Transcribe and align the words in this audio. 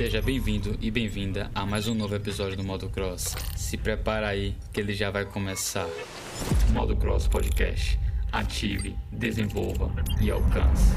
Seja 0.00 0.22
bem-vindo 0.22 0.78
e 0.80 0.90
bem-vinda 0.90 1.50
a 1.54 1.66
mais 1.66 1.86
um 1.86 1.92
novo 1.92 2.14
episódio 2.14 2.56
do 2.56 2.64
Modo 2.64 2.88
Cross. 2.88 3.36
Se 3.54 3.76
prepara 3.76 4.28
aí 4.28 4.56
que 4.72 4.80
ele 4.80 4.94
já 4.94 5.10
vai 5.10 5.26
começar. 5.26 5.86
Modo 6.72 6.96
Cross 6.96 7.28
Podcast. 7.28 8.00
Ative, 8.32 8.96
desenvolva 9.12 9.92
e 10.18 10.30
alcance. 10.30 10.94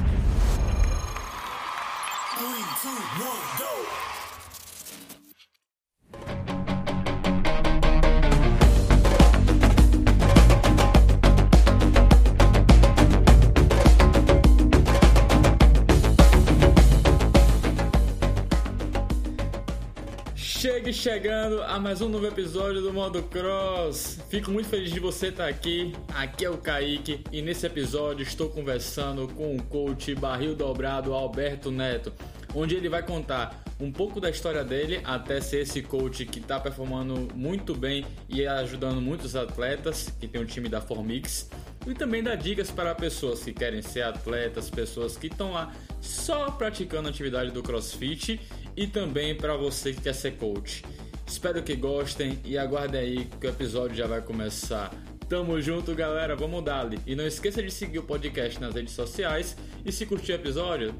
Chegando 21.04 21.62
a 21.64 21.78
mais 21.82 22.00
um 22.00 22.08
novo 22.08 22.26
episódio 22.26 22.82
do 22.82 22.94
Modo 22.94 23.22
Cross. 23.24 24.22
Fico 24.30 24.50
muito 24.50 24.70
feliz 24.70 24.90
de 24.90 25.02
você 25.02 25.28
estar 25.28 25.50
aqui. 25.50 25.94
Aqui 26.16 26.46
é 26.46 26.50
o 26.50 26.58
Kaique 26.58 27.22
e 27.30 27.42
nesse 27.42 27.66
episódio 27.66 28.24
estou 28.24 28.50
conversando 28.50 29.28
com 29.28 29.54
o 29.54 29.64
coach 29.64 30.16
barril 30.16 30.56
dobrado 30.56 31.14
Alberto 31.14 31.70
Neto, 31.70 32.14
onde 32.56 32.76
ele 32.76 32.88
vai 32.88 33.04
contar 33.04 33.66
um 33.82 33.92
pouco 33.92 34.22
da 34.22 34.30
história 34.30 34.64
dele 34.64 35.02
até 35.04 35.42
ser 35.42 35.64
esse 35.64 35.82
coach 35.82 36.26
que 36.26 36.40
está 36.40 36.58
performando 36.58 37.28
muito 37.36 37.76
bem 37.76 38.06
e 38.30 38.48
ajudando 38.48 39.02
muitos 39.02 39.36
atletas, 39.36 40.10
que 40.22 40.26
tem 40.26 40.42
um 40.42 40.46
time 40.46 40.70
da 40.70 40.80
Formix. 40.80 41.50
E 41.86 41.94
também 41.94 42.24
dá 42.24 42.34
dicas 42.34 42.72
para 42.72 42.96
pessoas 42.96 43.44
que 43.44 43.52
querem 43.52 43.82
ser 43.82 44.04
atletas, 44.04 44.70
pessoas 44.70 45.18
que 45.18 45.28
estão 45.28 45.52
lá 45.52 45.74
só 46.00 46.50
praticando 46.52 47.10
a 47.10 47.12
atividade 47.12 47.52
do 47.52 47.62
CrossFit 47.62 48.40
e 48.76 48.88
também 48.88 49.36
para 49.36 49.56
você 49.56 49.94
que 49.94 50.02
quer 50.02 50.14
ser 50.14 50.34
coach. 50.38 50.84
Espero 51.26 51.64
que 51.64 51.76
gostem 51.76 52.40
e 52.44 52.58
aguardem 52.58 53.00
aí 53.00 53.26
que 53.40 53.48
o 53.48 53.50
episódio 53.50 53.96
já 53.96 54.08
vai 54.08 54.22
começar. 54.22 54.94
Tamo 55.28 55.60
junto, 55.62 55.96
galera, 55.96 56.36
vamos 56.36 56.64
dar-lhe. 56.64 57.00
E 57.08 57.16
não 57.16 57.26
esqueça 57.26 57.64
de 57.64 57.72
seguir 57.72 58.00
o 58.00 58.04
podcast 58.04 58.60
nas 58.60 58.76
redes 58.76 58.94
sociais 58.94 59.56
e 59.86 59.92
se 59.92 60.06
curtir 60.06 60.34
o 60.34 60.36
episódio, 60.36 60.94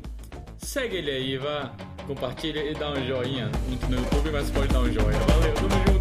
segue 0.58 0.98
ele 0.98 1.12
aí, 1.12 1.38
vá, 1.38 1.76
compartilha 2.08 2.64
e 2.64 2.74
dá 2.74 2.92
um 2.92 3.06
joinha 3.06 3.52
no 3.90 3.98
YouTube, 3.98 4.32
mas 4.32 4.50
pode 4.50 4.74
dar 4.74 4.80
um 4.80 4.92
joinha. 4.92 5.20
Valeu, 5.20 5.54
tamo 5.54 5.70
junto. 5.70 5.93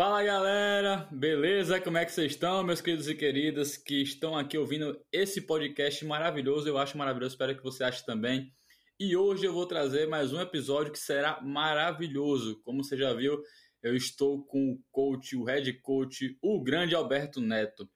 Fala 0.00 0.24
galera, 0.24 1.06
beleza? 1.12 1.78
Como 1.78 1.98
é 1.98 2.06
que 2.06 2.12
vocês 2.12 2.32
estão, 2.32 2.64
meus 2.64 2.80
queridos 2.80 3.06
e 3.06 3.14
queridas 3.14 3.76
que 3.76 4.00
estão 4.00 4.34
aqui 4.34 4.56
ouvindo 4.56 4.98
esse 5.12 5.42
podcast 5.42 6.02
maravilhoso? 6.06 6.66
Eu 6.66 6.78
acho 6.78 6.96
maravilhoso, 6.96 7.34
espero 7.34 7.54
que 7.54 7.62
você 7.62 7.84
ache 7.84 8.06
também. 8.06 8.50
E 8.98 9.14
hoje 9.14 9.44
eu 9.44 9.52
vou 9.52 9.66
trazer 9.66 10.08
mais 10.08 10.32
um 10.32 10.40
episódio 10.40 10.90
que 10.90 10.98
será 10.98 11.38
maravilhoso. 11.42 12.62
Como 12.62 12.82
você 12.82 12.96
já 12.96 13.12
viu, 13.12 13.42
eu 13.82 13.94
estou 13.94 14.42
com 14.46 14.72
o 14.72 14.80
coach, 14.90 15.36
o 15.36 15.44
head 15.44 15.70
coach, 15.82 16.34
o 16.40 16.62
grande 16.62 16.94
Alberto 16.94 17.38
Neto. 17.38 17.86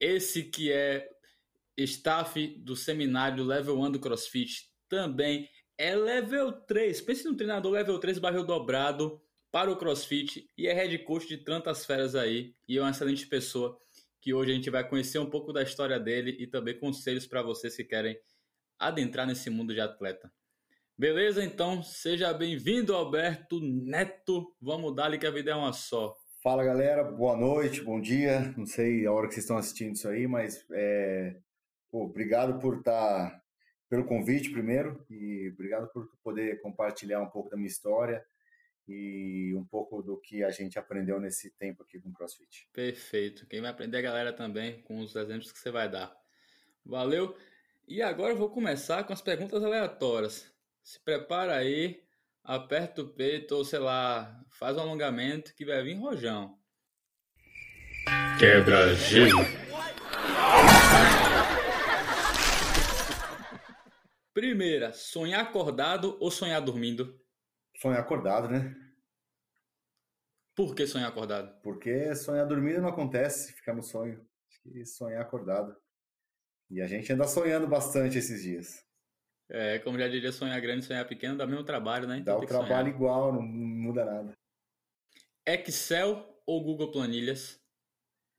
Esse 0.00 0.44
que 0.44 0.72
é 0.72 1.06
staff 1.76 2.46
do 2.64 2.74
seminário 2.74 3.44
Level 3.44 3.78
1 3.78 3.90
do 3.90 4.00
CrossFit, 4.00 4.70
também 4.88 5.46
é 5.76 5.94
level 5.94 6.50
3. 6.50 6.98
Pense 7.02 7.26
no 7.26 7.36
treinador 7.36 7.72
level 7.72 7.98
3 7.98 8.18
barril 8.18 8.42
dobrado 8.46 9.20
para 9.52 9.70
o 9.70 9.76
CrossFit 9.76 10.48
e 10.56 10.66
é 10.66 10.72
head 10.72 10.98
coach 11.00 11.28
de 11.28 11.36
tantas 11.36 11.84
feras 11.84 12.14
aí 12.14 12.54
e 12.66 12.78
é 12.78 12.80
uma 12.80 12.90
excelente 12.90 13.26
pessoa 13.26 13.78
que 14.18 14.32
hoje 14.32 14.50
a 14.50 14.54
gente 14.54 14.70
vai 14.70 14.88
conhecer 14.88 15.18
um 15.18 15.28
pouco 15.28 15.52
da 15.52 15.62
história 15.62 16.00
dele 16.00 16.34
e 16.40 16.46
também 16.46 16.78
conselhos 16.78 17.26
para 17.26 17.42
vocês 17.42 17.76
que 17.76 17.84
querem 17.84 18.18
adentrar 18.78 19.26
nesse 19.26 19.50
mundo 19.50 19.74
de 19.74 19.80
atleta. 19.80 20.32
Beleza? 20.96 21.44
Então, 21.44 21.82
seja 21.82 22.32
bem-vindo, 22.32 22.94
Alberto 22.94 23.60
Neto. 23.60 24.54
Vamos 24.60 24.94
dar-lhe 24.94 25.18
que 25.18 25.26
a 25.26 25.30
vida 25.30 25.50
é 25.50 25.54
uma 25.54 25.72
só. 25.72 26.16
Fala, 26.42 26.64
galera. 26.64 27.04
Boa 27.04 27.36
noite, 27.36 27.82
bom 27.82 28.00
dia. 28.00 28.54
Não 28.56 28.64
sei 28.64 29.06
a 29.06 29.12
hora 29.12 29.26
que 29.26 29.34
vocês 29.34 29.44
estão 29.44 29.58
assistindo 29.58 29.94
isso 29.94 30.08
aí, 30.08 30.26
mas 30.26 30.64
é... 30.72 31.36
Pô, 31.90 32.04
obrigado 32.04 32.58
por 32.58 32.78
estar... 32.78 33.30
Tá... 33.30 33.42
Pelo 33.90 34.06
convite, 34.06 34.50
primeiro, 34.50 35.04
e 35.10 35.50
obrigado 35.52 35.86
por 35.92 36.08
poder 36.24 36.62
compartilhar 36.62 37.20
um 37.20 37.28
pouco 37.28 37.50
da 37.50 37.56
minha 37.56 37.68
história 37.68 38.24
e 38.88 39.54
um 39.54 39.64
pouco 39.64 40.02
do 40.02 40.18
que 40.18 40.42
a 40.42 40.50
gente 40.50 40.78
aprendeu 40.78 41.20
nesse 41.20 41.50
tempo 41.50 41.82
aqui 41.82 42.00
com 42.00 42.08
o 42.08 42.12
CrossFit. 42.12 42.68
Perfeito. 42.72 43.46
Quem 43.46 43.60
vai 43.60 43.70
aprender 43.70 43.98
a 43.98 44.02
galera 44.02 44.32
também 44.32 44.82
com 44.82 45.00
os 45.00 45.14
exemplos 45.14 45.52
que 45.52 45.58
você 45.58 45.70
vai 45.70 45.88
dar. 45.88 46.14
Valeu. 46.84 47.36
E 47.86 48.02
agora 48.02 48.32
eu 48.32 48.36
vou 48.36 48.50
começar 48.50 49.04
com 49.04 49.12
as 49.12 49.22
perguntas 49.22 49.62
aleatórias. 49.62 50.52
Se 50.82 50.98
prepara 51.00 51.56
aí, 51.56 52.02
aperta 52.42 53.02
o 53.02 53.08
peito 53.08 53.54
ou 53.54 53.64
sei 53.64 53.78
lá, 53.78 54.44
faz 54.50 54.76
um 54.76 54.80
alongamento 54.80 55.54
que 55.54 55.64
vai 55.64 55.82
vir 55.82 55.94
rojão. 55.94 56.58
Quebra 58.38 58.94
gelo. 58.96 59.40
Primeira, 64.34 64.92
sonhar 64.92 65.42
acordado 65.42 66.16
ou 66.18 66.30
sonhar 66.30 66.60
dormindo? 66.60 67.21
Sonhar 67.82 67.98
acordado, 67.98 68.48
né? 68.48 68.76
Por 70.54 70.72
que 70.72 70.86
sonhar 70.86 71.08
acordado? 71.08 71.60
Porque 71.62 72.14
sonhar 72.14 72.46
dormindo 72.46 72.80
não 72.80 72.90
acontece, 72.90 73.52
ficar 73.52 73.74
no 73.74 73.82
sonho. 73.82 74.24
Acho 74.48 74.62
que 74.62 74.86
sonhar 74.86 75.20
acordado. 75.20 75.76
E 76.70 76.80
a 76.80 76.86
gente 76.86 77.12
anda 77.12 77.26
sonhando 77.26 77.66
bastante 77.66 78.16
esses 78.16 78.40
dias. 78.40 78.86
É, 79.48 79.80
como 79.80 79.98
já 79.98 80.06
diria, 80.06 80.30
sonhar 80.30 80.60
grande 80.60 80.84
e 80.84 80.86
sonhar 80.86 81.08
pequeno 81.08 81.36
dá 81.36 81.44
o 81.44 81.48
mesmo 81.48 81.64
trabalho, 81.64 82.06
né? 82.06 82.18
Então 82.18 82.38
dá 82.38 82.44
o 82.44 82.46
trabalho 82.46 82.86
igual, 82.86 83.32
não 83.32 83.42
muda 83.42 84.04
nada. 84.04 84.32
Excel 85.44 86.40
ou 86.46 86.62
Google 86.62 86.92
Planilhas? 86.92 87.60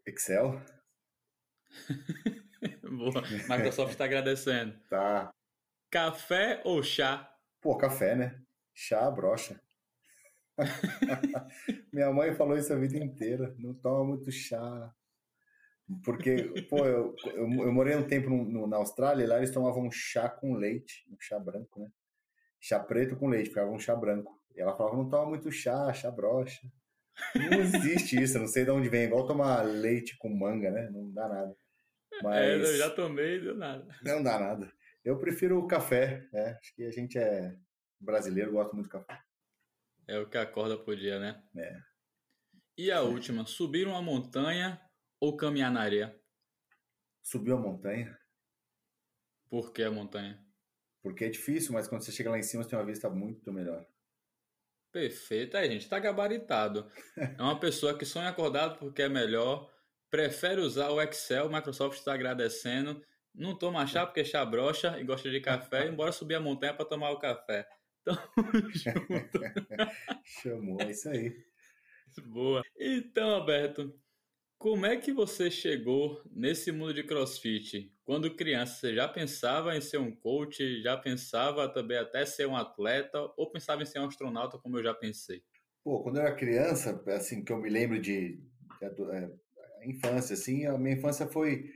Excel. 0.06 0.62
Boa. 2.82 3.22
Microsoft 3.50 3.92
está 3.92 4.06
agradecendo. 4.06 4.80
Tá. 4.90 5.34
Café 5.92 6.62
ou 6.64 6.82
chá? 6.82 7.30
Pô, 7.60 7.78
café, 7.78 8.16
né? 8.16 8.42
Chá, 8.74 9.10
brocha. 9.12 9.62
Minha 11.92 12.12
mãe 12.12 12.34
falou 12.34 12.58
isso 12.58 12.74
a 12.74 12.78
vida 12.78 12.98
inteira. 12.98 13.56
Não 13.58 13.74
toma 13.74 14.04
muito 14.04 14.32
chá. 14.32 14.94
Porque, 16.04 16.66
pô, 16.70 16.86
eu, 16.86 17.16
eu, 17.26 17.50
eu 17.50 17.74
morei 17.74 17.96
um 17.96 18.08
tempo 18.08 18.30
no, 18.30 18.46
no, 18.46 18.68
na 18.68 18.78
Austrália 18.78 19.24
e 19.24 19.28
lá 19.28 19.38
eles 19.38 19.52
tomavam 19.52 19.92
chá 19.92 20.30
com 20.30 20.56
leite, 20.56 21.06
um 21.12 21.18
chá 21.20 21.38
branco, 21.38 21.80
né? 21.80 21.90
Chá 22.60 22.80
preto 22.80 23.18
com 23.18 23.28
leite, 23.28 23.50
ficava 23.50 23.70
um 23.70 23.80
chá 23.80 23.96
branco. 23.96 24.42
E 24.56 24.62
ela 24.62 24.76
falava, 24.76 24.96
não 24.96 25.10
toma 25.10 25.30
muito 25.30 25.52
chá, 25.52 25.92
chá 25.94 26.10
brocha. 26.10 26.62
Não 27.36 27.60
existe 27.60 28.22
isso, 28.22 28.40
não 28.40 28.48
sei 28.48 28.64
de 28.64 28.72
onde 28.72 28.90
vem. 28.90 29.04
Igual 29.04 29.28
tomar 29.28 29.62
leite 29.64 30.18
com 30.18 30.30
manga, 30.30 30.72
né? 30.72 30.90
Não 30.90 31.12
dá 31.12 31.28
nada. 31.28 31.56
Mas... 32.24 32.36
É, 32.38 32.56
eu 32.56 32.78
já 32.78 32.90
tomei, 32.90 33.42
deu 33.42 33.56
nada. 33.56 33.86
Não 34.02 34.24
dá 34.24 34.40
nada. 34.40 34.72
Eu 35.04 35.20
prefiro 35.20 35.60
o 35.60 35.68
café, 35.68 36.28
né? 36.32 36.58
Acho 36.60 36.74
que 36.76 36.86
a 36.86 36.92
gente 36.92 37.18
é 37.18 37.56
brasileiro 38.04 38.52
gosta 38.52 38.74
muito 38.74 38.86
de 38.86 38.92
café. 38.92 39.22
É 40.08 40.20
o 40.20 40.30
que 40.30 40.38
acorda 40.38 40.78
por 40.78 40.96
dia, 40.96 41.20
né? 41.20 41.44
É. 41.56 41.80
E 42.78 42.92
a 42.92 43.02
última, 43.02 43.46
subir 43.46 43.88
uma 43.88 44.02
montanha 44.02 44.82
ou 45.20 45.38
caminhar 45.38 45.72
na 45.72 45.82
areia? 45.82 46.20
Subir 47.22 47.54
a 47.54 47.58
montanha. 47.58 48.18
Por 49.50 49.72
que 49.72 49.84
a 49.84 49.92
montanha? 49.92 50.44
Porque 51.02 51.26
é 51.26 51.30
difícil, 51.30 51.74
mas 51.74 51.88
quando 51.88 52.02
você 52.04 52.12
chega 52.12 52.32
lá 52.32 52.40
em 52.40 52.44
cima, 52.44 52.64
você 52.64 52.70
tem 52.70 52.80
uma 52.80 52.86
vista 52.86 53.10
muito 53.10 53.52
melhor. 53.54 53.86
Perfeito. 54.92 55.56
Aí, 55.58 55.70
gente, 55.70 55.90
tá 55.90 56.00
gabaritado. 56.00 56.90
É 57.18 57.42
uma 57.42 57.60
pessoa 57.60 57.98
que 57.98 58.06
sonha 58.06 58.30
acordado 58.30 58.78
porque 58.78 59.02
é 59.02 59.10
melhor, 59.10 59.72
prefere 60.10 60.62
usar 60.62 60.90
o 60.90 61.02
Excel, 61.02 61.48
o 61.48 61.54
Microsoft 61.54 61.98
está 61.98 62.14
agradecendo, 62.14 63.04
não 63.34 63.58
toma 63.58 63.88
chá 63.88 64.06
porque 64.06 64.24
chá 64.24 64.46
brocha 64.46 65.00
e 65.00 65.04
gosta 65.04 65.30
de 65.30 65.42
café, 65.42 65.88
embora 65.88 66.12
subir 66.12 66.36
a 66.36 66.40
montanha 66.40 66.74
para 66.74 66.86
tomar 66.86 67.10
o 67.12 67.20
café. 67.20 67.68
Tamo 68.04 68.20
junto. 68.74 69.40
Chamou, 70.24 70.82
é 70.82 70.92
isso 70.92 71.10
aí. 71.10 71.36
Boa. 72.26 72.62
Então, 72.78 73.30
Alberto, 73.30 73.94
como 74.58 74.86
é 74.86 74.98
que 74.98 75.12
você 75.12 75.50
chegou 75.50 76.22
nesse 76.32 76.72
mundo 76.72 76.94
de 76.94 77.04
crossfit? 77.04 77.92
Quando 78.06 78.36
criança, 78.36 78.76
você 78.76 78.96
já 78.96 79.08
pensava 79.08 79.76
em 79.76 79.82
ser 79.82 79.98
um 79.98 80.16
coach? 80.16 80.82
Já 80.82 80.98
pensava 80.98 81.68
também 81.68 81.98
até 81.98 82.26
ser 82.26 82.48
um 82.48 82.56
atleta? 82.56 83.20
Ou 83.38 83.52
pensava 83.52 83.82
em 83.82 83.86
ser 83.86 84.00
um 84.00 84.06
astronauta, 84.06 84.58
como 84.58 84.78
eu 84.78 84.84
já 84.84 84.94
pensei? 84.94 85.44
Pô, 85.84 86.02
quando 86.02 86.18
eu 86.18 86.22
era 86.24 86.36
criança, 86.36 87.04
assim, 87.08 87.44
que 87.44 87.52
eu 87.52 87.58
me 87.58 87.70
lembro 87.70 88.00
de, 88.00 88.40
de, 88.80 88.90
de 88.90 89.12
é, 89.12 89.90
infância, 89.90 90.34
assim, 90.34 90.66
a 90.66 90.78
minha 90.78 90.96
infância 90.96 91.28
foi 91.28 91.70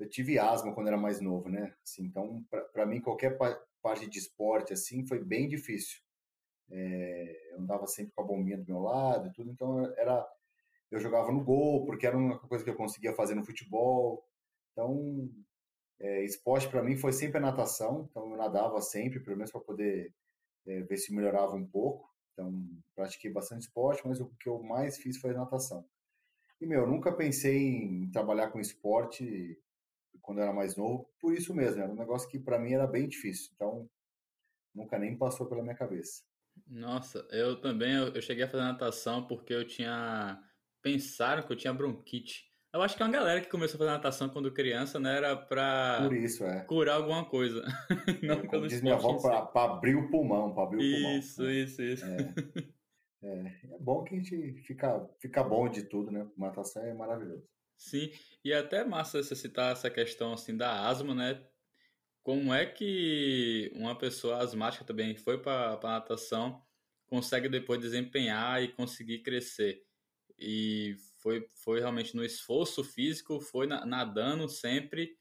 eu 0.00 0.08
tive 0.08 0.38
asma 0.38 0.74
quando 0.74 0.86
era 0.86 0.96
mais 0.96 1.20
novo, 1.20 1.48
né? 1.50 1.74
Assim, 1.84 2.04
então, 2.04 2.42
para 2.72 2.86
mim, 2.86 3.00
qualquer 3.00 3.36
parte 3.82 4.08
de 4.08 4.18
esporte, 4.18 4.72
assim, 4.72 5.06
foi 5.06 5.22
bem 5.22 5.48
difícil. 5.48 6.00
É, 6.70 7.52
eu 7.52 7.60
andava 7.60 7.86
sempre 7.86 8.12
com 8.14 8.22
a 8.22 8.26
bombinha 8.26 8.58
do 8.58 8.64
meu 8.64 8.80
lado 8.80 9.28
e 9.28 9.32
tudo, 9.32 9.50
então 9.50 9.84
era 9.96 10.26
eu 10.90 10.98
jogava 10.98 11.30
no 11.30 11.44
gol, 11.44 11.84
porque 11.86 12.06
era 12.06 12.16
uma 12.16 12.38
coisa 12.38 12.64
que 12.64 12.70
eu 12.70 12.76
conseguia 12.76 13.14
fazer 13.14 13.34
no 13.34 13.44
futebol. 13.44 14.26
Então, 14.72 15.30
é, 16.00 16.24
esporte 16.24 16.68
para 16.68 16.82
mim 16.82 16.96
foi 16.96 17.12
sempre 17.12 17.38
a 17.38 17.40
natação, 17.40 18.08
então 18.10 18.30
eu 18.30 18.36
nadava 18.36 18.80
sempre, 18.80 19.20
pelo 19.20 19.36
menos 19.36 19.52
para 19.52 19.60
poder 19.60 20.12
é, 20.66 20.82
ver 20.82 20.96
se 20.96 21.14
melhorava 21.14 21.54
um 21.54 21.66
pouco. 21.66 22.08
Então, 22.32 22.52
pratiquei 22.94 23.30
bastante 23.30 23.62
esporte, 23.62 24.02
mas 24.06 24.20
o 24.20 24.30
que 24.40 24.48
eu 24.48 24.62
mais 24.62 24.98
fiz 24.98 25.18
foi 25.18 25.32
natação. 25.32 25.84
E, 26.60 26.66
meu, 26.66 26.80
eu 26.80 26.86
nunca 26.86 27.12
pensei 27.12 27.58
em 27.58 28.10
trabalhar 28.10 28.50
com 28.50 28.60
esporte 28.60 29.58
quando 30.22 30.38
eu 30.38 30.44
era 30.44 30.52
mais 30.52 30.76
novo, 30.76 31.08
por 31.20 31.34
isso 31.34 31.54
mesmo, 31.54 31.82
era 31.82 31.92
um 31.92 31.96
negócio 31.96 32.28
que 32.28 32.38
para 32.38 32.58
mim 32.58 32.72
era 32.72 32.86
bem 32.86 33.08
difícil. 33.08 33.50
Então, 33.54 33.88
nunca 34.74 34.98
nem 34.98 35.16
passou 35.16 35.46
pela 35.46 35.62
minha 35.62 35.74
cabeça. 35.74 36.22
Nossa, 36.66 37.26
eu 37.30 37.60
também, 37.60 37.94
eu 37.94 38.20
cheguei 38.20 38.44
a 38.44 38.48
fazer 38.48 38.64
natação 38.64 39.26
porque 39.26 39.52
eu 39.52 39.66
tinha 39.66 40.42
pensaram 40.82 41.42
que 41.42 41.52
eu 41.52 41.56
tinha 41.56 41.72
bronquite. 41.72 42.50
Eu 42.72 42.82
acho 42.82 42.96
que 42.96 43.02
é 43.02 43.06
uma 43.06 43.12
galera 43.12 43.40
que 43.40 43.50
começou 43.50 43.76
a 43.76 43.78
fazer 43.78 43.90
natação 43.90 44.28
quando 44.28 44.52
criança, 44.52 45.00
né? 45.00 45.16
Era 45.16 45.36
pra 45.36 46.08
isso, 46.12 46.44
é. 46.44 46.60
curar 46.64 46.96
alguma 46.96 47.24
coisa. 47.24 47.64
Não 48.22 48.46
Como 48.46 48.68
diz 48.68 48.80
minha 48.80 48.94
avó, 48.94 49.18
pra, 49.18 49.42
pra, 49.42 49.64
abrir 49.64 49.96
o 49.96 50.08
pulmão, 50.08 50.54
pra 50.54 50.62
abrir 50.62 50.76
o 50.76 50.94
pulmão. 50.94 51.18
Isso, 51.18 51.42
né? 51.42 51.52
isso, 51.52 51.82
isso. 51.82 52.04
É. 52.04 52.34
é. 53.24 53.46
é. 53.72 53.78
bom 53.80 54.04
que 54.04 54.14
a 54.14 54.18
gente 54.18 54.52
fica, 54.62 55.04
fica 55.20 55.42
bom 55.42 55.68
de 55.68 55.82
tudo, 55.82 56.12
né? 56.12 56.28
Natação 56.36 56.84
é 56.84 56.94
maravilhoso. 56.94 57.44
Sim, 57.80 58.10
e 58.44 58.52
é 58.52 58.58
até 58.58 58.84
massa 58.84 59.22
você 59.22 59.34
citar 59.34 59.72
essa 59.72 59.90
questão 59.90 60.34
assim 60.34 60.54
da 60.54 60.86
asma, 60.86 61.14
né? 61.14 61.42
Como 62.22 62.54
é 62.54 62.66
que 62.66 63.70
uma 63.74 63.96
pessoa 63.98 64.38
asmática 64.42 64.84
também 64.84 65.16
foi 65.16 65.40
para 65.42 65.80
natação 65.82 66.64
consegue 67.06 67.48
depois 67.48 67.80
desempenhar 67.80 68.62
e 68.62 68.72
conseguir 68.72 69.20
crescer? 69.22 69.84
e 70.38 70.96
foi, 71.20 71.46
foi 71.64 71.80
realmente 71.80 72.16
no 72.16 72.24
esforço 72.24 72.84
físico, 72.84 73.40
foi 73.40 73.66
nadando 73.66 74.48
sempre, 74.48 75.18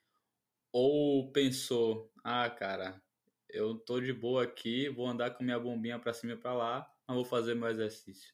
ou 0.74 1.32
pensou, 1.34 2.12
ah, 2.24 2.50
cara, 2.50 3.02
eu 3.50 3.78
tô 3.80 4.00
de 4.02 4.14
boa 4.14 4.44
aqui, 4.46 4.90
vou 4.90 5.08
andar 5.08 5.32
com 5.32 5.44
minha 5.44 5.60
bombinha 5.60 6.00
para 6.00 6.14
cima 6.14 6.34
e 6.34 6.38
para 6.38 6.54
lá, 6.54 6.92
mas 7.08 7.16
vou 7.18 7.26
fazer 7.26 7.56
meu 7.56 7.70
exercício? 7.70 8.34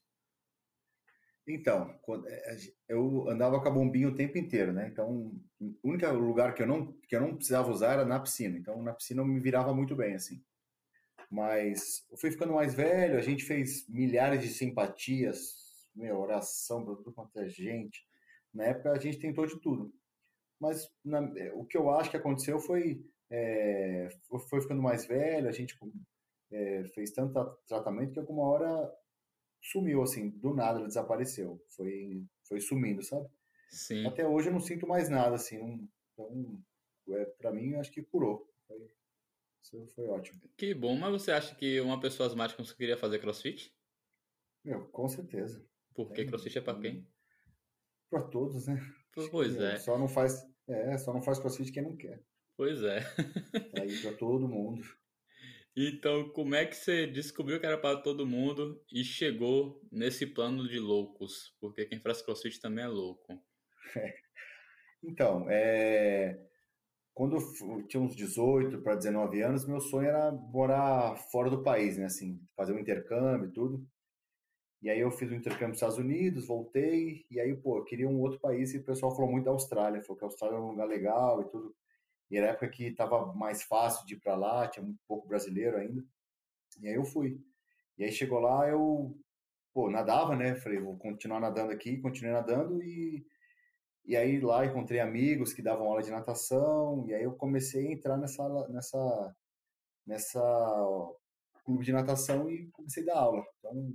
Então, 1.47 1.93
é, 2.27 2.57
eu 2.89 3.29
andava 3.29 3.61
com 3.61 3.67
a 3.67 3.71
bombinha 3.71 4.07
o 4.07 4.15
tempo 4.15 4.37
inteiro, 4.37 4.73
né? 4.73 4.87
Então, 4.91 5.31
o 5.59 5.75
único 5.83 6.07
lugar 6.13 6.55
que 6.55 6.63
eu 6.63 6.67
não 6.67 6.91
que 7.07 7.15
eu 7.15 7.21
não 7.21 7.35
precisava 7.35 7.71
usar 7.71 7.93
era 7.93 8.05
na 8.05 8.19
piscina. 8.19 8.57
Então, 8.57 8.81
na 8.81 8.93
piscina 8.93 9.21
eu 9.21 9.25
me 9.25 9.39
virava 9.39 9.73
muito 9.73 9.95
bem 9.95 10.15
assim. 10.15 10.43
Mas 11.29 12.05
eu 12.11 12.17
fui 12.17 12.31
ficando 12.31 12.53
mais 12.53 12.73
velho, 12.73 13.17
a 13.17 13.21
gente 13.21 13.43
fez 13.43 13.87
milhares 13.87 14.41
de 14.41 14.49
simpatias 14.49 15.65
meu, 15.95 16.19
oração 16.19 16.83
para 16.83 16.95
tudo 16.95 17.13
quanto 17.13 17.39
é 17.39 17.47
gente. 17.47 18.05
Na 18.53 18.65
época 18.65 18.91
a 18.91 18.99
gente 18.99 19.19
tentou 19.19 19.45
de 19.45 19.59
tudo. 19.59 19.93
Mas 20.59 20.89
na, 21.03 21.21
o 21.53 21.65
que 21.65 21.77
eu 21.77 21.89
acho 21.89 22.09
que 22.09 22.17
aconteceu 22.17 22.59
foi, 22.59 23.03
é, 23.29 24.09
foi 24.49 24.61
ficando 24.61 24.81
mais 24.81 25.05
velho, 25.05 25.47
a 25.47 25.51
gente 25.51 25.77
é, 26.51 26.83
fez 26.93 27.11
tanto 27.11 27.33
tratamento 27.67 28.13
que 28.13 28.19
alguma 28.19 28.43
hora 28.43 28.93
sumiu, 29.71 30.01
assim, 30.01 30.29
do 30.29 30.53
nada 30.53 30.79
ele 30.79 30.87
desapareceu. 30.87 31.61
Foi, 31.69 32.23
foi 32.47 32.59
sumindo, 32.59 33.01
sabe? 33.01 33.27
Sim. 33.69 34.05
Até 34.05 34.27
hoje 34.27 34.49
eu 34.49 34.53
não 34.53 34.59
sinto 34.59 34.87
mais 34.87 35.09
nada, 35.09 35.35
assim. 35.35 35.89
Então, 36.13 36.63
é, 37.09 37.25
para 37.25 37.51
mim, 37.51 37.75
acho 37.75 37.91
que 37.91 38.03
curou. 38.03 38.47
Foi, 38.67 38.77
isso 39.61 39.87
foi 39.95 40.07
ótimo. 40.07 40.41
Que 40.55 40.73
bom, 40.73 40.95
mas 40.95 41.11
você 41.11 41.31
acha 41.31 41.55
que 41.55 41.81
uma 41.81 41.99
pessoa 41.99 42.27
asmática 42.27 42.61
conseguiria 42.61 42.97
fazer 42.97 43.19
crossfit? 43.19 43.73
Meu, 44.63 44.85
com 44.89 45.07
certeza. 45.07 45.65
Porque 45.93 46.21
é, 46.21 46.25
crossfit 46.25 46.57
é 46.57 46.61
para 46.61 46.79
quem? 46.79 47.07
Para 48.09 48.23
todos, 48.23 48.67
né? 48.67 48.79
Pois 49.31 49.55
é. 49.55 49.77
Só 49.77 49.97
não 49.97 50.07
faz, 50.07 50.45
é, 50.67 50.97
só 50.97 51.13
não 51.13 51.21
faz 51.21 51.39
crossfit 51.39 51.71
quem 51.71 51.83
não 51.83 51.95
quer. 51.95 52.23
Pois 52.55 52.83
é. 52.83 52.99
é 53.73 53.81
aí 53.81 54.01
para 54.01 54.13
todo 54.13 54.47
mundo. 54.47 54.83
Então, 55.77 56.29
como 56.29 56.55
é 56.55 56.65
que 56.65 56.75
você 56.75 57.05
descobriu 57.05 57.59
que 57.59 57.65
era 57.65 57.77
para 57.77 58.01
todo 58.01 58.25
mundo 58.25 58.81
e 58.89 59.03
chegou 59.03 59.81
nesse 59.91 60.25
plano 60.25 60.67
de 60.69 60.79
loucos? 60.79 61.53
Porque 61.59 61.85
quem 61.85 61.99
faz 61.99 62.21
crossfit 62.21 62.61
também 62.61 62.85
é 62.85 62.87
louco. 62.87 63.33
É. 63.95 64.15
Então, 65.07 65.45
é... 65.51 66.39
quando 67.13 67.35
eu 67.35 67.87
tinha 67.87 68.01
uns 68.01 68.15
18 68.15 68.81
para 68.81 68.95
19 68.95 69.39
anos, 69.39 69.67
meu 69.67 69.79
sonho 69.79 70.07
era 70.07 70.31
morar 70.31 71.15
fora 71.31 71.47
do 71.47 71.61
país, 71.61 71.95
né? 71.95 72.05
Assim, 72.05 72.41
fazer 72.55 72.73
um 72.73 72.79
intercâmbio 72.79 73.49
e 73.49 73.51
tudo. 73.51 73.87
E 74.81 74.89
aí 74.89 74.99
eu 74.99 75.11
fiz 75.11 75.31
um 75.31 75.35
intercâmbio 75.35 75.69
nos 75.69 75.77
Estados 75.77 75.97
Unidos, 75.99 76.47
voltei, 76.47 77.25
e 77.29 77.39
aí, 77.39 77.55
pô, 77.55 77.77
eu 77.77 77.83
queria 77.83 78.09
um 78.09 78.19
outro 78.19 78.39
país 78.39 78.73
e 78.73 78.79
o 78.79 78.83
pessoal 78.83 79.15
falou 79.15 79.31
muito 79.31 79.45
da 79.45 79.51
Austrália, 79.51 80.01
falou 80.01 80.17
que 80.17 80.23
a 80.23 80.27
Austrália 80.27 80.55
era 80.55 80.63
um 80.63 80.71
lugar 80.71 80.87
legal 80.87 81.41
e 81.41 81.45
tudo. 81.45 81.75
E 82.29 82.37
era 82.37 82.47
época 82.47 82.69
que 82.69 82.91
tava 82.91 83.33
mais 83.33 83.63
fácil 83.63 84.05
de 84.05 84.15
ir 84.15 84.19
para 84.19 84.35
lá, 84.35 84.67
tinha 84.67 84.83
muito 84.83 84.99
pouco 85.07 85.27
brasileiro 85.27 85.77
ainda. 85.77 86.03
E 86.81 86.87
aí 86.87 86.95
eu 86.95 87.05
fui. 87.05 87.39
E 87.97 88.03
aí 88.03 88.11
chegou 88.11 88.39
lá, 88.39 88.67
eu, 88.67 89.15
pô, 89.73 89.89
nadava, 89.89 90.35
né? 90.35 90.55
Falei, 90.55 90.79
vou 90.79 90.97
continuar 90.97 91.39
nadando 91.39 91.71
aqui, 91.71 91.97
continuei 91.97 92.33
nadando 92.33 92.81
e 92.83 93.25
e 94.07 94.15
aí 94.15 94.39
lá 94.39 94.63
encontrei 94.65 94.99
amigos 94.99 95.51
que 95.51 95.63
davam 95.63 95.87
aula 95.87 96.03
de 96.03 96.11
natação, 96.11 97.05
e 97.07 97.13
aí 97.15 97.23
eu 97.23 97.33
comecei 97.33 97.87
a 97.87 97.91
entrar 97.91 98.17
nessa 98.17 98.67
nessa 98.69 99.35
nessa 100.05 100.39
ó, 100.41 101.15
clube 101.65 101.83
de 101.83 101.91
natação 101.91 102.49
e 102.49 102.67
comecei 102.71 103.03
a 103.03 103.07
dar 103.07 103.19
aula. 103.19 103.43
Então, 103.59 103.93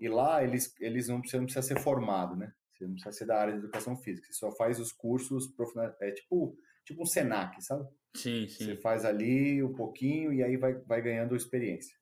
e 0.00 0.08
lá 0.08 0.42
eles, 0.42 0.74
eles 0.80 1.08
não, 1.08 1.16
não 1.16 1.22
precisa 1.22 1.62
ser 1.62 1.78
formado, 1.80 2.36
né? 2.36 2.52
Você 2.72 2.84
não 2.86 2.94
precisa 2.94 3.12
ser 3.12 3.26
da 3.26 3.40
área 3.40 3.52
de 3.54 3.58
educação 3.60 3.96
física. 3.96 4.26
Você 4.26 4.34
só 4.34 4.50
faz 4.52 4.78
os 4.78 4.92
cursos. 4.92 5.52
É 6.00 6.10
tipo, 6.10 6.56
tipo 6.86 7.02
um 7.02 7.06
SENAC, 7.06 7.62
sabe? 7.62 7.86
Sim, 8.14 8.48
sim. 8.48 8.64
Você 8.64 8.76
faz 8.76 9.04
ali 9.04 9.62
um 9.62 9.74
pouquinho 9.74 10.32
e 10.32 10.42
aí 10.42 10.56
vai, 10.56 10.74
vai 10.74 11.02
ganhando 11.02 11.36
experiência. 11.36 11.94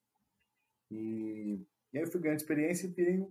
E, 0.90 1.58
e 1.92 1.98
aí 1.98 2.04
eu 2.04 2.10
fui 2.10 2.20
ganhando 2.20 2.38
experiência 2.38 2.86
e 2.86 2.90
virei, 2.90 3.26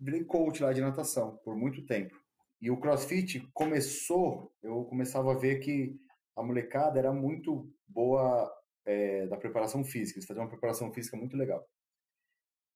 virei 0.00 0.24
coach 0.24 0.62
lá 0.62 0.72
de 0.72 0.80
natação 0.80 1.36
por 1.44 1.54
muito 1.56 1.84
tempo. 1.84 2.16
E 2.60 2.70
o 2.70 2.78
CrossFit 2.78 3.40
começou, 3.52 4.54
eu 4.62 4.84
começava 4.84 5.32
a 5.32 5.38
ver 5.38 5.58
que 5.58 5.98
a 6.36 6.42
molecada 6.42 6.98
era 6.98 7.12
muito 7.12 7.68
boa 7.86 8.50
é, 8.86 9.26
da 9.26 9.36
preparação 9.36 9.84
física. 9.84 10.18
Eles 10.18 10.26
faziam 10.26 10.44
uma 10.44 10.50
preparação 10.50 10.92
física 10.92 11.16
muito 11.16 11.36
legal. 11.36 11.68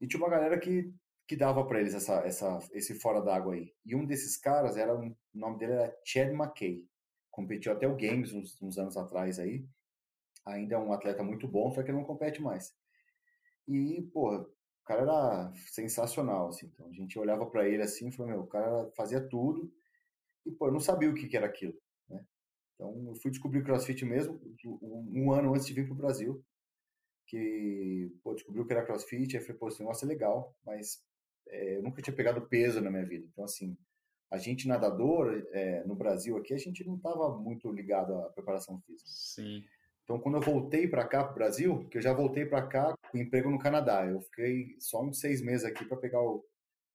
E 0.01 0.07
tinha 0.07 0.21
uma 0.21 0.29
galera 0.29 0.59
que 0.59 0.93
que 1.27 1.37
dava 1.37 1.67
para 1.67 1.81
eles 1.81 1.93
essa, 1.95 2.21
essa, 2.21 2.59
esse 2.73 2.95
fora 2.95 3.21
d'água 3.21 3.55
aí. 3.55 3.75
E 3.85 3.97
um 3.97 4.07
desses 4.07 4.37
caras 4.37 4.77
era 4.77 4.95
o 4.95 5.17
nome 5.35 5.59
dele 5.59 5.73
era 5.73 5.97
Chad 6.05 6.31
McKay. 6.31 6.87
Competiu 7.37 7.73
até 7.73 7.87
o 7.87 7.95
Games 7.97 8.33
uns, 8.33 8.61
uns, 8.63 8.79
anos 8.79 8.97
atrás 8.97 9.39
aí. 9.39 9.63
Ainda 10.47 10.77
é 10.77 10.79
um 10.79 10.93
atleta 10.93 11.23
muito 11.23 11.47
bom, 11.47 11.71
só 11.71 11.83
que 11.83 11.93
não 11.93 12.03
compete 12.03 12.41
mais. 12.41 12.75
E, 13.69 14.01
pô, 14.11 14.35
o 14.35 14.85
cara 14.87 15.03
era 15.03 15.53
sensacional, 15.67 16.49
assim. 16.49 16.67
Então 16.67 16.89
a 16.89 16.93
gente 16.93 17.19
olhava 17.19 17.45
para 17.45 17.69
ele 17.69 17.83
assim 17.83 18.09
e 18.09 18.13
falou, 18.13 18.33
meu, 18.33 18.41
o 18.41 18.47
cara 18.47 18.91
fazia 18.97 19.21
tudo. 19.21 19.71
E, 20.47 20.51
pô, 20.51 20.69
eu 20.69 20.73
não 20.73 20.81
sabia 20.81 21.11
o 21.11 21.15
que, 21.15 21.29
que 21.29 21.37
era 21.37 21.45
aquilo, 21.45 21.75
né? 22.09 22.25
Então 22.75 23.07
eu 23.09 23.15
fui 23.17 23.31
descobrir 23.31 23.63
CrossFit 23.63 24.03
mesmo 24.07 24.41
um, 24.65 25.27
um 25.27 25.33
ano 25.33 25.53
antes 25.53 25.67
de 25.67 25.75
vir 25.75 25.87
pro 25.87 25.95
Brasil 25.95 26.43
que 27.27 28.13
pô, 28.23 28.35
descobriu 28.35 28.65
que 28.65 28.73
era 28.73 28.85
crossfit, 28.85 29.37
aí 29.37 29.43
falei, 29.43 29.59
pô, 29.59 29.69
esse 29.69 29.81
negócio 29.81 30.05
é 30.05 30.09
legal, 30.09 30.57
mas 30.65 31.03
é, 31.49 31.77
eu 31.77 31.83
nunca 31.83 32.01
tinha 32.01 32.15
pegado 32.15 32.47
peso 32.49 32.81
na 32.81 32.91
minha 32.91 33.05
vida. 33.05 33.27
Então, 33.33 33.45
assim, 33.45 33.77
a 34.31 34.37
gente 34.39 34.69
nadador, 34.69 35.47
é, 35.53 35.85
no 35.85 35.95
Brasil 35.95 36.37
aqui, 36.37 36.53
a 36.53 36.59
gente 36.59 36.85
não 36.85 36.97
estava 36.97 37.37
muito 37.39 37.71
ligado 37.73 38.15
à 38.15 38.31
preparação 38.31 38.81
física. 38.81 39.09
Sim. 39.09 39.65
Então, 40.03 40.21
quando 40.21 40.37
eu 40.37 40.41
voltei 40.41 40.87
para 40.87 41.07
cá, 41.07 41.25
para 41.25 41.33
o 41.33 41.35
Brasil, 41.35 41.89
que 41.89 41.99
eu 41.99 42.03
já 42.03 42.13
voltei 42.13 42.47
para 42.47 42.67
cá 42.67 42.97
com 43.11 43.19
emprego 43.19 43.51
no 43.51 43.59
Canadá, 43.59 44.07
eu 44.07 44.21
fiquei 44.21 44.77
só 44.79 45.03
uns 45.03 45.19
seis 45.19 45.43
meses 45.43 45.65
aqui 45.65 45.85
para 45.85 45.97
pegar 45.97 46.21
o 46.21 46.45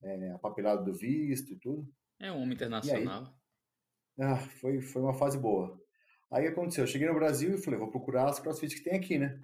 é, 0.03 0.31
a 0.31 0.39
papelada 0.39 0.83
do 0.83 0.93
visto 0.93 1.53
e 1.53 1.55
tudo. 1.57 1.88
É 2.19 2.31
um 2.31 2.41
homem 2.41 2.53
internacional. 2.53 3.23
Aí, 3.23 4.25
ah, 4.25 4.38
foi, 4.38 4.81
foi 4.81 5.01
uma 5.01 5.13
fase 5.13 5.38
boa. 5.38 5.79
Aí 6.31 6.47
aconteceu, 6.47 6.83
eu 6.83 6.88
cheguei 6.88 7.07
no 7.07 7.13
Brasil 7.13 7.55
e 7.55 7.61
falei, 7.61 7.79
vou 7.79 7.91
procurar 7.91 8.29
as 8.29 8.39
crossfit 8.39 8.75
que 8.75 8.83
tem 8.83 8.97
aqui, 8.97 9.17
né? 9.17 9.39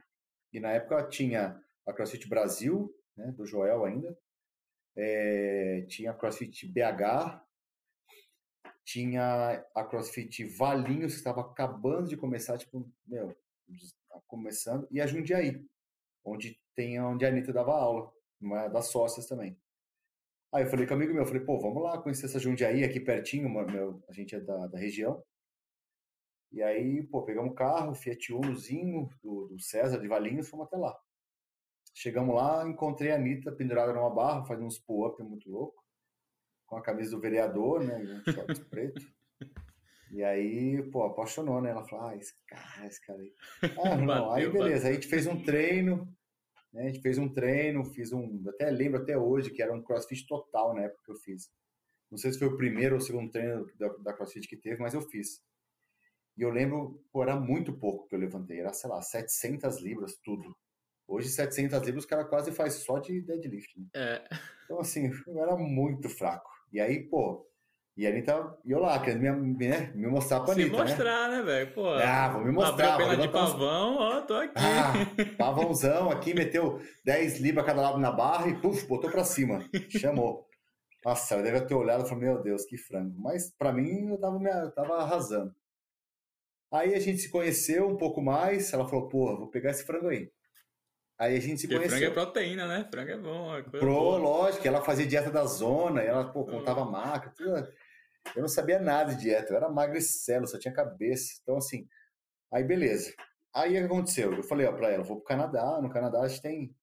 E 0.53 0.60
na 0.60 0.72
época 0.72 1.08
tinha 1.10 1.62
a 1.86 1.94
CrossFit 1.94 2.27
Brasil, 2.27 2.94
né, 3.15 3.32
do 3.32 3.46
Joel 3.46 3.86
ainda, 3.86 4.17
é, 4.96 5.86
tinha 5.88 6.12
a 6.12 6.13
CrossFit 6.13 6.67
BH, 6.67 7.41
tinha 8.88 9.65
a 9.75 9.84
CrossFit 9.84 10.46
Valinhos, 10.46 11.12
que 11.12 11.17
estava 11.17 11.41
acabando 11.41 12.08
de 12.08 12.15
começar, 12.15 12.58
tipo, 12.58 12.89
meu, 13.06 13.36
tá 14.08 14.22
começando, 14.25 14.88
e 14.89 15.01
a 15.01 15.06
Jundiaí, 15.06 15.62
onde 16.24 16.58
tem 16.74 17.00
onde 17.01 17.25
a 17.25 17.27
Anitta 17.27 17.51
dava 17.51 17.74
aula, 17.74 18.10
uma 18.39 18.70
das 18.70 18.88
sócias 18.88 19.27
também. 19.27 19.60
Aí 20.53 20.63
eu 20.63 20.70
falei 20.70 20.88
com 20.88 20.94
um 20.94 20.96
amigo 20.96 21.13
meu, 21.13 21.25
falei, 21.25 21.44
pô, 21.44 21.60
vamos 21.60 21.84
lá 21.84 22.01
conhecer 22.01 22.27
essa 22.27 22.39
Jundiaí 22.39 22.86
aqui 22.86 23.01
pertinho, 23.01 23.50
meu, 23.50 24.01
a 24.08 24.13
gente 24.13 24.34
é 24.34 24.39
da, 24.39 24.67
da 24.67 24.79
região. 24.79 25.22
E 26.53 26.63
aí, 26.63 27.03
pô, 27.03 27.24
pegamos 27.24 27.51
o 27.51 27.56
carro, 27.56 27.94
Fiat 27.94 28.32
Unozinho 28.32 29.10
do, 29.22 29.48
do 29.50 29.60
César 29.60 30.00
de 30.00 30.08
Valinhos, 30.08 30.48
fomos 30.48 30.65
até 30.65 30.77
lá. 30.77 30.98
Chegamos 31.94 32.34
lá, 32.34 32.65
encontrei 32.65 33.12
a 33.12 33.15
Anitta 33.15 33.51
pendurada 33.51 33.91
numa 33.91 34.10
barra, 34.10 34.46
fazendo 34.46 34.67
uns 34.67 34.79
pull-up 34.79 35.22
muito 35.24 35.50
louco, 35.50 35.84
com 36.67 36.77
a 36.77 36.81
camisa 36.81 37.12
do 37.12 37.19
vereador, 37.19 37.83
né, 37.83 37.97
um 38.27 38.31
short 38.31 38.65
preto. 38.65 39.01
E 40.12 40.24
aí, 40.24 40.81
pô, 40.91 41.03
apaixonou, 41.03 41.62
né? 41.62 41.71
Ela 41.71 41.83
falou, 41.83 42.05
ah, 42.05 42.15
esse 42.15 42.33
cara, 42.47 42.88
esse 42.88 43.05
cara 43.05 43.19
aí. 43.19 43.33
Ah, 43.83 43.97
não, 43.97 44.31
aí 44.31 44.50
beleza, 44.50 44.88
aí 44.88 44.91
a 44.91 44.95
gente 44.95 45.07
fez 45.07 45.27
um 45.27 45.43
treino, 45.43 46.07
né? 46.71 46.83
A 46.83 46.88
gente 46.88 47.01
fez 47.01 47.17
um 47.17 47.27
treino, 47.27 47.83
fiz 47.83 48.13
um, 48.13 48.43
até 48.47 48.69
lembro 48.69 49.01
até 49.01 49.17
hoje 49.17 49.51
que 49.51 49.62
era 49.62 49.74
um 49.74 49.83
crossfit 49.83 50.25
total 50.25 50.74
na 50.74 50.83
época 50.83 51.03
que 51.05 51.12
eu 51.12 51.15
fiz. 51.17 51.51
Não 52.09 52.17
sei 52.17 52.31
se 52.31 52.39
foi 52.39 52.47
o 52.47 52.55
primeiro 52.55 52.95
ou 52.95 53.01
o 53.01 53.03
segundo 53.03 53.29
treino 53.31 53.65
da, 53.77 53.88
da 53.97 54.13
crossfit 54.13 54.47
que 54.47 54.55
teve, 54.55 54.81
mas 54.81 54.93
eu 54.93 55.01
fiz. 55.01 55.41
E 56.38 56.41
eu 56.41 56.51
lembro, 56.51 57.03
pô, 57.12 57.24
era 57.24 57.36
muito 57.36 57.74
pouco 57.74 58.07
que 58.07 58.15
eu 58.15 58.19
levantei, 58.19 58.59
era, 58.59 58.71
sei 58.71 58.89
lá, 58.89 59.01
700 59.01 59.81
libras, 59.81 60.15
tudo. 60.24 60.55
Hoje, 61.07 61.29
700 61.29 61.81
libras, 61.81 62.03
o 62.03 62.07
cara 62.07 62.25
quase 62.25 62.51
faz 62.51 62.75
só 62.75 63.00
de 63.00 63.21
deadlift. 63.21 63.79
Né? 63.79 63.88
É. 63.95 64.27
Então, 64.65 64.79
assim, 64.79 65.09
eu 65.25 65.41
era 65.41 65.55
muito 65.55 66.09
fraco. 66.09 66.57
E 66.71 66.79
aí, 66.79 67.03
pô, 67.03 67.47
e 67.97 68.05
a 68.05 68.12
Anitta, 68.12 68.55
e 68.63 68.71
eu 68.71 68.79
lá, 68.79 69.00
querendo 69.00 69.41
me, 69.41 69.67
né, 69.67 69.91
me 69.95 70.05
mostrar 70.05 70.41
pra 70.41 70.53
Se 70.53 70.62
Anitta, 70.62 70.77
né? 70.77 70.83
mostrar, 70.83 71.29
né, 71.29 71.41
velho? 71.41 71.74
Pô, 71.74 71.89
ah, 71.89 72.29
vou 72.29 72.45
me 72.45 72.51
mostrar. 72.51 72.93
Abriu 72.93 73.07
a 73.07 73.09
vou 73.09 73.17
perna 73.17 73.27
de 73.27 73.33
pavão, 73.33 73.93
uns... 73.93 74.00
ó, 74.00 74.21
tô 74.21 74.33
aqui. 74.36 74.53
Ah, 74.55 74.93
pavãozão 75.36 76.12
aqui, 76.12 76.31
meteu 76.36 76.79
10 77.03 77.39
libras 77.39 77.65
cada 77.65 77.81
lado 77.81 77.97
na 77.97 78.12
barra 78.12 78.50
e, 78.50 78.62
puf, 78.62 78.86
botou 78.86 79.09
pra 79.09 79.24
cima. 79.24 79.67
Chamou. 79.89 80.47
Nossa, 81.03 81.33
ela 81.33 81.43
deve 81.43 81.62
ter 81.62 81.74
olhado 81.74 82.05
e 82.05 82.07
falado, 82.07 82.24
meu 82.24 82.41
Deus, 82.43 82.65
que 82.65 82.77
frango. 82.77 83.19
Mas 83.19 83.50
para 83.57 83.74
mim, 83.74 84.09
eu 84.12 84.19
tava, 84.19 84.43
eu 84.43 84.71
tava 84.71 84.97
arrasando. 84.97 85.55
Aí 86.71 86.93
a 86.93 87.00
gente 87.00 87.17
se 87.17 87.31
conheceu 87.31 87.88
um 87.88 87.97
pouco 87.97 88.21
mais, 88.21 88.71
ela 88.74 88.88
falou, 88.88 89.07
pô, 89.07 89.38
vou 89.38 89.47
pegar 89.47 89.71
esse 89.71 89.83
frango 89.83 90.09
aí. 90.09 90.29
Aí 91.19 91.36
a 91.36 91.39
gente 91.39 91.62
se 91.62 91.67
Porque 91.67 91.88
conheceu. 91.88 91.97
frango 91.97 92.12
é 92.12 92.24
proteína, 92.24 92.67
né? 92.67 92.88
Frango 92.91 93.12
é 93.12 93.17
bom. 93.17 93.55
É 93.55 93.63
Pro, 93.63 93.79
boa. 93.79 94.17
lógico, 94.17 94.67
ela 94.67 94.83
fazia 94.83 95.07
dieta 95.07 95.31
da 95.31 95.45
zona, 95.45 96.01
ela, 96.01 96.31
pô, 96.31 96.45
contava 96.45 96.81
uhum. 96.81 96.91
marca, 96.91 97.33
tudo. 97.36 97.67
Eu 98.36 98.41
não 98.41 98.47
sabia 98.47 98.79
nada 98.79 99.15
de 99.15 99.21
dieta, 99.21 99.51
eu 99.51 99.57
era 99.57 99.69
magricelo, 99.69 100.47
só 100.47 100.59
tinha 100.59 100.74
cabeça. 100.74 101.39
Então, 101.41 101.57
assim, 101.57 101.88
aí 102.53 102.63
beleza. 102.63 103.13
Aí 103.53 103.71
o 103.71 103.74
que 103.74 103.86
aconteceu? 103.86 104.33
Eu 104.33 104.43
falei 104.43 104.67
ó, 104.67 104.74
pra 104.74 104.91
ela, 104.91 105.03
vou 105.03 105.17
pro 105.17 105.25
Canadá, 105.25 105.81
no 105.81 105.89
Canadá 105.89 106.21
a 106.21 106.27
gente 106.27 106.41
tem. 106.41 106.75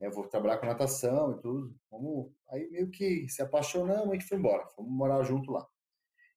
Eu 0.00 0.10
vou 0.10 0.26
trabalhar 0.28 0.58
com 0.58 0.66
natação 0.66 1.32
e 1.32 1.40
tudo. 1.40 1.74
Vamos. 1.90 2.32
Aí 2.50 2.68
meio 2.70 2.90
que 2.90 3.28
se 3.28 3.40
apaixonamos, 3.40 4.10
a 4.10 4.12
gente 4.12 4.26
foi 4.26 4.36
embora. 4.36 4.66
Fomos 4.74 4.92
morar 4.92 5.22
junto 5.22 5.50
lá. 5.52 5.66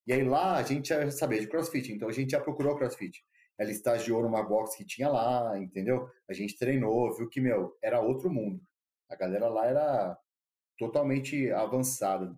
E 0.05 0.13
aí 0.13 0.23
lá 0.23 0.57
a 0.57 0.63
gente 0.63 0.89
já 0.89 1.09
sabia 1.11 1.39
de 1.39 1.47
crossfit, 1.47 1.91
então 1.91 2.07
a 2.07 2.11
gente 2.11 2.31
já 2.31 2.39
procurou 2.39 2.77
crossfit. 2.77 3.23
Ela 3.59 3.71
estagiou 3.71 4.23
numa 4.23 4.41
box 4.41 4.77
que 4.77 4.85
tinha 4.85 5.09
lá, 5.09 5.59
entendeu? 5.59 6.09
A 6.29 6.33
gente 6.33 6.57
treinou, 6.57 7.13
viu 7.15 7.27
que, 7.27 7.41
meu, 7.41 7.77
era 7.83 7.99
outro 7.99 8.31
mundo. 8.31 8.61
A 9.09 9.15
galera 9.15 9.49
lá 9.49 9.65
era 9.67 10.17
totalmente 10.77 11.51
avançada. 11.51 12.33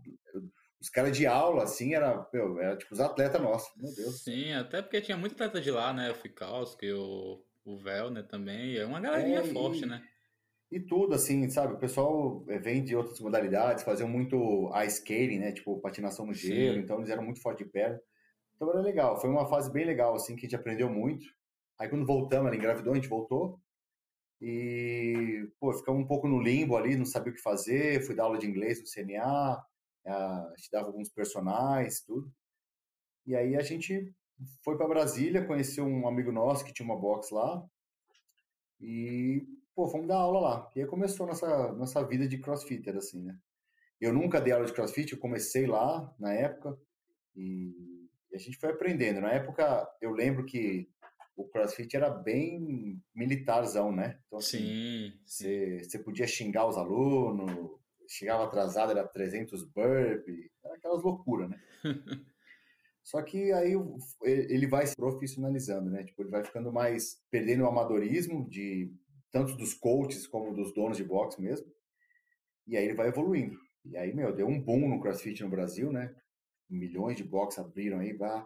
Os 0.82 0.90
caras 0.90 1.16
de 1.16 1.28
aula, 1.28 1.64
assim, 1.64 1.94
era, 1.94 2.28
meu, 2.34 2.60
era 2.60 2.76
tipo 2.76 2.92
os 2.92 3.00
atletas 3.00 3.40
nossos, 3.40 3.72
meu 3.78 3.94
Deus. 3.94 4.24
Sim, 4.24 4.52
até 4.54 4.82
porque 4.82 5.00
tinha 5.00 5.16
muito 5.16 5.34
atleta 5.34 5.62
de 5.62 5.70
lá, 5.70 5.94
né? 5.94 6.10
O 6.10 6.16
Fikowski, 6.16 6.92
o, 6.92 7.46
o 7.64 7.78
Velner 7.78 8.28
também. 8.28 8.76
É 8.78 8.86
uma 8.86 9.00
galerinha 9.00 9.42
é, 9.42 9.44
forte, 9.44 9.84
e, 9.84 9.86
né? 9.86 10.04
E 10.72 10.80
tudo, 10.80 11.14
assim, 11.14 11.48
sabe? 11.52 11.74
O 11.74 11.80
pessoal 11.80 12.44
eh, 12.50 12.58
vem 12.58 12.84
de 12.84 12.96
outras 12.96 13.20
modalidades, 13.20 13.84
faziam 13.84 14.10
muito 14.10 14.72
ice 14.84 14.98
skating, 14.98 15.38
né? 15.38 15.52
Tipo, 15.52 15.80
patinação 15.80 16.26
no 16.26 16.34
gelo. 16.34 16.74
Sim. 16.74 16.80
Então, 16.80 16.98
eles 16.98 17.12
eram 17.12 17.24
muito 17.24 17.42
fortes 17.42 17.64
de 17.64 17.72
perna. 17.72 18.02
Então, 18.62 18.70
era 18.74 18.82
legal. 18.82 19.20
Foi 19.20 19.30
uma 19.30 19.48
fase 19.48 19.72
bem 19.72 19.86
legal, 19.86 20.14
assim, 20.14 20.36
que 20.36 20.46
a 20.46 20.50
gente 20.50 20.56
aprendeu 20.56 20.88
muito. 20.88 21.26
Aí, 21.80 21.90
quando 21.90 22.06
voltamos, 22.06 22.46
ela 22.46 22.56
engravidou, 22.56 22.94
a 22.94 22.96
gente 22.96 23.10
voltou. 23.10 23.60
E, 24.40 25.48
pô, 25.60 25.74
ficamos 25.74 26.04
um 26.04 26.08
pouco 26.08 26.28
no 26.28 26.40
limbo 26.40 26.78
ali, 26.78 26.96
não 26.96 27.06
sabia 27.06 27.32
o 27.32 27.36
que 27.36 27.42
fazer. 27.42 28.06
Fui 28.06 28.16
dar 28.16 28.24
aula 28.26 28.38
de 28.38 28.48
inglês 28.48 28.80
no 28.80 28.88
CNA 28.88 29.60
a 30.06 30.54
gente 30.58 30.72
dava 30.72 30.88
alguns 30.88 31.10
personagens, 31.10 32.02
tudo. 32.02 32.32
E 33.26 33.36
aí 33.36 33.56
a 33.56 33.62
gente 33.62 34.14
foi 34.64 34.78
para 34.78 34.88
Brasília, 34.88 35.46
conheceu 35.46 35.86
um 35.86 36.08
amigo 36.08 36.32
nosso 36.32 36.66
que 36.66 36.74
tinha 36.74 36.86
uma 36.86 37.00
box 37.00 37.32
lá 37.32 37.64
e 38.80 39.46
pô, 39.76 39.88
fomos 39.88 40.08
dar 40.08 40.18
aula 40.18 40.40
lá. 40.40 40.72
E 40.76 40.82
aí 40.82 40.88
começou 40.88 41.28
nossa 41.28 41.72
nossa 41.74 42.04
vida 42.06 42.28
de 42.28 42.40
crossfitter 42.40 42.96
assim, 42.96 43.22
né? 43.22 43.38
Eu 44.00 44.12
nunca 44.12 44.42
dei 44.42 44.54
aula 44.54 44.66
de 44.66 44.74
crossfit, 44.74 45.14
eu 45.14 45.20
comecei 45.20 45.68
lá 45.68 46.14
na 46.20 46.34
época 46.34 46.76
e, 47.36 47.91
e 48.32 48.36
a 48.36 48.40
gente 48.40 48.58
foi 48.58 48.70
aprendendo. 48.70 49.22
Na 49.22 49.32
época 49.32 49.88
eu 50.02 50.12
lembro 50.12 50.46
que 50.46 50.90
o 51.36 51.48
CrossFit 51.48 51.96
era 51.96 52.10
bem 52.10 53.02
militarzão, 53.16 53.92
né? 53.92 54.20
Então, 54.28 54.40
assim, 54.40 55.14
sim. 55.26 55.80
Você 55.80 56.00
podia 56.00 56.28
xingar 56.28 56.68
os 56.68 56.78
alunos, 56.78 57.80
chegava 58.08 58.44
atrasado, 58.44 58.92
era 58.92 59.08
300 59.08 59.64
burpee, 59.64 60.52
era 60.64 60.76
aquelas 60.76 61.02
loucuras, 61.02 61.50
né? 61.50 61.60
Só 63.04 63.22
que 63.24 63.52
aí 63.52 63.74
ele 64.24 64.68
vai 64.68 64.86
se 64.86 64.96
profissionalizando, 64.96 65.90
né? 65.90 66.04
Tipo, 66.04 66.22
ele 66.22 66.30
vai 66.30 66.44
ficando 66.44 66.72
mais 66.72 67.20
perdendo 67.32 67.64
o 67.64 67.68
amadorismo 67.68 68.48
de 68.48 68.94
tanto 69.32 69.56
dos 69.56 69.74
coaches 69.74 70.28
como 70.28 70.54
dos 70.54 70.74
donos 70.74 70.98
de 70.98 71.04
boxe 71.04 71.42
mesmo. 71.42 71.68
E 72.68 72.78
aí 72.78 72.86
ele 72.86 72.94
vai 72.94 73.08
evoluindo. 73.08 73.58
E 73.84 73.98
aí, 73.98 74.14
meu, 74.14 74.34
deu 74.34 74.48
um 74.48 74.62
boom 74.62 74.88
no 74.88 75.02
CrossFit 75.02 75.42
no 75.42 75.50
Brasil, 75.50 75.92
né? 75.92 76.16
Milhões 76.72 77.18
de 77.18 77.24
boxes 77.24 77.60
abriram 77.60 78.00
aí, 78.00 78.14
vá. 78.14 78.46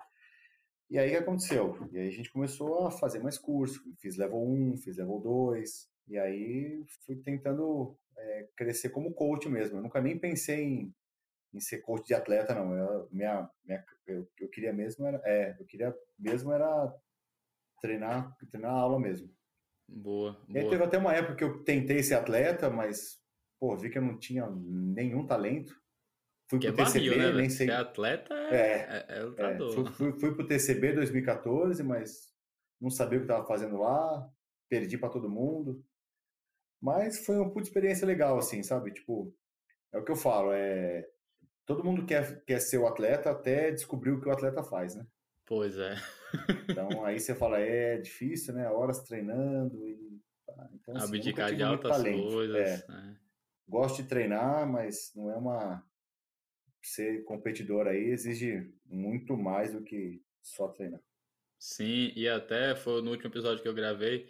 E 0.89 0.99
aí 0.99 1.07
o 1.07 1.11
que 1.11 1.17
aconteceu? 1.17 1.89
E 1.91 1.97
aí 1.97 2.07
a 2.07 2.11
gente 2.11 2.31
começou 2.31 2.87
a 2.87 2.91
fazer 2.91 3.19
mais 3.19 3.37
curso. 3.37 3.81
Fiz 3.99 4.17
level 4.17 4.41
1, 4.41 4.77
fiz 4.77 4.97
level 4.97 5.19
2. 5.19 5.89
E 6.07 6.17
aí 6.17 6.85
fui 7.05 7.15
tentando 7.17 7.97
é, 8.17 8.49
crescer 8.55 8.89
como 8.89 9.13
coach 9.13 9.49
mesmo. 9.49 9.77
Eu 9.77 9.83
nunca 9.83 10.01
nem 10.01 10.17
pensei 10.17 10.63
em, 10.63 10.95
em 11.53 11.59
ser 11.59 11.79
coach 11.79 12.05
de 12.05 12.13
atleta, 12.13 12.53
não. 12.53 12.75
Eu, 12.75 13.07
minha, 13.11 13.49
minha, 13.63 13.83
eu, 14.05 14.27
eu 14.39 14.49
queria 14.49 14.71
mesmo 14.71 15.05
era, 15.05 15.21
é, 15.25 15.55
eu 15.59 15.65
queria 15.65 15.95
mesmo 16.17 16.51
era 16.51 16.93
treinar, 17.81 18.35
treinar 18.51 18.71
a 18.71 18.79
aula 18.79 18.99
mesmo. 18.99 19.29
Boa. 19.87 20.43
E 20.49 20.57
aí 20.57 20.69
teve 20.69 20.83
até 20.83 20.97
uma 20.97 21.13
época 21.13 21.35
que 21.35 21.43
eu 21.43 21.63
tentei 21.63 22.01
ser 22.01 22.15
atleta, 22.15 22.69
mas 22.69 23.19
pô, 23.59 23.75
vi 23.75 23.89
que 23.89 23.97
eu 23.97 24.01
não 24.01 24.17
tinha 24.17 24.47
nenhum 24.49 25.25
talento. 25.25 25.75
Fui 26.47 26.59
que 26.59 26.71
pro 26.71 26.81
é 26.81 26.85
TCB, 26.85 27.09
barril, 27.09 27.33
né, 27.33 27.33
nem 27.33 27.49
sei. 27.49 27.67
Ser 27.67 27.73
atleta 27.73 28.33
é, 28.33 28.55
é, 28.55 29.05
é, 29.09 29.17
é 29.17 29.23
lutador. 29.23 29.73
Fui, 29.73 29.85
fui, 29.91 30.19
fui 30.19 30.35
pro 30.35 30.47
TCB 30.47 30.93
2014, 30.93 31.81
mas 31.83 32.33
não 32.79 32.89
sabia 32.89 33.17
o 33.17 33.21
que 33.21 33.25
estava 33.25 33.47
fazendo 33.47 33.77
lá, 33.77 34.29
perdi 34.69 34.97
para 34.97 35.09
todo 35.09 35.29
mundo. 35.29 35.83
Mas 36.81 37.25
foi 37.25 37.37
uma 37.37 37.49
puta 37.49 37.67
experiência 37.67 38.05
legal, 38.05 38.37
assim, 38.37 38.61
sabe? 38.61 38.91
Tipo, 38.91 39.33
é 39.91 39.97
o 39.97 40.03
que 40.03 40.11
eu 40.11 40.15
falo, 40.15 40.51
é... 40.51 41.07
Todo 41.65 41.83
mundo 41.83 42.05
quer, 42.05 42.43
quer 42.43 42.59
ser 42.59 42.77
o 42.77 42.85
atleta 42.85 43.31
até 43.31 43.71
descobrir 43.71 44.11
o 44.11 44.21
que 44.21 44.29
o 44.29 44.31
atleta 44.31 44.61
faz, 44.61 44.93
né? 44.93 45.07
Pois 45.47 45.77
é. 45.79 45.95
então 46.69 46.87
aí 47.05 47.19
você 47.19 47.33
fala, 47.33 47.59
é 47.59 47.97
difícil, 47.97 48.53
né? 48.53 48.69
Horas 48.69 49.01
treinando 49.01 49.83
e... 49.87 50.21
Então, 50.75 50.95
assim, 50.95 51.07
Abdicar 51.07 51.55
de 51.55 51.63
altas 51.63 51.91
talento. 51.91 52.29
coisas. 52.29 52.55
É. 52.55 52.85
É. 52.87 53.15
Gosto 53.67 54.03
de 54.03 54.07
treinar, 54.07 54.71
mas 54.71 55.11
não 55.15 55.31
é 55.31 55.35
uma... 55.35 55.83
Ser 56.85 57.23
competidor 57.23 57.87
aí 57.87 58.11
exige 58.11 58.71
muito 58.85 59.35
mais 59.35 59.73
do 59.73 59.83
que 59.83 60.21
só 60.39 60.67
treinar. 60.67 61.01
Sim, 61.57 62.11
e 62.15 62.29
até 62.29 62.75
foi 62.75 63.01
no 63.01 63.09
último 63.09 63.31
episódio 63.31 63.63
que 63.63 63.67
eu 63.67 63.73
gravei, 63.73 64.29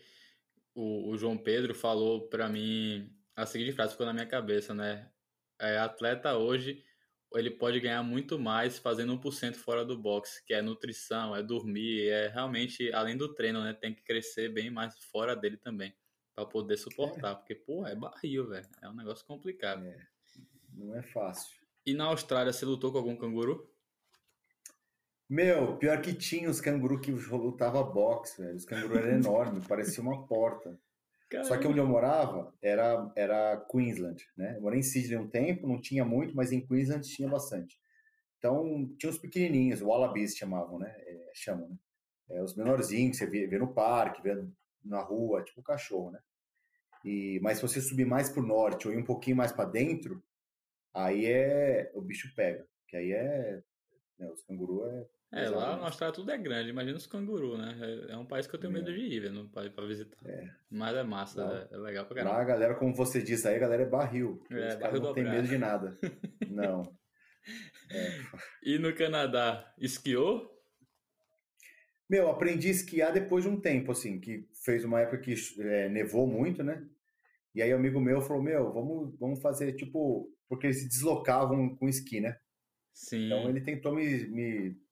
o, 0.74 1.10
o 1.10 1.18
João 1.18 1.38
Pedro 1.38 1.76
falou 1.76 2.30
para 2.30 2.48
mim 2.48 3.14
a 3.36 3.46
seguinte 3.46 3.74
frase 3.74 3.92
ficou 3.92 4.06
na 4.06 4.14
minha 4.14 4.26
cabeça, 4.26 4.74
né? 4.74 5.12
É, 5.60 5.78
atleta 5.78 6.38
hoje 6.38 6.82
ele 7.34 7.52
pode 7.52 7.78
ganhar 7.82 8.02
muito 8.04 8.40
mais 8.40 8.80
fazendo 8.80 9.20
1% 9.20 9.56
fora 9.56 9.84
do 9.84 9.98
boxe, 9.98 10.42
que 10.46 10.54
é 10.54 10.62
nutrição, 10.62 11.36
é 11.36 11.44
dormir, 11.44 12.08
é 12.08 12.30
realmente 12.30 12.90
além 12.94 13.18
do 13.18 13.34
treino, 13.34 13.62
né? 13.62 13.74
Tem 13.74 13.94
que 13.94 14.02
crescer 14.02 14.48
bem 14.48 14.70
mais 14.70 14.98
fora 15.12 15.36
dele 15.36 15.58
também 15.58 15.94
para 16.34 16.46
poder 16.46 16.78
suportar, 16.78 17.34
é. 17.34 17.36
porque 17.36 17.54
pô, 17.54 17.86
é 17.86 17.94
barril, 17.94 18.48
velho, 18.48 18.70
é 18.82 18.88
um 18.88 18.96
negócio 18.96 19.26
complicado. 19.26 19.86
É. 19.86 20.08
Não 20.74 20.96
é 20.96 21.02
fácil. 21.02 21.65
E 21.86 21.94
na 21.94 22.06
Austrália 22.06 22.52
você 22.52 22.66
lutou 22.66 22.92
com 22.92 22.98
algum 22.98 23.16
canguru? 23.16 23.70
Meu, 25.30 25.78
pior 25.78 26.02
que 26.02 26.14
tinha 26.14 26.50
os 26.50 26.62
cangurus 26.62 27.02
que 27.02 27.12
lutava 27.12 27.84
boxe, 27.84 28.42
velho. 28.42 28.56
Os 28.56 28.66
cangurus 28.66 28.98
eram 28.98 29.12
enormes, 29.18 29.68
parecia 29.68 30.02
uma 30.04 30.26
porta. 30.28 30.80
Caramba. 31.30 31.48
Só 31.48 31.58
que 31.58 31.68
onde 31.68 31.80
eu 31.80 31.88
morava 31.88 32.54
era, 32.62 33.12
era 33.16 33.58
Queensland, 33.72 34.24
né? 34.38 34.56
Eu 34.58 34.62
morei 34.62 34.80
em 34.80 34.84
Sydney 34.84 35.18
um 35.18 35.28
tempo, 35.28 35.68
não 35.68 35.82
tinha 35.82 36.06
muito, 36.06 36.36
mas 36.36 36.52
em 36.52 36.66
Queensland 36.66 37.08
tinha 37.08 37.28
bastante. 37.28 37.80
Então, 38.38 38.94
tinha 39.00 39.10
os 39.10 39.18
pequenininhos, 39.18 39.82
wallabies 39.82 40.36
chamavam, 40.36 40.78
né? 40.78 40.94
É, 40.96 41.32
chamam, 41.34 41.70
né? 41.70 41.78
É, 42.30 42.44
os 42.44 42.56
menorzinhos 42.56 43.18
que 43.18 43.18
você 43.18 43.30
vê, 43.30 43.48
vê, 43.48 43.58
no 43.58 43.74
parque, 43.74 44.22
vê 44.22 44.44
na 44.84 45.02
rua, 45.02 45.44
tipo 45.44 45.64
cachorro, 45.64 46.12
né? 46.12 46.20
E, 47.04 47.40
mas 47.42 47.58
se 47.58 47.64
você 47.64 47.82
subir 47.82 48.06
mais 48.06 48.30
pro 48.30 48.42
norte 48.42 48.88
ou 48.88 48.94
ir 48.94 48.98
um 48.98 49.04
pouquinho 49.04 49.38
mais 49.38 49.52
para 49.52 49.66
dentro, 49.66 50.24
aí 50.96 51.26
é 51.26 51.92
o 51.94 52.02
bicho 52.02 52.34
pega, 52.36 52.66
que 52.88 52.96
aí 52.96 53.12
é 53.12 53.62
né, 54.18 54.30
os 54.32 54.42
cangurus 54.44 54.88
é 55.32 55.44
É, 55.44 55.50
lá 55.50 55.76
no 55.76 55.84
Austrália 55.84 56.16
tudo 56.16 56.32
é 56.32 56.38
grande, 56.38 56.70
imagina 56.70 56.98
os 56.98 57.06
cangurus, 57.06 57.60
né? 57.60 57.78
É, 58.10 58.14
é 58.14 58.18
um 58.18 58.26
país 58.26 58.48
que 58.48 58.56
eu 58.56 58.60
tenho 58.60 58.72
medo 58.72 58.92
de 58.94 59.00
ir, 59.00 59.30
não 59.32 59.48
para 59.48 59.86
visitar. 59.86 60.18
É. 60.26 60.50
Mas 60.70 60.96
é 60.96 61.04
massa, 61.04 61.68
é, 61.72 61.76
é, 61.76 61.78
legal 61.78 62.06
pra 62.06 62.16
caramba. 62.16 62.36
Lá 62.36 62.42
a 62.42 62.46
galera, 62.46 62.76
como 62.76 62.96
você 62.96 63.22
disse 63.22 63.48
aí, 63.48 63.56
a 63.56 63.60
galera 63.60 63.84
é 63.84 63.90
barril. 63.90 64.42
É, 64.50 64.78
barril 64.78 65.02
não 65.02 65.14
tem 65.14 65.26
medo 65.26 65.48
de 65.48 65.58
nada. 65.58 65.98
não. 66.50 66.84
É. 67.92 68.10
E 68.64 68.80
no 68.80 68.96
Canadá, 68.96 69.72
esquiou? 69.78 70.52
Meu, 72.10 72.30
aprendi 72.30 72.68
a 72.68 72.72
esquiar 72.72 73.14
depois 73.14 73.44
de 73.44 73.50
um 73.50 73.60
tempo, 73.60 73.92
assim, 73.92 74.20
que 74.20 74.48
fez 74.64 74.84
uma 74.84 75.02
época 75.02 75.20
que 75.20 75.36
é, 75.60 75.90
nevou 75.90 76.26
muito, 76.26 76.64
né? 76.64 76.84
E 77.54 77.62
aí 77.62 77.74
um 77.74 77.78
amigo 77.78 78.00
meu 78.00 78.22
falou, 78.22 78.42
meu, 78.42 78.72
vamos, 78.74 79.18
vamos 79.20 79.42
fazer, 79.42 79.74
tipo, 79.74 80.30
porque 80.48 80.68
eles 80.68 80.82
se 80.82 80.88
deslocavam 80.88 81.76
com 81.76 81.90
esqui, 81.90 82.22
né? 82.22 82.38
Sim. 82.94 83.26
Então 83.26 83.50
ele 83.50 83.62
tentou 83.62 83.94
me, 83.94 84.28
me 84.28 84.86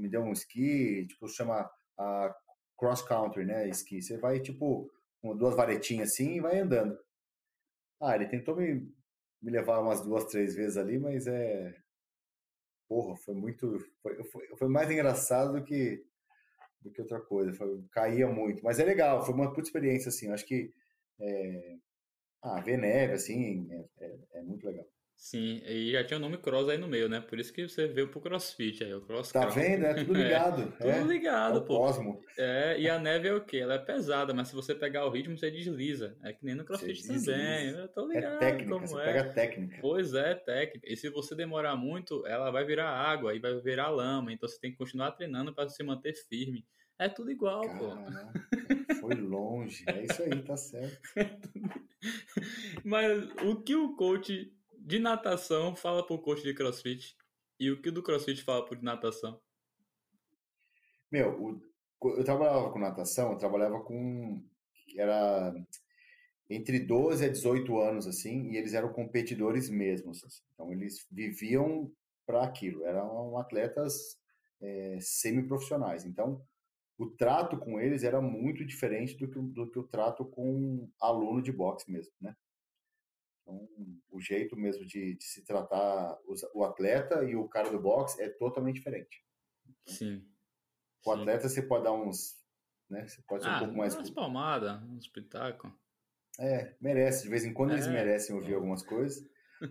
me 0.00 0.08
deu 0.08 0.22
um 0.22 0.32
esqui, 0.32 1.06
tipo, 1.06 1.28
chama 1.28 1.70
a 1.98 2.34
cross 2.76 3.02
country, 3.02 3.44
né, 3.44 3.68
esqui. 3.68 4.02
Você 4.02 4.16
vai, 4.16 4.40
tipo, 4.40 4.90
com 5.20 5.36
duas 5.36 5.54
varetinhas 5.54 6.10
assim 6.10 6.36
e 6.36 6.40
vai 6.40 6.58
andando. 6.58 6.98
Ah, 8.00 8.16
ele 8.16 8.26
tentou 8.26 8.56
me, 8.56 8.90
me 9.42 9.50
levar 9.50 9.80
umas 9.80 10.02
duas, 10.02 10.24
três 10.24 10.54
vezes 10.54 10.76
ali, 10.76 10.98
mas 10.98 11.26
é... 11.26 11.76
Porra, 12.88 13.14
foi 13.18 13.34
muito... 13.34 13.78
Foi, 14.02 14.24
foi, 14.24 14.56
foi 14.56 14.68
mais 14.68 14.90
engraçado 14.90 15.52
do 15.52 15.62
que, 15.62 16.02
do 16.80 16.90
que 16.90 17.02
outra 17.02 17.20
coisa. 17.20 17.52
Foi, 17.52 17.84
caía 17.92 18.26
muito. 18.26 18.64
Mas 18.64 18.78
é 18.80 18.84
legal, 18.84 19.24
foi 19.24 19.34
uma 19.34 19.52
puta 19.52 19.68
experiência, 19.68 20.08
assim. 20.08 20.30
Acho 20.30 20.46
que... 20.46 20.72
É... 21.20 21.76
Ah, 22.42 22.60
ver 22.60 22.78
neve, 22.78 23.12
assim, 23.12 23.68
é, 23.70 24.04
é, 24.04 24.18
é 24.34 24.42
muito 24.42 24.66
legal. 24.66 24.86
Sim, 25.20 25.60
e 25.66 25.92
já 25.92 26.02
tinha 26.02 26.16
o 26.16 26.20
nome 26.20 26.38
Cross 26.38 26.70
aí 26.70 26.78
no 26.78 26.88
meio, 26.88 27.06
né? 27.06 27.20
Por 27.20 27.38
isso 27.38 27.52
que 27.52 27.68
você 27.68 27.86
veio 27.86 28.08
pro 28.08 28.22
CrossFit 28.22 28.82
aí, 28.82 28.94
o 28.94 29.02
Cross 29.02 29.30
Tá 29.30 29.44
vendo? 29.44 29.84
É 29.84 29.92
tudo 29.92 30.14
ligado. 30.16 30.72
É, 30.80 30.92
tudo 30.94 31.12
ligado, 31.12 31.58
é 31.58 31.60
pô. 31.60 31.76
Cosmo. 31.76 32.22
É, 32.38 32.80
e 32.80 32.88
a 32.88 32.98
neve 32.98 33.28
é 33.28 33.34
o 33.34 33.44
quê? 33.44 33.58
Ela 33.58 33.74
é 33.74 33.78
pesada, 33.78 34.32
mas 34.32 34.48
se 34.48 34.54
você 34.54 34.74
pegar 34.74 35.04
o 35.04 35.10
ritmo, 35.10 35.36
você 35.36 35.50
desliza. 35.50 36.16
É 36.24 36.32
que 36.32 36.42
nem 36.42 36.54
no 36.54 36.64
CrossFit 36.64 37.06
também. 37.06 37.68
Eu 37.68 37.86
tô 37.88 38.10
é 38.10 38.14
ligado. 38.14 38.34
É 38.34 38.38
técnica, 38.38 38.70
como 38.70 38.86
você 38.86 38.98
é. 38.98 39.04
pega 39.04 39.24
técnica. 39.24 39.78
Pois 39.82 40.14
é, 40.14 40.34
técnica. 40.34 40.90
E 40.90 40.96
se 40.96 41.10
você 41.10 41.34
demorar 41.34 41.76
muito, 41.76 42.26
ela 42.26 42.50
vai 42.50 42.64
virar 42.64 42.88
água 42.88 43.34
e 43.34 43.38
vai 43.38 43.60
virar 43.60 43.90
lama. 43.90 44.32
Então 44.32 44.48
você 44.48 44.58
tem 44.58 44.70
que 44.70 44.78
continuar 44.78 45.12
treinando 45.12 45.54
para 45.54 45.68
se 45.68 45.82
manter 45.82 46.14
firme. 46.14 46.64
É 47.00 47.08
tudo 47.08 47.30
igual, 47.30 47.62
Caraca, 47.62 48.32
pô. 48.86 48.94
Foi 49.00 49.14
longe. 49.14 49.84
É 49.86 50.04
isso 50.04 50.22
aí, 50.22 50.42
tá 50.42 50.54
certo. 50.54 51.08
mas 52.84 53.26
o 53.42 53.56
que 53.62 53.74
o 53.74 53.96
coach 53.96 54.54
de 54.78 54.98
natação 54.98 55.74
fala 55.74 56.06
pro 56.06 56.18
coach 56.18 56.42
de 56.42 56.52
crossfit 56.52 57.16
e 57.58 57.70
o 57.70 57.80
que 57.80 57.90
do 57.90 58.02
crossfit 58.02 58.44
fala 58.44 58.66
pro 58.66 58.76
de 58.76 58.84
natação? 58.84 59.40
Meu, 61.10 61.42
o, 61.42 62.10
eu 62.18 62.22
trabalhava 62.22 62.70
com 62.70 62.78
natação, 62.78 63.32
eu 63.32 63.38
trabalhava 63.38 63.80
com. 63.80 64.44
Era 64.94 65.54
entre 66.50 66.80
12 66.80 67.24
a 67.24 67.28
18 67.28 67.78
anos, 67.78 68.06
assim, 68.06 68.50
e 68.50 68.58
eles 68.58 68.74
eram 68.74 68.92
competidores 68.92 69.70
mesmos. 69.70 70.22
Assim. 70.22 70.42
Então, 70.52 70.70
eles 70.70 71.06
viviam 71.10 71.90
para 72.26 72.44
aquilo, 72.44 72.84
eram 72.84 73.38
atletas 73.38 74.20
é, 74.60 74.98
semiprofissionais. 75.00 76.04
Então, 76.04 76.44
o 77.00 77.10
trato 77.10 77.56
com 77.56 77.80
eles 77.80 78.04
era 78.04 78.20
muito 78.20 78.62
diferente 78.62 79.16
do 79.16 79.26
que, 79.26 79.40
do 79.40 79.70
que 79.70 79.78
o 79.78 79.88
trato 79.88 80.22
com 80.22 80.86
aluno 81.00 81.40
de 81.40 81.50
boxe 81.50 81.90
mesmo, 81.90 82.12
né? 82.20 82.36
Então, 83.40 83.66
o 84.10 84.20
jeito 84.20 84.54
mesmo 84.54 84.84
de, 84.84 85.16
de 85.16 85.24
se 85.24 85.42
tratar 85.42 86.18
os, 86.26 86.42
o 86.54 86.62
atleta 86.62 87.24
e 87.24 87.34
o 87.34 87.48
cara 87.48 87.70
do 87.70 87.80
boxe 87.80 88.20
é 88.20 88.28
totalmente 88.28 88.76
diferente. 88.76 89.24
Então, 89.66 89.94
sim. 89.94 90.28
O 91.06 91.10
atleta 91.10 91.48
você 91.48 91.62
pode 91.62 91.84
dar 91.84 91.92
uns. 91.92 92.38
Né, 92.90 93.08
você 93.08 93.22
pode 93.22 93.44
ser 93.44 93.48
ah, 93.48 93.56
um 93.56 93.58
pouco 93.60 93.76
mais. 93.78 93.94
Umas 93.94 94.10
palmadas, 94.10 94.82
um 94.82 94.98
espetáculo. 94.98 95.74
É, 96.38 96.76
merece. 96.78 97.22
De 97.22 97.30
vez 97.30 97.46
em 97.46 97.54
quando 97.54 97.70
é. 97.70 97.74
eles 97.76 97.86
merecem 97.86 98.36
ouvir 98.36 98.54
algumas 98.54 98.82
coisas. 98.82 99.26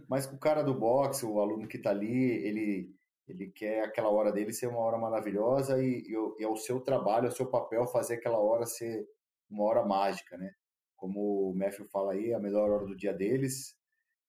Mas 0.08 0.26
o 0.26 0.40
cara 0.40 0.64
do 0.64 0.74
boxe, 0.74 1.26
o 1.28 1.40
aluno 1.40 1.68
que 1.68 1.78
está 1.78 1.92
ali, 1.92 2.32
ele, 2.44 2.96
ele 3.30 3.52
quer 3.52 3.84
aquela 3.84 4.10
hora 4.10 4.32
dele 4.32 4.52
ser 4.52 4.68
uma 4.68 4.80
hora 4.80 4.98
maravilhosa 4.98 5.82
e, 5.82 6.04
e, 6.08 6.14
e 6.40 6.44
é 6.44 6.48
o 6.48 6.58
seu 6.58 6.82
trabalho, 6.82 7.28
é 7.28 7.30
o 7.30 7.36
seu 7.36 7.48
papel 7.48 7.88
fazer 7.88 8.16
aquela 8.16 8.40
hora 8.40 8.66
ser 8.66 9.08
uma 9.50 9.64
hora 9.66 9.86
mágica, 9.86 10.38
né? 10.38 10.52
como 11.00 11.50
o 11.50 11.56
Matthew 11.56 11.88
fala 11.88 12.12
aí, 12.12 12.34
a 12.34 12.40
melhor 12.40 12.70
hora 12.70 12.86
do 12.86 12.96
dia 12.96 13.14
deles 13.14 13.76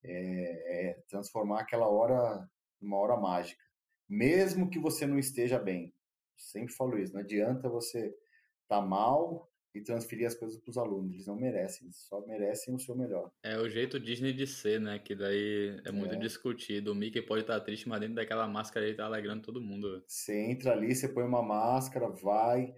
é, 0.05 0.91
é 0.91 1.03
transformar 1.09 1.61
aquela 1.61 1.89
hora 1.89 2.49
numa 2.81 2.97
hora 2.97 3.17
mágica. 3.17 3.63
Mesmo 4.09 4.71
que 4.71 4.79
você 4.79 5.07
não 5.07 5.19
esteja 5.19 5.59
bem. 5.59 5.93
Sempre 6.37 6.73
falo 6.73 6.97
isso, 6.99 7.13
não 7.13 7.21
adianta 7.21 7.69
você 7.69 8.07
estar 8.07 8.81
tá 8.81 8.81
mal 8.81 9.50
e 9.75 9.81
transferir 9.81 10.27
as 10.27 10.35
coisas 10.35 10.59
para 10.59 10.71
os 10.71 10.79
alunos. 10.79 11.13
Eles 11.13 11.27
não 11.27 11.37
merecem, 11.37 11.87
eles 11.87 11.97
só 11.97 12.21
merecem 12.27 12.75
o 12.75 12.79
seu 12.79 12.97
melhor. 12.97 13.31
É 13.43 13.57
o 13.59 13.69
jeito 13.69 14.01
Disney 14.01 14.33
de 14.33 14.47
ser, 14.47 14.81
né? 14.81 14.99
Que 14.99 15.15
daí 15.15 15.81
é 15.85 15.93
muito 15.93 16.15
é. 16.15 16.19
discutido. 16.19 16.93
O 16.93 16.95
Mickey 16.95 17.23
pode 17.23 17.43
estar 17.43 17.61
triste, 17.61 17.89
mas 17.89 18.01
dentro 18.01 18.17
daquela 18.17 18.49
máscara 18.49 18.87
ele 18.87 18.97
tá 18.97 19.05
alegrando 19.05 19.43
todo 19.43 19.61
mundo. 19.61 20.03
Você 20.07 20.37
entra 20.37 20.73
ali, 20.73 20.95
você 20.95 21.09
põe 21.09 21.25
uma 21.25 21.43
máscara, 21.43 22.09
vai, 22.09 22.75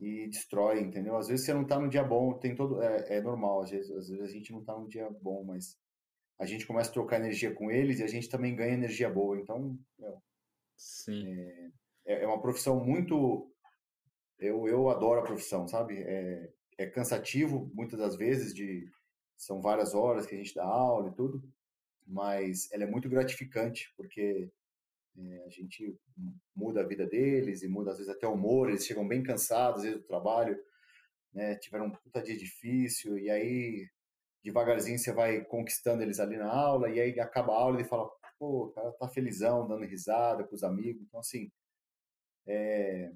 e 0.00 0.28
destrói, 0.28 0.80
entendeu? 0.80 1.16
Às 1.16 1.28
vezes 1.28 1.44
você 1.44 1.54
não 1.54 1.64
tá 1.64 1.78
no 1.78 1.88
dia 1.88 2.04
bom, 2.04 2.34
tem 2.34 2.54
todo 2.54 2.80
é, 2.82 3.16
é 3.16 3.20
normal, 3.20 3.62
às 3.62 3.70
vezes, 3.70 3.90
às 3.90 4.08
vezes 4.08 4.22
a 4.22 4.32
gente 4.32 4.52
não 4.52 4.62
tá 4.62 4.78
no 4.78 4.88
dia 4.88 5.08
bom, 5.10 5.44
mas 5.44 5.76
a 6.38 6.46
gente 6.46 6.66
começa 6.66 6.90
a 6.90 6.92
trocar 6.92 7.16
energia 7.16 7.52
com 7.52 7.70
eles 7.70 7.98
e 7.98 8.04
a 8.04 8.06
gente 8.06 8.28
também 8.28 8.54
ganha 8.54 8.74
energia 8.74 9.10
boa, 9.10 9.36
então, 9.36 9.76
meu, 9.98 10.22
Sim. 10.76 11.36
É, 12.06 12.22
é 12.22 12.26
uma 12.26 12.40
profissão 12.40 12.82
muito 12.82 13.47
eu, 14.38 14.66
eu 14.68 14.88
adoro 14.88 15.20
a 15.20 15.24
profissão, 15.24 15.66
sabe? 15.66 15.98
É, 15.98 16.50
é 16.78 16.86
cansativo 16.86 17.70
muitas 17.74 17.98
das 17.98 18.16
vezes 18.16 18.54
de 18.54 18.88
são 19.36 19.60
várias 19.60 19.94
horas 19.94 20.26
que 20.26 20.34
a 20.34 20.38
gente 20.38 20.54
dá 20.54 20.64
aula 20.64 21.10
e 21.10 21.14
tudo, 21.14 21.42
mas 22.06 22.70
ela 22.72 22.84
é 22.84 22.86
muito 22.86 23.08
gratificante 23.08 23.92
porque 23.96 24.50
é, 25.16 25.44
a 25.44 25.48
gente 25.48 25.96
muda 26.54 26.80
a 26.80 26.86
vida 26.86 27.06
deles 27.06 27.62
e 27.62 27.68
muda 27.68 27.92
às 27.92 27.98
vezes 27.98 28.12
até 28.12 28.26
o 28.26 28.34
humor, 28.34 28.68
eles 28.68 28.86
chegam 28.86 29.06
bem 29.06 29.22
cansados 29.22 29.80
às 29.80 29.84
vezes 29.84 30.00
do 30.00 30.06
trabalho, 30.06 30.58
né? 31.32 31.56
Tiveram 31.56 31.86
um 31.86 31.90
puta 31.90 32.22
dia 32.22 32.36
difícil 32.36 33.18
e 33.18 33.30
aí 33.30 33.88
devagarzinho 34.42 34.98
você 34.98 35.12
vai 35.12 35.44
conquistando 35.44 36.02
eles 36.02 36.20
ali 36.20 36.36
na 36.36 36.50
aula 36.50 36.88
e 36.88 37.00
aí 37.00 37.20
acaba 37.20 37.52
a 37.52 37.56
aula 37.56 37.80
e 37.80 37.84
fala, 37.84 38.08
pô, 38.38 38.66
o 38.66 38.70
cara 38.70 38.92
tá 38.92 39.08
felizão, 39.08 39.66
dando 39.66 39.84
risada 39.84 40.44
com 40.44 40.54
os 40.54 40.62
amigos. 40.62 41.02
Então, 41.02 41.20
assim, 41.20 41.50
é, 42.46 43.12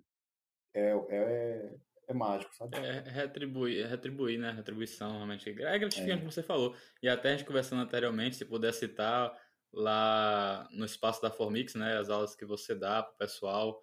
é, 0.74 0.90
é, 1.10 1.74
é 2.08 2.14
mágico, 2.14 2.54
sabe? 2.54 2.76
É, 2.76 2.98
é 2.98 3.10
retribuir, 3.10 3.84
é 3.84 3.86
retribuir, 3.86 4.38
né? 4.38 4.50
Retribuição, 4.52 5.12
realmente. 5.12 5.48
É 5.50 5.78
gratificante, 5.78 6.12
é. 6.12 6.16
como 6.18 6.30
você 6.30 6.42
falou. 6.42 6.74
E 7.02 7.08
até 7.08 7.30
a 7.30 7.36
gente 7.36 7.46
conversando 7.46 7.82
anteriormente, 7.82 8.36
se 8.36 8.44
puder 8.44 8.72
citar 8.72 9.36
lá 9.72 10.68
no 10.70 10.84
espaço 10.84 11.22
da 11.22 11.30
Formix, 11.30 11.74
né? 11.74 11.96
As 11.96 12.10
aulas 12.10 12.36
que 12.36 12.44
você 12.44 12.74
dá 12.74 13.02
para 13.02 13.14
o 13.14 13.18
pessoal, 13.18 13.80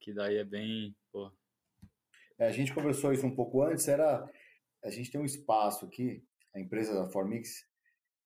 que 0.00 0.12
daí 0.12 0.36
é 0.36 0.44
bem. 0.44 0.96
Pô. 1.12 1.30
É, 2.38 2.46
a 2.46 2.52
gente 2.52 2.74
conversou 2.74 3.12
isso 3.12 3.26
um 3.26 3.34
pouco 3.34 3.62
antes, 3.62 3.86
era. 3.88 4.28
A 4.82 4.90
gente 4.90 5.10
tem 5.10 5.20
um 5.20 5.26
espaço 5.26 5.84
aqui, 5.84 6.24
a 6.54 6.60
empresa 6.60 6.94
da 6.94 7.10
Formix, 7.10 7.68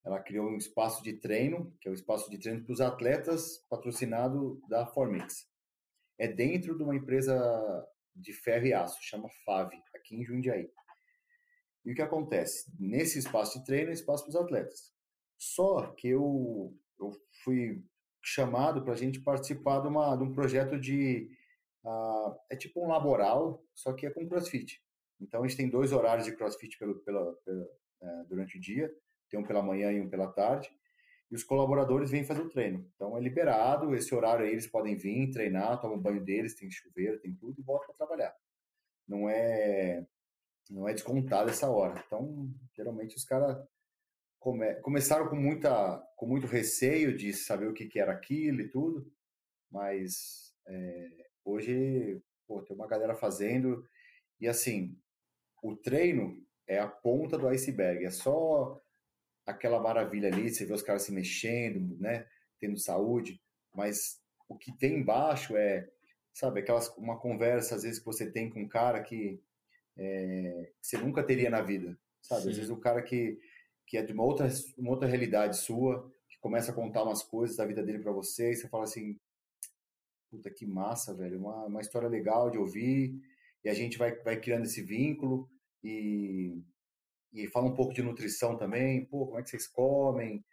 ela 0.04 0.20
criou 0.20 0.46
um 0.46 0.56
espaço 0.56 1.02
de 1.02 1.14
treino, 1.14 1.74
que 1.80 1.88
é 1.88 1.90
o 1.90 1.94
espaço 1.94 2.30
de 2.30 2.38
treino 2.38 2.62
para 2.62 2.72
os 2.72 2.80
atletas 2.80 3.58
patrocinado 3.68 4.60
da 4.68 4.86
Formix. 4.86 5.48
É 6.16 6.28
dentro 6.28 6.76
de 6.76 6.84
uma 6.84 6.94
empresa 6.94 7.34
de 8.14 8.32
ferro 8.32 8.66
e 8.66 8.72
aço, 8.72 8.98
chama 9.02 9.28
FAV, 9.44 9.72
aqui 9.94 10.16
em 10.16 10.24
Jundiaí. 10.24 10.70
E 11.84 11.92
o 11.92 11.94
que 11.94 12.02
acontece? 12.02 12.72
Nesse 12.78 13.18
espaço 13.18 13.58
de 13.58 13.64
treino 13.64 13.90
é 13.90 13.92
espaço 13.94 14.24
para 14.24 14.30
os 14.30 14.36
atletas. 14.36 14.92
Só 15.36 15.92
que 15.92 16.08
eu 16.08 16.74
eu 16.98 17.10
fui 17.42 17.82
chamado 18.22 18.82
para 18.82 18.94
a 18.94 18.96
gente 18.96 19.20
participar 19.20 19.80
de, 19.80 19.88
uma, 19.88 20.16
de 20.16 20.24
um 20.24 20.32
projeto 20.32 20.78
de. 20.78 21.30
Uh, 21.84 22.34
é 22.50 22.56
tipo 22.56 22.82
um 22.82 22.88
laboral, 22.88 23.62
só 23.74 23.92
que 23.92 24.06
é 24.06 24.10
com 24.10 24.26
crossfit. 24.26 24.82
Então 25.20 25.42
a 25.42 25.46
gente 25.46 25.56
tem 25.56 25.68
dois 25.68 25.92
horários 25.92 26.24
de 26.26 26.34
crossfit 26.34 26.78
pelo, 26.78 26.98
pela, 27.00 27.34
pela 27.44 27.66
é, 28.02 28.24
durante 28.24 28.56
o 28.56 28.60
dia, 28.60 28.90
tem 29.28 29.38
um 29.38 29.44
pela 29.44 29.62
manhã 29.62 29.92
e 29.92 30.00
um 30.00 30.08
pela 30.08 30.26
tarde, 30.32 30.70
e 31.30 31.34
os 31.34 31.42
colaboradores 31.42 32.10
vêm 32.10 32.24
fazer 32.24 32.42
o 32.42 32.48
treino. 32.48 32.90
Então 32.94 33.16
é 33.16 33.20
liberado, 33.20 33.94
esse 33.94 34.14
horário 34.14 34.44
aí 34.44 34.52
eles 34.52 34.66
podem 34.66 34.96
vir, 34.96 35.30
treinar, 35.30 35.80
tomar 35.80 35.96
banho 35.96 36.24
deles, 36.24 36.54
tem 36.54 36.70
chuveiro, 36.70 37.20
tem 37.20 37.34
tudo, 37.34 37.60
e 37.60 37.62
voltam 37.62 37.86
para 37.88 38.06
trabalhar. 38.06 38.36
Não 39.06 39.28
é 39.28 40.06
não 40.70 40.88
é 40.88 40.94
descontado 40.94 41.50
essa 41.50 41.68
hora. 41.68 42.02
Então, 42.06 42.50
geralmente 42.74 43.16
os 43.16 43.24
caras 43.24 43.56
come, 44.38 44.74
começaram 44.76 45.28
com, 45.28 45.36
muita, 45.36 45.98
com 46.16 46.26
muito 46.26 46.46
receio 46.46 47.16
de 47.16 47.32
saber 47.32 47.68
o 47.68 47.74
que, 47.74 47.86
que 47.86 47.98
era 47.98 48.12
aquilo 48.12 48.60
e 48.60 48.68
tudo, 48.68 49.10
mas 49.70 50.54
é, 50.66 51.26
hoje 51.44 52.20
pô, 52.46 52.62
tem 52.62 52.76
uma 52.76 52.86
galera 52.86 53.14
fazendo, 53.14 53.86
e 54.40 54.46
assim, 54.48 54.98
o 55.62 55.76
treino 55.76 56.42
é 56.66 56.78
a 56.78 56.88
ponta 56.88 57.38
do 57.38 57.48
iceberg, 57.48 58.04
é 58.04 58.10
só 58.10 58.80
aquela 59.46 59.80
maravilha 59.80 60.28
ali, 60.28 60.48
você 60.48 60.64
vê 60.64 60.72
os 60.72 60.82
caras 60.82 61.02
se 61.02 61.12
mexendo, 61.12 61.96
né, 62.00 62.26
tendo 62.58 62.78
saúde, 62.78 63.40
mas 63.74 64.20
o 64.48 64.56
que 64.56 64.72
tem 64.72 64.98
embaixo 64.98 65.56
é 65.56 65.88
sabe, 66.34 66.60
aquelas, 66.60 66.88
uma 66.98 67.16
conversa, 67.16 67.76
às 67.76 67.84
vezes, 67.84 68.00
que 68.00 68.04
você 68.04 68.30
tem 68.30 68.50
com 68.50 68.60
um 68.62 68.68
cara 68.68 69.00
que, 69.02 69.40
é, 69.96 70.72
que 70.80 70.86
você 70.86 70.98
nunca 70.98 71.22
teria 71.22 71.48
na 71.48 71.62
vida, 71.62 71.96
sabe? 72.20 72.42
Sim. 72.42 72.50
Às 72.50 72.56
vezes 72.56 72.70
o 72.70 72.76
cara 72.76 73.00
que, 73.00 73.38
que 73.86 73.96
é 73.96 74.02
de 74.02 74.12
uma 74.12 74.24
outra, 74.24 74.48
uma 74.76 74.90
outra 74.90 75.08
realidade 75.08 75.56
sua, 75.56 76.12
que 76.28 76.38
começa 76.40 76.72
a 76.72 76.74
contar 76.74 77.04
umas 77.04 77.22
coisas 77.22 77.56
da 77.56 77.64
vida 77.64 77.82
dele 77.82 78.00
para 78.00 78.12
você, 78.12 78.50
e 78.50 78.56
você 78.56 78.68
fala 78.68 78.84
assim, 78.84 79.16
puta, 80.28 80.50
que 80.50 80.66
massa, 80.66 81.14
velho, 81.14 81.38
uma, 81.38 81.66
uma 81.66 81.80
história 81.80 82.08
legal 82.08 82.50
de 82.50 82.58
ouvir, 82.58 83.14
e 83.64 83.68
a 83.68 83.74
gente 83.74 83.96
vai, 83.96 84.12
vai 84.16 84.38
criando 84.38 84.64
esse 84.64 84.82
vínculo, 84.82 85.48
e, 85.84 86.60
e 87.34 87.48
fala 87.48 87.66
um 87.66 87.74
pouco 87.74 87.92
de 87.92 88.02
nutrição 88.02 88.56
também, 88.56 89.04
pô, 89.06 89.26
como 89.26 89.38
é 89.38 89.42
que 89.42 89.50
vocês 89.50 89.66
comem, 89.66 90.44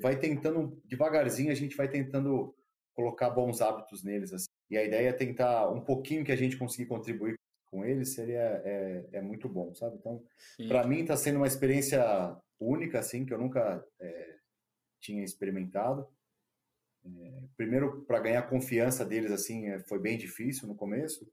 vai 0.00 0.18
tentando, 0.18 0.80
devagarzinho 0.84 1.52
a 1.52 1.54
gente 1.54 1.76
vai 1.76 1.88
tentando 1.88 2.54
colocar 2.92 3.30
bons 3.30 3.60
hábitos 3.60 4.02
neles, 4.02 4.32
assim. 4.32 4.46
E 4.70 4.76
a 4.76 4.84
ideia 4.84 5.10
é 5.10 5.12
tentar 5.12 5.70
um 5.70 5.80
pouquinho 5.80 6.24
que 6.24 6.32
a 6.32 6.36
gente 6.36 6.56
conseguir 6.56 6.86
contribuir 6.86 7.36
com 7.66 7.84
eles 7.84 8.14
seria 8.14 8.62
é, 8.64 9.04
é 9.12 9.20
muito 9.20 9.48
bom, 9.48 9.74
sabe? 9.74 9.96
Então, 9.96 10.22
para 10.68 10.86
mim 10.86 11.00
está 11.00 11.16
sendo 11.16 11.36
uma 11.36 11.46
experiência 11.46 12.02
única, 12.58 12.98
assim, 12.98 13.24
que 13.24 13.32
eu 13.32 13.38
nunca 13.38 13.84
é, 14.00 14.36
tinha 15.00 15.22
experimentado. 15.24 16.08
É, 17.04 17.42
primeiro, 17.56 18.02
para 18.06 18.20
ganhar 18.20 18.48
confiança 18.48 19.04
deles, 19.04 19.30
assim, 19.30 19.68
é, 19.68 19.80
foi 19.80 19.98
bem 19.98 20.16
difícil 20.16 20.66
no 20.66 20.74
começo, 20.74 21.30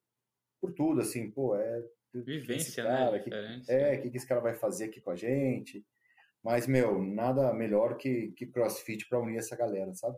por 0.59 0.73
tudo, 0.73 1.01
assim, 1.01 1.31
pô, 1.31 1.55
é 1.55 1.83
vivência, 2.13 2.83
cara, 2.83 3.11
né? 3.11 3.19
Que, 3.19 3.71
é, 3.71 3.95
o 3.95 4.01
que, 4.01 4.09
que 4.09 4.17
esse 4.17 4.27
cara 4.27 4.41
vai 4.41 4.53
fazer 4.53 4.85
aqui 4.85 4.99
com 4.99 5.11
a 5.11 5.15
gente? 5.15 5.85
Mas, 6.43 6.67
meu, 6.67 7.01
nada 7.01 7.53
melhor 7.53 7.97
que, 7.97 8.31
que 8.35 8.47
crossfit 8.47 9.07
para 9.07 9.19
unir 9.19 9.37
essa 9.37 9.55
galera, 9.55 9.93
sabe? 9.93 10.17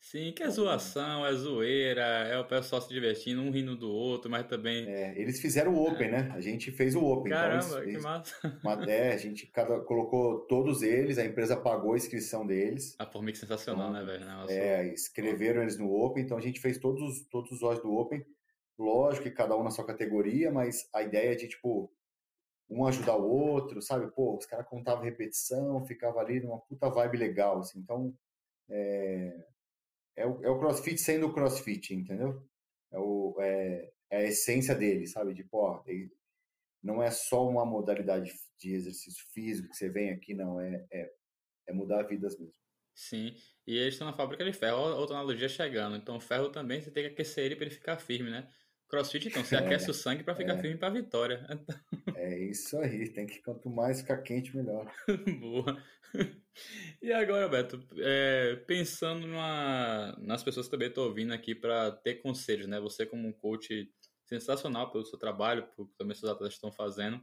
Sim, 0.00 0.32
que 0.32 0.42
é 0.42 0.48
zoação, 0.48 1.26
é 1.26 1.32
zoeira, 1.34 2.00
é 2.00 2.38
o 2.38 2.44
pessoal 2.44 2.80
se 2.80 2.88
divertindo, 2.88 3.42
um 3.42 3.50
rindo 3.50 3.76
do 3.76 3.90
outro, 3.90 4.30
mas 4.30 4.46
também. 4.46 4.88
É, 4.88 5.14
eles 5.20 5.40
fizeram 5.40 5.74
o 5.74 5.86
Open, 5.86 6.08
é. 6.08 6.10
né? 6.10 6.32
A 6.34 6.40
gente 6.40 6.72
fez 6.72 6.94
o 6.94 7.04
Open. 7.04 7.30
Então 7.30 7.42
Caramba, 7.42 7.66
então 7.66 7.84
que 7.84 7.98
massa. 7.98 8.60
Uma, 8.64 8.84
é, 8.90 9.12
a 9.12 9.16
gente 9.18 9.46
cada, 9.48 9.78
colocou 9.80 10.40
todos 10.46 10.80
eles, 10.82 11.18
a 11.18 11.24
empresa 11.24 11.54
pagou 11.54 11.92
a 11.92 11.96
inscrição 11.98 12.46
deles. 12.46 12.96
A 12.98 13.04
formiga 13.04 13.38
sensacional, 13.38 13.90
então, 13.90 14.00
né, 14.00 14.10
velho? 14.10 14.24
Nossa. 14.24 14.52
É, 14.52 14.92
escreveram 14.92 15.60
eles 15.60 15.78
no 15.78 15.92
Open, 15.92 16.24
então 16.24 16.38
a 16.38 16.40
gente 16.40 16.60
fez 16.60 16.78
todos, 16.78 17.26
todos 17.28 17.52
os 17.52 17.62
olhos 17.62 17.82
do 17.82 17.92
Open. 17.92 18.24
Lógico 18.80 19.24
que 19.24 19.30
cada 19.30 19.54
um 19.54 19.62
na 19.62 19.70
sua 19.70 19.86
categoria, 19.86 20.50
mas 20.50 20.88
a 20.94 21.02
ideia 21.02 21.36
de, 21.36 21.46
tipo, 21.46 21.92
um 22.66 22.86
ajudar 22.86 23.14
o 23.16 23.28
outro, 23.28 23.82
sabe? 23.82 24.10
Pô, 24.10 24.38
os 24.38 24.46
caras 24.46 24.66
contavam 24.66 25.04
repetição, 25.04 25.84
ficava 25.84 26.18
ali 26.20 26.40
numa 26.40 26.58
puta 26.60 26.88
vibe 26.88 27.18
legal, 27.18 27.58
assim. 27.58 27.78
Então, 27.78 28.16
é, 28.70 29.44
é, 30.16 30.26
o, 30.26 30.42
é 30.42 30.48
o 30.48 30.58
crossfit 30.58 30.98
sendo 30.98 31.26
o 31.26 31.34
crossfit, 31.34 31.94
entendeu? 31.94 32.42
É, 32.90 32.98
o, 32.98 33.36
é, 33.38 33.92
é 34.08 34.16
a 34.16 34.24
essência 34.24 34.74
dele, 34.74 35.06
sabe? 35.06 35.34
Tipo, 35.34 35.58
ó, 35.58 35.84
não 36.82 37.02
é 37.02 37.10
só 37.10 37.46
uma 37.46 37.66
modalidade 37.66 38.32
de 38.58 38.72
exercício 38.72 39.26
físico 39.34 39.68
que 39.68 39.76
você 39.76 39.90
vem 39.90 40.10
aqui, 40.10 40.32
não. 40.32 40.58
É, 40.58 40.86
é, 40.90 41.12
é 41.66 41.72
mudar 41.74 42.04
vidas 42.04 42.38
mesmo. 42.38 42.54
Sim, 42.94 43.34
e 43.66 43.76
eles 43.76 43.94
estão 43.94 44.06
na 44.06 44.16
fábrica 44.16 44.44
de 44.44 44.54
ferro, 44.54 44.78
outra 44.78 45.16
analogia 45.16 45.50
chegando. 45.50 45.96
Então, 45.96 46.16
o 46.16 46.20
ferro 46.20 46.48
também 46.48 46.80
você 46.80 46.90
tem 46.90 47.04
que 47.04 47.10
aquecer 47.10 47.44
ele 47.44 47.56
para 47.56 47.66
ele 47.66 47.74
ficar 47.74 47.98
firme, 47.98 48.30
né? 48.30 48.48
Crossfit, 48.90 49.28
então, 49.28 49.44
você 49.44 49.54
é, 49.54 49.58
aquece 49.58 49.88
o 49.88 49.94
sangue 49.94 50.24
para 50.24 50.34
ficar 50.34 50.54
é. 50.54 50.60
firme 50.60 50.76
para 50.76 50.88
a 50.88 50.92
vitória. 50.92 51.46
É 52.16 52.36
isso 52.38 52.76
aí, 52.78 53.08
tem 53.08 53.24
que 53.24 53.40
quanto 53.40 53.70
mais 53.70 54.00
ficar 54.00 54.18
quente, 54.18 54.54
melhor. 54.54 54.92
Boa. 55.40 55.80
E 57.00 57.12
agora, 57.12 57.48
Beto, 57.48 57.80
é, 57.98 58.56
pensando 58.66 59.28
numa, 59.28 60.16
nas 60.18 60.42
pessoas 60.42 60.66
que 60.66 60.72
também 60.72 60.88
estou 60.88 61.06
ouvindo 61.06 61.32
aqui 61.32 61.54
para 61.54 61.92
ter 61.92 62.16
conselhos, 62.16 62.66
né? 62.66 62.80
Você 62.80 63.06
como 63.06 63.28
um 63.28 63.32
coach 63.32 63.88
sensacional 64.26 64.90
pelo 64.90 65.04
seu 65.04 65.18
trabalho, 65.18 65.68
por 65.76 65.88
também 65.96 66.16
seus 66.16 66.30
atletas 66.30 66.54
estão 66.54 66.72
fazendo, 66.72 67.22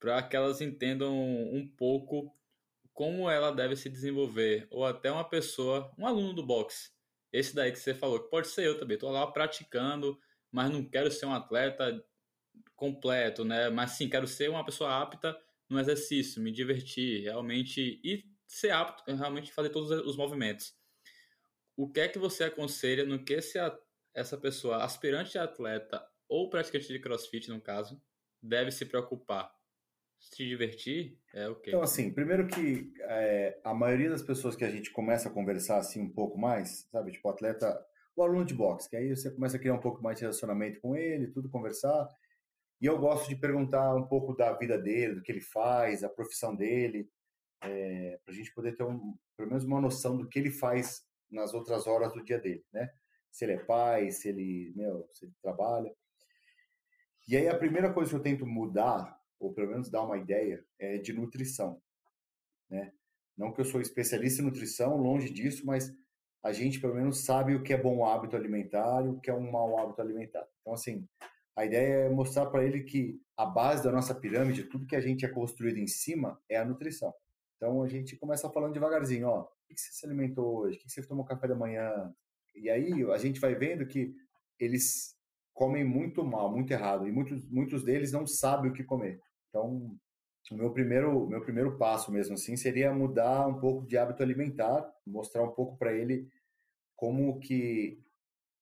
para 0.00 0.22
que 0.22 0.34
elas 0.34 0.62
entendam 0.62 1.14
um 1.14 1.68
pouco 1.68 2.34
como 2.94 3.30
ela 3.30 3.52
deve 3.52 3.76
se 3.76 3.90
desenvolver, 3.90 4.66
ou 4.70 4.84
até 4.84 5.12
uma 5.12 5.28
pessoa, 5.28 5.92
um 5.98 6.06
aluno 6.06 6.32
do 6.32 6.44
boxe, 6.44 6.90
esse 7.32 7.54
daí 7.54 7.70
que 7.70 7.78
você 7.78 7.94
falou, 7.94 8.20
que 8.20 8.30
pode 8.30 8.48
ser 8.48 8.66
eu 8.66 8.78
também, 8.78 8.94
estou 8.94 9.10
lá 9.10 9.26
praticando, 9.26 10.18
mas 10.50 10.70
não 10.70 10.84
quero 10.84 11.10
ser 11.10 11.26
um 11.26 11.34
atleta 11.34 12.04
completo, 12.74 13.44
né? 13.44 13.68
Mas 13.68 13.92
sim, 13.92 14.08
quero 14.08 14.26
ser 14.26 14.48
uma 14.48 14.64
pessoa 14.64 15.02
apta 15.02 15.36
no 15.68 15.78
exercício, 15.78 16.40
me 16.40 16.50
divertir, 16.50 17.22
realmente 17.22 18.00
e 18.02 18.24
ser 18.46 18.70
apto 18.70 19.10
a 19.10 19.14
realmente 19.14 19.52
fazer 19.52 19.68
todos 19.68 19.90
os 19.90 20.16
movimentos. 20.16 20.74
O 21.76 21.90
que 21.90 22.00
é 22.00 22.08
que 22.08 22.18
você 22.18 22.44
aconselha 22.44 23.04
no 23.04 23.24
que 23.24 23.40
se 23.42 23.58
a, 23.58 23.76
essa 24.14 24.36
pessoa, 24.36 24.82
aspirante 24.82 25.38
atleta 25.38 26.04
ou 26.28 26.48
praticante 26.48 26.88
de 26.88 26.98
CrossFit 26.98 27.50
no 27.50 27.60
caso, 27.60 28.00
deve 28.42 28.70
se 28.70 28.86
preocupar? 28.86 29.52
Se 30.18 30.44
divertir 30.44 31.16
é 31.32 31.48
o 31.48 31.54
quê? 31.54 31.70
Então, 31.70 31.82
assim, 31.82 32.12
primeiro 32.12 32.48
que 32.48 32.92
é, 33.02 33.60
a 33.62 33.72
maioria 33.72 34.10
das 34.10 34.22
pessoas 34.22 34.56
que 34.56 34.64
a 34.64 34.70
gente 34.70 34.90
começa 34.90 35.28
a 35.28 35.32
conversar 35.32 35.78
assim 35.78 36.00
um 36.00 36.10
pouco 36.10 36.36
mais, 36.36 36.88
sabe, 36.90 37.12
tipo 37.12 37.28
atleta 37.28 37.86
o 38.18 38.22
aluno 38.24 38.44
de 38.44 38.54
boxe, 38.54 38.88
que 38.90 38.96
aí 38.96 39.14
você 39.14 39.30
começa 39.30 39.56
a 39.56 39.60
criar 39.60 39.74
um 39.74 39.80
pouco 39.80 40.02
mais 40.02 40.16
de 40.16 40.22
relacionamento 40.22 40.80
com 40.80 40.96
ele, 40.96 41.30
tudo 41.30 41.48
conversar. 41.48 42.08
E 42.80 42.86
eu 42.86 42.98
gosto 42.98 43.28
de 43.28 43.36
perguntar 43.36 43.94
um 43.94 44.06
pouco 44.06 44.34
da 44.34 44.52
vida 44.54 44.76
dele, 44.76 45.14
do 45.14 45.22
que 45.22 45.30
ele 45.30 45.40
faz, 45.40 46.02
a 46.02 46.08
profissão 46.08 46.54
dele, 46.54 47.08
é, 47.62 48.18
para 48.24 48.34
a 48.34 48.36
gente 48.36 48.52
poder 48.52 48.76
ter 48.76 48.82
um, 48.82 49.16
pelo 49.36 49.48
menos 49.48 49.64
uma 49.64 49.80
noção 49.80 50.16
do 50.16 50.28
que 50.28 50.38
ele 50.38 50.50
faz 50.50 51.06
nas 51.30 51.54
outras 51.54 51.86
horas 51.86 52.12
do 52.12 52.24
dia 52.24 52.38
dele, 52.38 52.64
né? 52.72 52.90
Se 53.30 53.44
ele 53.44 53.52
é 53.52 53.58
pai, 53.58 54.10
se 54.10 54.28
ele, 54.28 54.72
meu, 54.74 55.08
se 55.12 55.24
ele 55.24 55.34
trabalha. 55.40 55.94
E 57.28 57.36
aí 57.36 57.48
a 57.48 57.58
primeira 57.58 57.92
coisa 57.92 58.10
que 58.10 58.16
eu 58.16 58.22
tento 58.22 58.46
mudar, 58.46 59.16
ou 59.38 59.52
pelo 59.52 59.68
menos 59.68 59.90
dar 59.90 60.02
uma 60.02 60.16
ideia, 60.16 60.64
é 60.78 60.98
de 60.98 61.12
nutrição, 61.12 61.80
né? 62.68 62.92
Não 63.36 63.52
que 63.52 63.60
eu 63.60 63.64
sou 63.64 63.80
especialista 63.80 64.42
em 64.42 64.46
nutrição, 64.46 64.96
longe 64.96 65.30
disso, 65.30 65.64
mas 65.64 65.94
a 66.42 66.52
gente 66.52 66.80
pelo 66.80 66.94
menos 66.94 67.24
sabe 67.24 67.54
o 67.54 67.62
que 67.62 67.72
é 67.72 67.76
bom 67.76 68.04
hábito 68.04 68.36
alimentar 68.36 69.04
e 69.04 69.08
o 69.08 69.20
que 69.20 69.30
é 69.30 69.34
um 69.34 69.50
mau 69.50 69.78
hábito 69.78 70.00
alimentar. 70.00 70.46
Então, 70.60 70.72
assim, 70.72 71.06
a 71.56 71.64
ideia 71.64 72.04
é 72.04 72.08
mostrar 72.08 72.46
para 72.46 72.64
ele 72.64 72.84
que 72.84 73.20
a 73.36 73.44
base 73.44 73.82
da 73.82 73.90
nossa 73.90 74.14
pirâmide, 74.14 74.64
tudo 74.64 74.86
que 74.86 74.96
a 74.96 75.00
gente 75.00 75.24
é 75.24 75.28
construído 75.28 75.78
em 75.78 75.86
cima, 75.86 76.40
é 76.48 76.56
a 76.56 76.64
nutrição. 76.64 77.12
Então, 77.56 77.82
a 77.82 77.88
gente 77.88 78.16
começa 78.16 78.48
falando 78.50 78.72
devagarzinho, 78.72 79.26
ó, 79.26 79.40
o 79.42 79.74
que 79.74 79.80
você 79.80 79.92
se 79.92 80.06
alimentou 80.06 80.58
hoje? 80.58 80.78
O 80.78 80.80
que 80.80 80.90
você 80.90 81.06
tomou 81.06 81.24
café 81.24 81.48
da 81.48 81.56
manhã? 81.56 82.14
E 82.54 82.70
aí 82.70 83.04
a 83.10 83.18
gente 83.18 83.40
vai 83.40 83.54
vendo 83.54 83.86
que 83.86 84.14
eles 84.58 85.16
comem 85.52 85.84
muito 85.84 86.24
mal, 86.24 86.50
muito 86.50 86.70
errado, 86.70 87.08
e 87.08 87.12
muitos, 87.12 87.44
muitos 87.50 87.82
deles 87.82 88.12
não 88.12 88.24
sabem 88.26 88.70
o 88.70 88.74
que 88.74 88.84
comer. 88.84 89.20
Então, 89.48 89.98
o 90.50 90.54
meu 90.54 90.72
primeiro, 90.72 91.26
meu 91.26 91.40
primeiro 91.40 91.76
passo 91.76 92.10
mesmo 92.10 92.34
assim 92.34 92.56
seria 92.56 92.92
mudar 92.92 93.46
um 93.46 93.58
pouco 93.58 93.86
de 93.86 93.98
hábito 93.98 94.22
alimentar, 94.22 94.90
mostrar 95.06 95.42
um 95.42 95.52
pouco 95.52 95.76
para 95.76 95.92
ele 95.92 96.28
como 96.96 97.38
que 97.38 98.02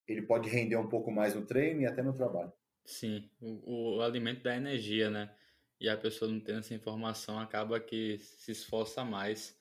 ele 0.07 0.23
pode 0.23 0.49
render 0.49 0.77
um 0.77 0.89
pouco 0.89 1.11
mais 1.11 1.35
no 1.35 1.45
treino 1.45 1.83
e 1.83 1.87
até 1.87 2.03
no 2.03 2.13
trabalho. 2.13 2.53
Sim, 2.85 3.29
o, 3.41 3.97
o 3.97 4.01
alimento 4.03 4.43
dá 4.43 4.57
energia, 4.57 5.11
né? 5.11 5.35
E 5.81 5.89
a 5.89 5.97
pessoa 5.97 6.31
não 6.31 6.41
tendo 6.41 6.61
essa 6.61 6.75
informação 6.75 7.39
acaba 7.39 7.81
que 7.81 8.19
se 8.19 8.53
esforça 8.53 9.05
mais 9.05 9.59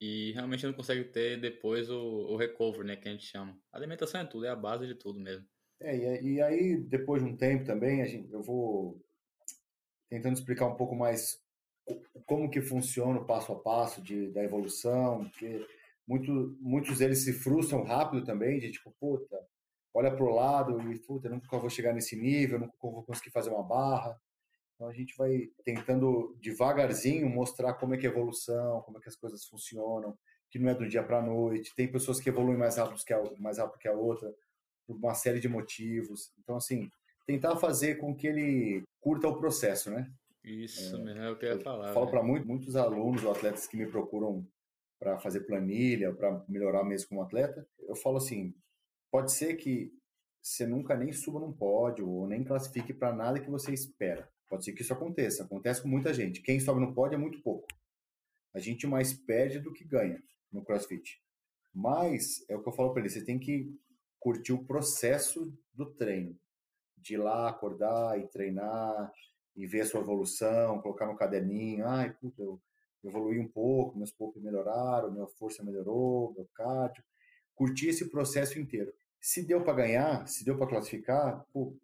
e 0.00 0.32
realmente 0.32 0.66
não 0.66 0.72
consegue 0.72 1.04
ter 1.04 1.40
depois 1.40 1.90
o, 1.90 1.98
o 1.98 2.36
recovery, 2.36 2.86
né? 2.86 2.96
Que 2.96 3.08
a 3.08 3.12
gente 3.12 3.24
chama. 3.24 3.58
A 3.72 3.76
alimentação 3.76 4.20
é 4.20 4.24
tudo, 4.24 4.46
é 4.46 4.50
a 4.50 4.56
base 4.56 4.86
de 4.86 4.94
tudo 4.94 5.18
mesmo. 5.18 5.46
É, 5.80 6.22
e, 6.22 6.40
aí 6.40 6.76
depois 6.76 7.22
de 7.22 7.28
um 7.28 7.36
tempo 7.36 7.64
também, 7.64 8.02
a 8.02 8.06
gente, 8.06 8.32
eu 8.32 8.42
vou 8.42 9.04
tentando 10.08 10.34
explicar 10.34 10.66
um 10.66 10.76
pouco 10.76 10.94
mais 10.94 11.40
como 12.24 12.50
que 12.50 12.60
funciona 12.60 13.20
o 13.20 13.24
passo 13.24 13.52
a 13.52 13.60
passo 13.60 14.02
de, 14.02 14.30
da 14.32 14.42
evolução, 14.42 15.24
porque 15.24 15.64
muito, 16.06 16.56
muitos 16.60 16.98
deles 16.98 17.24
se 17.24 17.32
frustram 17.32 17.82
rápido 17.82 18.24
também, 18.24 18.58
de 18.58 18.70
tipo, 18.70 18.90
puta, 18.98 19.36
olha 19.94 20.14
pro 20.14 20.34
lado 20.34 20.92
e, 20.92 20.98
puta, 20.98 21.28
nunca 21.28 21.58
vou 21.58 21.70
chegar 21.70 21.92
nesse 21.92 22.16
nível, 22.16 22.58
nunca 22.58 22.76
vou 22.80 23.02
conseguir 23.02 23.30
fazer 23.30 23.50
uma 23.50 23.62
barra. 23.62 24.20
Então 24.74 24.88
a 24.88 24.92
gente 24.92 25.16
vai 25.16 25.50
tentando 25.64 26.36
devagarzinho 26.40 27.28
mostrar 27.28 27.74
como 27.74 27.94
é 27.94 27.98
que 27.98 28.06
é 28.06 28.10
a 28.10 28.12
evolução, 28.12 28.82
como 28.82 28.98
é 28.98 29.00
que 29.00 29.08
as 29.08 29.16
coisas 29.16 29.44
funcionam, 29.46 30.16
que 30.50 30.58
não 30.58 30.70
é 30.70 30.74
do 30.74 30.88
dia 30.88 31.02
para 31.02 31.22
noite. 31.22 31.74
Tem 31.74 31.90
pessoas 31.90 32.20
que 32.20 32.28
evoluem 32.28 32.58
mais 32.58 32.76
rápido 32.76 33.02
que 33.04 33.12
a, 33.12 33.22
mais 33.38 33.58
rápido 33.58 33.78
que 33.78 33.88
a 33.88 33.92
outra, 33.92 34.32
por 34.86 34.96
uma 34.96 35.14
série 35.14 35.40
de 35.40 35.48
motivos. 35.48 36.30
Então, 36.38 36.56
assim, 36.56 36.90
tentar 37.26 37.56
fazer 37.56 37.96
com 37.96 38.14
que 38.14 38.26
ele 38.26 38.82
curta 39.00 39.28
o 39.28 39.38
processo, 39.38 39.90
né? 39.90 40.10
Isso 40.44 40.96
é, 40.96 41.02
mesmo 41.02 41.22
é 41.22 41.30
o 41.30 41.36
que 41.36 41.44
eu 41.44 41.56
ia 41.56 41.60
falar. 41.62 41.88
Eu 41.88 41.94
falo 41.94 42.06
né? 42.06 42.12
para 42.12 42.22
muito, 42.22 42.46
muitos 42.46 42.76
alunos 42.76 43.24
ou 43.24 43.32
atletas 43.32 43.66
que 43.66 43.76
me 43.76 43.86
procuram 43.86 44.46
para 44.98 45.18
fazer 45.18 45.40
planilha, 45.40 46.14
para 46.14 46.44
melhorar 46.48 46.84
mesmo 46.84 47.08
como 47.08 47.22
atleta, 47.22 47.66
eu 47.80 47.94
falo 47.96 48.16
assim: 48.16 48.54
pode 49.10 49.32
ser 49.32 49.56
que 49.56 49.92
você 50.42 50.66
nunca 50.66 50.96
nem 50.96 51.12
suba 51.12 51.40
num 51.40 51.52
pódio 51.52 52.08
ou 52.08 52.26
nem 52.26 52.44
classifique 52.44 52.94
para 52.94 53.14
nada 53.14 53.40
que 53.40 53.50
você 53.50 53.72
espera. 53.72 54.30
Pode 54.48 54.64
ser 54.64 54.72
que 54.72 54.82
isso 54.82 54.92
aconteça. 54.92 55.42
Acontece 55.42 55.82
com 55.82 55.88
muita 55.88 56.14
gente. 56.14 56.40
Quem 56.40 56.60
sobe 56.60 56.80
no 56.80 56.94
pódio 56.94 57.16
é 57.16 57.18
muito 57.18 57.42
pouco. 57.42 57.66
A 58.54 58.60
gente 58.60 58.86
mais 58.86 59.12
perde 59.12 59.58
do 59.58 59.72
que 59.72 59.84
ganha 59.84 60.22
no 60.52 60.64
CrossFit. 60.64 61.20
Mas 61.74 62.48
é 62.48 62.56
o 62.56 62.62
que 62.62 62.68
eu 62.68 62.72
falo 62.72 62.92
para 62.92 63.00
ele: 63.02 63.10
você 63.10 63.24
tem 63.24 63.38
que 63.38 63.74
curtir 64.20 64.52
o 64.52 64.64
processo 64.64 65.52
do 65.74 65.92
treino, 65.94 66.38
de 66.96 67.14
ir 67.14 67.18
lá, 67.18 67.48
acordar 67.48 68.18
e 68.18 68.26
treinar, 68.26 69.12
e 69.54 69.66
ver 69.66 69.80
a 69.82 69.86
sua 69.86 70.00
evolução, 70.00 70.80
colocar 70.80 71.06
no 71.06 71.16
caderninho, 71.16 71.86
ai, 71.86 72.12
puta, 72.12 72.42
eu 72.42 72.60
evolui 73.02 73.38
um 73.38 73.48
pouco, 73.48 73.96
meus 73.96 74.12
poucos 74.12 74.42
melhoraram, 74.42 75.10
minha 75.10 75.26
força 75.26 75.64
melhorou, 75.64 76.34
meu 76.34 76.46
cardio. 76.54 77.02
Curtir 77.54 77.88
esse 77.88 78.10
processo 78.10 78.58
inteiro. 78.58 78.92
Se 79.20 79.42
deu 79.42 79.64
para 79.64 79.72
ganhar, 79.72 80.26
se 80.28 80.44
deu 80.44 80.58
para 80.58 80.66
classificar, 80.66 81.44
pô, 81.52 81.74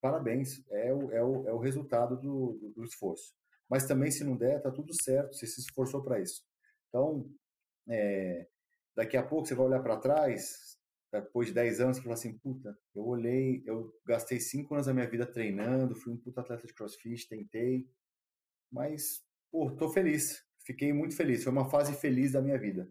parabéns, 0.00 0.64
é 0.70 0.92
o, 0.92 1.12
é 1.12 1.22
o, 1.22 1.48
é 1.48 1.52
o 1.52 1.58
resultado 1.58 2.16
do, 2.16 2.54
do, 2.54 2.68
do, 2.70 2.84
esforço. 2.84 3.34
Mas 3.68 3.86
também, 3.86 4.10
se 4.10 4.24
não 4.24 4.36
der, 4.36 4.62
tá 4.62 4.70
tudo 4.70 4.92
certo, 4.94 5.36
você 5.36 5.46
se 5.46 5.60
esforçou 5.60 6.02
para 6.02 6.20
isso. 6.20 6.42
Então, 6.88 7.30
é, 7.88 8.46
daqui 8.96 9.16
a 9.16 9.22
pouco 9.22 9.46
você 9.46 9.54
vai 9.54 9.66
olhar 9.66 9.82
para 9.82 9.98
trás, 9.98 10.78
depois 11.12 11.48
de 11.48 11.54
10 11.54 11.80
anos, 11.80 11.98
e 11.98 12.02
falar 12.02 12.14
assim, 12.14 12.38
puta, 12.38 12.76
eu 12.94 13.04
olhei, 13.04 13.62
eu 13.66 13.92
gastei 14.06 14.38
5 14.38 14.72
anos 14.74 14.86
da 14.86 14.94
minha 14.94 15.08
vida 15.08 15.26
treinando, 15.26 15.96
fui 15.96 16.12
um 16.12 16.16
puta 16.16 16.40
atleta 16.40 16.66
de 16.66 16.74
crossfit, 16.74 17.28
tentei, 17.28 17.88
mas, 18.72 19.24
pô, 19.50 19.70
tô 19.70 19.88
feliz, 19.88 20.44
fiquei 20.64 20.92
muito 20.92 21.16
feliz. 21.16 21.42
Foi 21.42 21.52
uma 21.52 21.68
fase 21.68 21.94
feliz 21.94 22.32
da 22.32 22.40
minha 22.40 22.58
vida. 22.58 22.88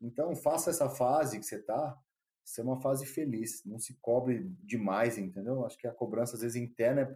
Então, 0.00 0.34
faça 0.34 0.70
essa 0.70 0.90
fase 0.90 1.38
que 1.38 1.46
você 1.46 1.56
está 1.56 1.96
ser 2.44 2.62
uma 2.62 2.80
fase 2.80 3.06
feliz. 3.06 3.64
Não 3.64 3.78
se 3.78 3.96
cobre 4.00 4.48
demais, 4.62 5.16
entendeu? 5.16 5.64
Acho 5.64 5.78
que 5.78 5.86
a 5.86 5.94
cobrança, 5.94 6.34
às 6.34 6.42
vezes, 6.42 6.56
interna 6.56 7.14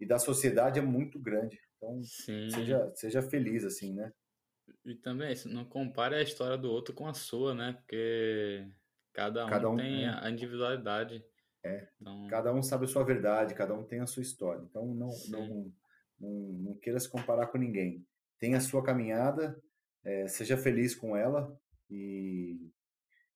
e 0.00 0.06
da 0.06 0.18
sociedade 0.18 0.78
é 0.78 0.82
muito 0.82 1.18
grande. 1.18 1.58
Então, 1.76 2.00
seja, 2.04 2.92
seja 2.94 3.22
feliz, 3.22 3.64
assim, 3.64 3.92
né? 3.92 4.12
E 4.84 4.94
também, 4.94 5.34
não 5.46 5.64
compare 5.64 6.14
a 6.14 6.22
história 6.22 6.56
do 6.56 6.70
outro 6.70 6.94
com 6.94 7.06
a 7.06 7.14
sua, 7.14 7.54
né? 7.54 7.72
Porque 7.72 8.64
cada 9.18 9.46
um, 9.46 9.48
cada 9.48 9.70
um 9.70 9.76
tem 9.76 10.04
é. 10.04 10.08
a 10.08 10.30
individualidade. 10.30 11.24
É. 11.64 11.88
Então... 12.00 12.26
Cada 12.28 12.52
um 12.52 12.62
sabe 12.62 12.84
a 12.84 12.88
sua 12.88 13.04
verdade, 13.04 13.54
cada 13.54 13.74
um 13.74 13.84
tem 13.84 14.00
a 14.00 14.06
sua 14.06 14.22
história. 14.22 14.62
Então, 14.62 14.86
não, 14.86 15.10
não, 15.28 15.72
não, 16.20 16.30
não 16.30 16.74
queira 16.74 16.98
se 17.00 17.08
comparar 17.08 17.48
com 17.48 17.58
ninguém 17.58 18.06
tenha 18.38 18.58
a 18.58 18.60
sua 18.60 18.82
caminhada, 18.82 19.60
é, 20.04 20.26
seja 20.28 20.56
feliz 20.56 20.94
com 20.94 21.16
ela 21.16 21.56
e, 21.90 22.70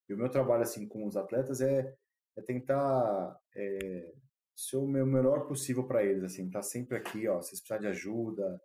e, 0.09 0.15
o 0.15 0.17
meu 0.17 0.31
trabalho 0.31 0.63
assim 0.63 0.87
com 0.87 1.07
os 1.07 1.17
atletas 1.17 1.61
é, 1.61 1.95
é 2.37 2.43
tentar 2.43 3.37
é, 3.55 4.13
ser 4.55 4.77
o 4.77 4.87
meu 4.87 5.05
melhor 5.05 5.47
possível 5.47 5.87
para 5.87 6.05
eles, 6.05 6.23
assim, 6.23 6.51
tá 6.51 6.63
sempre 6.63 6.97
aqui, 6.97 7.27
ó, 7.29 7.41
se 7.41 7.51
precisar 7.51 7.79
de 7.79 7.89
ajuda, 7.89 8.61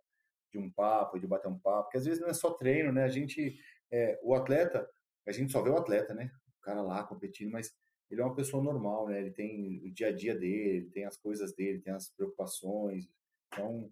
de 0.50 0.58
um 0.58 0.70
papo, 0.70 1.18
de 1.18 1.26
bater 1.26 1.48
um 1.48 1.58
papo, 1.58 1.84
porque 1.84 1.98
às 1.98 2.04
vezes 2.04 2.20
não 2.20 2.28
é 2.28 2.34
só 2.34 2.52
treino, 2.52 2.92
né? 2.92 3.04
A 3.04 3.08
gente, 3.08 3.58
é, 3.90 4.18
o 4.22 4.34
atleta, 4.34 4.88
a 5.26 5.32
gente 5.32 5.52
só 5.52 5.62
vê 5.62 5.68
o 5.68 5.76
atleta, 5.76 6.14
né? 6.14 6.30
Cara 6.68 6.82
lá 6.82 7.02
competindo, 7.02 7.50
mas 7.50 7.74
ele 8.10 8.20
é 8.20 8.24
uma 8.24 8.34
pessoa 8.34 8.62
normal, 8.62 9.08
né? 9.08 9.22
Ele 9.22 9.30
tem 9.30 9.80
o 9.82 9.90
dia 9.90 10.08
a 10.08 10.12
dia 10.12 10.38
dele, 10.38 10.90
tem 10.90 11.06
as 11.06 11.16
coisas 11.16 11.54
dele, 11.54 11.80
tem 11.80 11.94
as 11.94 12.10
preocupações. 12.10 13.08
Então, 13.46 13.90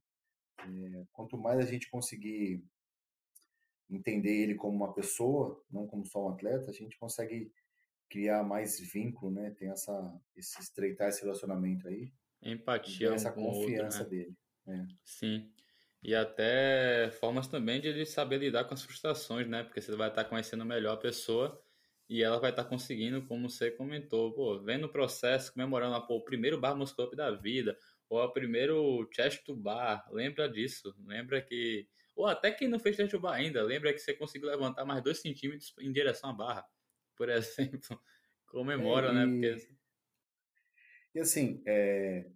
é, 0.59 1.05
quanto 1.11 1.39
mais 1.39 1.59
a 1.59 1.71
gente 1.71 1.89
conseguir 1.89 2.63
entender 3.89 4.43
ele 4.43 4.57
como 4.57 4.77
uma 4.77 4.93
pessoa, 4.93 5.65
não 5.71 5.87
como 5.87 6.05
só 6.05 6.27
um 6.27 6.29
atleta, 6.29 6.71
a 6.71 6.75
gente 6.75 6.99
consegue 6.99 7.51
criar 8.11 8.45
mais 8.45 8.79
vínculo, 8.79 9.33
né? 9.33 9.53
Tem 9.53 9.71
essa 9.71 10.21
esse 10.37 10.61
estreitar 10.61 11.09
esse 11.09 11.23
relacionamento 11.23 11.89
aí. 11.89 12.13
Empatia, 12.43 13.15
essa 13.15 13.33
confiança 13.33 14.03
outro, 14.03 14.17
né? 14.17 14.25
dele. 14.25 14.37
É. 14.67 14.87
Sim. 15.03 15.51
E 16.03 16.15
até 16.15 17.11
formas 17.13 17.49
também 17.49 17.81
de 17.81 17.89
ele 17.89 18.05
saber 18.05 18.37
lidar 18.37 18.65
com 18.65 18.75
as 18.75 18.83
frustrações, 18.83 19.49
né? 19.49 19.65
Porque 19.65 19.81
você 19.81 19.97
vai 19.97 20.11
estar 20.11 20.25
conhecendo 20.27 20.63
melhor 20.63 20.93
a 20.93 21.01
pessoa 21.01 21.66
e 22.09 22.23
ela 22.23 22.39
vai 22.39 22.51
estar 22.51 22.65
conseguindo, 22.65 23.27
como 23.27 23.51
você 23.51 23.71
comentou, 23.71 24.33
pô, 24.33 24.61
vendo 24.61 24.85
o 24.85 24.93
processo, 24.93 25.53
comemorando 25.53 26.07
pô, 26.07 26.17
o 26.17 26.25
primeiro 26.25 26.61
bar 26.61 26.77
muscle 26.77 27.05
up 27.05 27.17
da 27.17 27.33
vida, 27.33 27.77
ou 28.09 28.23
o 28.23 28.33
primeiro 28.33 29.09
chest 29.13 29.45
to 29.45 29.57
bar, 29.57 30.07
lembra 30.13 30.49
disso, 30.49 30.95
lembra 31.05 31.43
que, 31.43 31.89
ou 32.15 32.27
até 32.27 32.53
quem 32.53 32.69
não 32.69 32.79
fez 32.79 32.95
chest 32.95 33.11
to 33.11 33.21
bar 33.21 33.35
ainda, 33.35 33.63
lembra 33.63 33.93
que 33.93 33.99
você 33.99 34.15
conseguiu 34.15 34.49
levantar 34.49 34.85
mais 34.85 35.03
dois 35.03 35.21
centímetros 35.21 35.75
em 35.81 35.93
direção 35.93 36.31
à 36.31 36.33
barra, 36.33 36.67
por 37.17 37.29
exemplo, 37.31 38.01
comemora, 38.47 39.09
é, 39.09 39.13
né? 39.13 39.27
Porque... 39.27 39.69
E 41.13 41.21
assim, 41.21 41.63
é... 41.67 42.31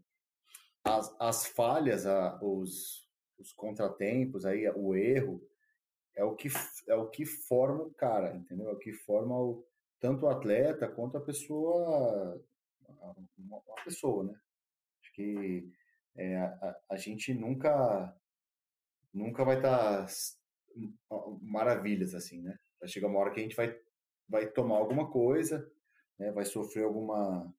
as, 0.82 1.14
as 1.20 1.46
falhas, 1.46 2.06
a, 2.06 2.40
os, 2.42 3.08
os 3.38 3.52
contratempos, 3.52 4.44
aí, 4.44 4.68
o 4.74 4.96
erro, 4.96 5.48
é 6.16 6.24
o 6.24 6.34
que 6.34 6.48
é 6.88 6.94
o 6.94 7.08
que 7.08 7.24
forma 7.24 7.84
o 7.84 7.94
cara, 7.94 8.36
entendeu? 8.36 8.68
É 8.68 8.72
o 8.72 8.78
que 8.78 8.92
forma 8.92 9.38
o, 9.38 9.64
tanto 9.98 10.26
o 10.26 10.28
atleta 10.28 10.88
quanto 10.88 11.16
a 11.16 11.20
pessoa, 11.20 12.42
uma, 13.38 13.58
uma 13.58 13.84
pessoa, 13.84 14.24
né? 14.24 14.34
que 15.20 15.70
é, 16.16 16.36
a, 16.36 16.76
a, 16.90 16.96
gente 16.96 17.34
nunca 17.34 18.16
nunca 19.12 19.44
vai 19.44 19.56
estar 19.56 20.06
tá 20.06 21.16
maravilhas 21.42 22.14
assim, 22.14 22.40
né? 22.42 22.58
Vai 22.78 22.88
chegar 22.88 23.08
uma 23.08 23.18
hora 23.18 23.30
que 23.30 23.40
a 23.40 23.42
gente 23.42 23.56
vai 23.56 23.76
vai 24.28 24.46
tomar 24.46 24.76
alguma 24.76 25.10
coisa, 25.10 25.70
né? 26.18 26.30
Vai 26.32 26.44
sofrer 26.44 26.84
alguma 26.84 27.52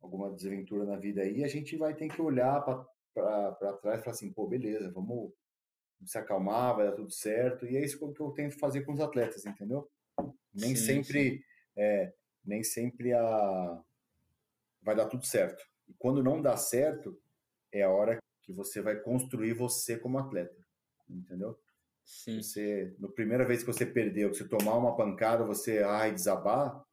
alguma 0.00 0.30
desventura 0.32 0.84
na 0.84 0.96
vida 0.96 1.22
aí, 1.22 1.42
a 1.42 1.48
gente 1.48 1.76
vai 1.76 1.94
ter 1.94 2.08
que 2.08 2.22
olhar 2.22 2.62
para 2.62 3.72
trás 3.82 4.00
e 4.00 4.04
falar 4.04 4.14
assim, 4.14 4.32
pô, 4.32 4.46
beleza, 4.46 4.92
vamos 4.92 5.32
se 6.04 6.18
acalmar, 6.18 6.76
vai 6.76 6.86
dar 6.86 6.92
tudo 6.92 7.10
certo. 7.10 7.66
E 7.66 7.76
é 7.76 7.84
isso 7.84 7.98
que 7.98 8.20
eu 8.20 8.30
tento 8.32 8.58
fazer 8.58 8.82
com 8.82 8.92
os 8.92 9.00
atletas, 9.00 9.46
entendeu? 9.46 9.88
Nem 10.54 10.74
sim, 10.74 11.02
sempre 11.02 11.30
sim. 11.30 11.42
É, 11.76 12.12
nem 12.44 12.62
sempre 12.62 13.12
a 13.12 13.82
vai 14.82 14.94
dar 14.94 15.06
tudo 15.06 15.24
certo. 15.26 15.64
E 15.88 15.94
quando 15.98 16.22
não 16.22 16.40
dá 16.40 16.56
certo, 16.56 17.20
é 17.72 17.82
a 17.82 17.90
hora 17.90 18.18
que 18.42 18.52
você 18.52 18.80
vai 18.80 18.96
construir 18.96 19.52
você 19.52 19.98
como 19.98 20.18
atleta, 20.18 20.56
entendeu? 21.08 21.58
Sim. 22.04 22.40
Você, 22.40 22.94
na 23.00 23.08
primeira 23.08 23.44
vez 23.44 23.60
que 23.60 23.66
você 23.66 23.84
perdeu, 23.84 24.30
que 24.30 24.36
você 24.36 24.48
tomar 24.48 24.76
uma 24.76 24.96
pancada, 24.96 25.44
você 25.44 25.82
ai 25.82 26.12
desabar, 26.12 26.84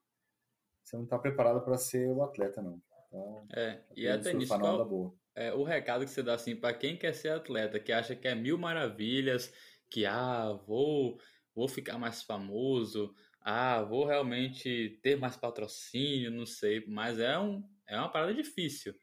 você 0.84 0.96
não 0.96 1.04
está 1.04 1.20
preparado 1.20 1.64
para 1.64 1.78
ser 1.78 2.10
o 2.10 2.24
atleta 2.24 2.62
não. 2.62 2.82
Então, 3.08 3.46
é, 3.54 3.80
e 3.96 4.08
até 4.08 4.34
nisso 4.34 4.58
qual, 4.58 5.16
é, 5.36 5.54
o 5.54 5.64
recado 5.64 6.06
que 6.06 6.12
você 6.12 6.22
dá 6.22 6.36
assim 6.36 6.56
para 6.56 6.76
quem 6.76 6.98
quer 6.98 7.14
ser 7.14 7.30
atleta, 7.30 7.80
que 7.80 7.92
acha 7.92 8.16
que 8.16 8.28
é 8.28 8.36
mil 8.36 8.58
maravilhas, 8.58 9.54
que 9.90 10.06
ah, 10.06 10.54
vou 10.68 11.20
vou 11.56 11.68
ficar 11.68 12.00
mais 12.00 12.24
famoso, 12.24 13.14
ah, 13.42 13.84
vou 13.84 14.06
realmente 14.06 15.00
ter 15.04 15.16
mais 15.16 15.38
patrocínio, 15.38 16.32
não 16.32 16.46
sei, 16.46 16.86
mas 16.88 17.20
é 17.20 17.38
um 17.38 17.64
é 17.88 17.98
uma 17.98 18.12
parada 18.12 18.34
difícil. 18.34 18.94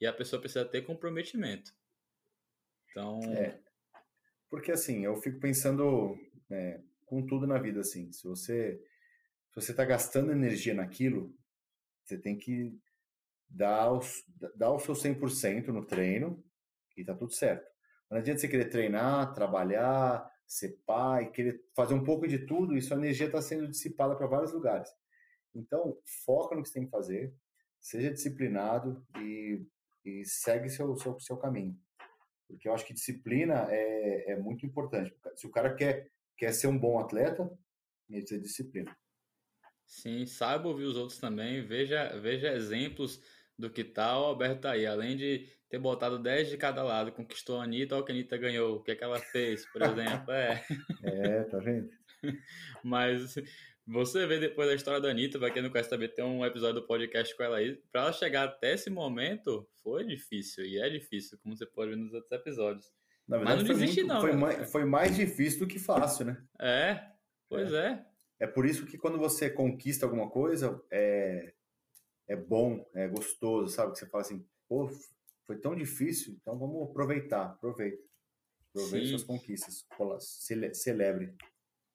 E 0.00 0.06
a 0.06 0.12
pessoa 0.12 0.40
precisa 0.40 0.64
ter 0.64 0.82
comprometimento. 0.82 1.70
Então. 2.90 3.20
É. 3.34 3.60
Porque 4.50 4.72
assim, 4.72 5.04
eu 5.04 5.16
fico 5.16 5.38
pensando 5.38 6.18
é, 6.50 6.80
com 7.06 7.24
tudo 7.24 7.46
na 7.46 7.58
vida, 7.58 7.80
assim. 7.80 8.10
Se 8.12 8.26
você 8.26 8.82
se 9.50 9.54
você 9.54 9.70
está 9.72 9.84
gastando 9.84 10.32
energia 10.32 10.72
naquilo, 10.72 11.36
você 12.02 12.16
tem 12.18 12.38
que 12.38 12.76
dar, 13.52 13.92
os, 13.92 14.24
dar 14.56 14.72
o 14.72 14.78
seu 14.78 14.94
100% 14.94 15.68
no 15.68 15.84
treino 15.84 16.42
e 16.96 17.04
tá 17.04 17.14
tudo 17.14 17.32
certo. 17.32 17.70
Não 18.10 18.18
adianta 18.18 18.40
você 18.40 18.48
querer 18.48 18.68
treinar, 18.68 19.32
trabalhar, 19.32 20.30
ser 20.46 20.78
pai, 20.86 21.30
querer 21.30 21.62
fazer 21.74 21.94
um 21.94 22.04
pouco 22.04 22.26
de 22.26 22.46
tudo 22.46 22.76
e 22.76 22.82
sua 22.82 22.96
energia 22.96 23.26
está 23.26 23.40
sendo 23.40 23.68
dissipada 23.68 24.14
para 24.16 24.26
vários 24.26 24.52
lugares. 24.52 24.90
Então, 25.54 25.98
foca 26.24 26.54
no 26.54 26.62
que 26.62 26.68
você 26.68 26.74
tem 26.74 26.84
que 26.84 26.90
fazer, 26.90 27.34
seja 27.80 28.10
disciplinado 28.10 29.04
e, 29.18 29.64
e 30.04 30.24
segue 30.24 30.68
seu, 30.68 30.94
seu, 30.96 31.18
seu 31.20 31.36
caminho. 31.36 31.78
Porque 32.46 32.68
eu 32.68 32.74
acho 32.74 32.86
que 32.86 32.92
disciplina 32.92 33.66
é, 33.70 34.32
é 34.32 34.36
muito 34.36 34.66
importante. 34.66 35.14
Se 35.36 35.46
o 35.46 35.50
cara 35.50 35.74
quer, 35.74 36.10
quer 36.36 36.52
ser 36.52 36.66
um 36.66 36.78
bom 36.78 36.98
atleta, 36.98 37.42
ele 38.08 38.20
precisa 38.20 38.40
de 38.40 38.46
disciplina. 38.46 38.96
Sim, 39.86 40.26
saiba 40.26 40.68
ouvir 40.68 40.84
os 40.84 40.96
outros 40.96 41.18
também, 41.18 41.66
veja, 41.66 42.18
veja 42.20 42.54
exemplos 42.54 43.20
do 43.58 43.70
que 43.70 43.84
tal 43.84 44.22
o 44.22 44.26
Alberto 44.26 44.62
tá 44.62 44.72
aí. 44.72 44.86
Além 44.86 45.16
de 45.16 45.48
ter 45.68 45.78
botado 45.78 46.18
10 46.18 46.50
de 46.50 46.56
cada 46.56 46.82
lado, 46.82 47.12
conquistou 47.12 47.60
a 47.60 47.64
Anitta, 47.64 47.94
olha 47.94 48.02
o 48.02 48.06
que 48.06 48.12
a 48.12 48.14
Anitta 48.14 48.36
ganhou, 48.36 48.76
o 48.76 48.82
que, 48.82 48.90
é 48.90 48.96
que 48.96 49.04
ela 49.04 49.18
fez, 49.18 49.64
por 49.72 49.82
exemplo. 49.82 50.32
É, 50.32 50.64
é 51.04 51.44
tá 51.44 51.58
vendo? 51.58 51.88
Mas 52.84 53.34
você 53.86 54.26
vê 54.26 54.38
depois 54.38 54.68
da 54.68 54.74
história 54.74 55.00
da 55.00 55.10
Anitta, 55.10 55.38
pra 55.38 55.50
quem 55.50 55.62
não 55.62 55.70
conhece 55.70 55.90
também, 55.90 56.08
tem 56.08 56.24
um 56.24 56.44
episódio 56.44 56.80
do 56.80 56.86
podcast 56.86 57.36
com 57.36 57.42
ela 57.42 57.56
aí. 57.56 57.76
Pra 57.90 58.02
ela 58.02 58.12
chegar 58.12 58.44
até 58.44 58.74
esse 58.74 58.90
momento, 58.90 59.68
foi 59.82 60.04
difícil, 60.04 60.64
e 60.64 60.78
é 60.78 60.88
difícil, 60.88 61.38
como 61.42 61.56
você 61.56 61.66
pode 61.66 61.90
ver 61.90 61.96
nos 61.96 62.12
outros 62.12 62.32
episódios. 62.32 62.92
Verdade, 63.28 63.50
Mas 63.50 63.68
não 63.68 63.74
desiste, 63.74 64.02
não. 64.02 64.20
Foi 64.20 64.32
mais, 64.32 64.70
foi 64.70 64.84
mais, 64.84 65.16
difícil 65.16 65.60
do 65.60 65.66
que 65.66 65.78
fácil, 65.78 66.26
né? 66.26 66.42
É, 66.60 67.00
pois 67.48 67.72
é. 67.72 67.86
é. 67.88 68.12
É 68.40 68.46
por 68.46 68.66
isso 68.66 68.86
que 68.86 68.98
quando 68.98 69.18
você 69.18 69.48
conquista 69.48 70.04
alguma 70.04 70.28
coisa, 70.28 70.82
é, 70.90 71.54
é 72.28 72.36
bom, 72.36 72.88
é 72.94 73.08
gostoso, 73.08 73.74
sabe? 73.74 73.92
Que 73.92 73.98
você 73.98 74.06
fala 74.06 74.22
assim, 74.22 74.46
pô, 74.68 74.88
foi 75.44 75.58
tão 75.58 75.74
difícil, 75.74 76.34
então 76.40 76.58
vamos 76.58 76.90
aproveitar, 76.90 77.46
aproveita. 77.46 78.02
Aproveite 78.70 79.08
suas 79.08 79.24
conquistas, 79.24 79.86
celebre. 80.72 81.34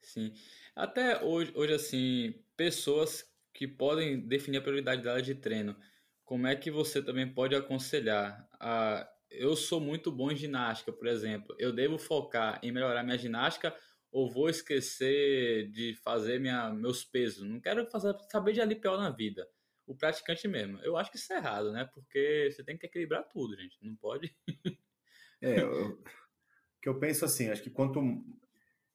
Sim. 0.02 0.32
Até 0.76 1.24
hoje, 1.24 1.52
hoje, 1.56 1.74
assim, 1.74 2.44
pessoas 2.56 3.26
que 3.52 3.68
podem 3.68 4.20
definir 4.20 4.58
a 4.58 4.62
prioridade 4.62 5.02
dela 5.02 5.22
de 5.22 5.34
treino, 5.34 5.76
como 6.24 6.46
é 6.46 6.56
que 6.56 6.70
você 6.70 7.02
também 7.02 7.28
pode 7.28 7.56
aconselhar? 7.56 8.48
A, 8.60 9.10
eu 9.32 9.56
sou 9.56 9.80
muito 9.80 10.12
bom 10.12 10.32
em 10.32 10.36
ginástica, 10.36 10.94
por 10.94 11.08
exemplo. 11.08 11.56
Eu 11.58 11.74
devo 11.74 11.98
focar 11.98 12.60
em 12.62 12.72
melhorar 12.72 13.04
minha 13.04 13.18
ginástica 13.18 13.76
ou 14.12 14.30
vou 14.30 14.50
esquecer 14.50 15.70
de 15.72 15.96
fazer 16.04 16.40
minha, 16.40 16.70
meus 16.72 17.04
pesos? 17.04 17.44
Não 17.44 17.60
quero 17.60 17.90
fazer, 17.90 18.16
saber 18.32 18.54
de 18.54 18.62
LPO 18.62 18.98
na 18.98 19.10
vida. 19.10 19.48
O 19.88 19.96
praticante 19.96 20.48
mesmo. 20.48 20.78
Eu 20.80 20.98
acho 20.98 21.10
que 21.10 21.18
isso 21.18 21.32
é 21.34 21.38
errado, 21.38 21.72
né? 21.72 21.90
Porque 21.94 22.50
você 22.52 22.64
tem 22.64 22.78
que 22.78 22.86
equilibrar 22.86 23.28
tudo, 23.28 23.56
gente. 23.56 23.78
Não 23.82 23.96
pode. 23.96 24.36
é, 25.42 25.62
eu, 25.62 26.04
que 26.82 26.90
eu 26.90 27.00
penso 27.00 27.24
assim, 27.26 27.50
acho 27.50 27.64
que 27.64 27.70
quanto 27.70 28.02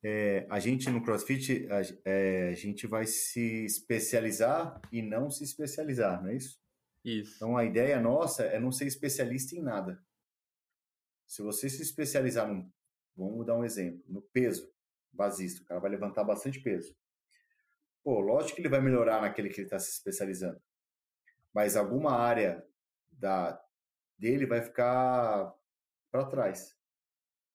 é, 0.05 0.47
a 0.51 0.59
gente 0.59 0.91
no 0.91 1.03
CrossFit, 1.03 1.67
a, 1.71 1.81
é, 2.05 2.49
a, 2.49 2.55
gente 2.55 2.87
vai 2.87 3.07
se 3.07 3.65
especializar 3.65 4.81
e 4.91 5.01
não 5.01 5.31
se 5.31 5.45
especializar, 5.45 6.23
não 6.23 6.31
é 6.31 6.37
isso? 6.37 6.61
Isso. 7.05 7.37
Então 7.37 7.57
a 7.57 7.65
ideia 7.65 8.01
nossa 8.01 8.45
é 8.45 8.61
não 8.61 8.73
ser 8.73 8.87
especialista 8.87 9.57
em 9.57 9.63
nada. 9.63 10.03
Se 11.27 11.41
você 11.41 11.71
se 11.71 11.83
especializar 11.83 12.47
no, 12.47 12.71
vamos 13.17 13.47
dar 13.47 13.57
um 13.57 13.65
exemplo, 13.65 14.05
no 14.09 14.21
peso 14.21 14.71
basista, 15.13 15.63
o 15.63 15.67
cara 15.67 15.81
vai 15.81 15.91
levantar 15.91 16.25
bastante 16.25 16.61
peso. 16.61 16.95
Pô, 18.03 18.21
lógico 18.21 18.57
que 18.57 18.63
ele 18.63 18.69
vai 18.69 18.81
melhorar 18.81 19.21
naquele 19.23 19.49
que 19.49 19.61
ele 19.61 19.67
está 19.67 19.79
se 19.79 19.91
especializando, 19.91 20.61
mas 21.53 21.77
alguma 21.77 22.13
área 22.13 22.67
da 23.11 23.61
dele 24.19 24.47
vai 24.47 24.63
ficar 24.63 25.53
para 26.11 26.27
trás. 26.27 26.77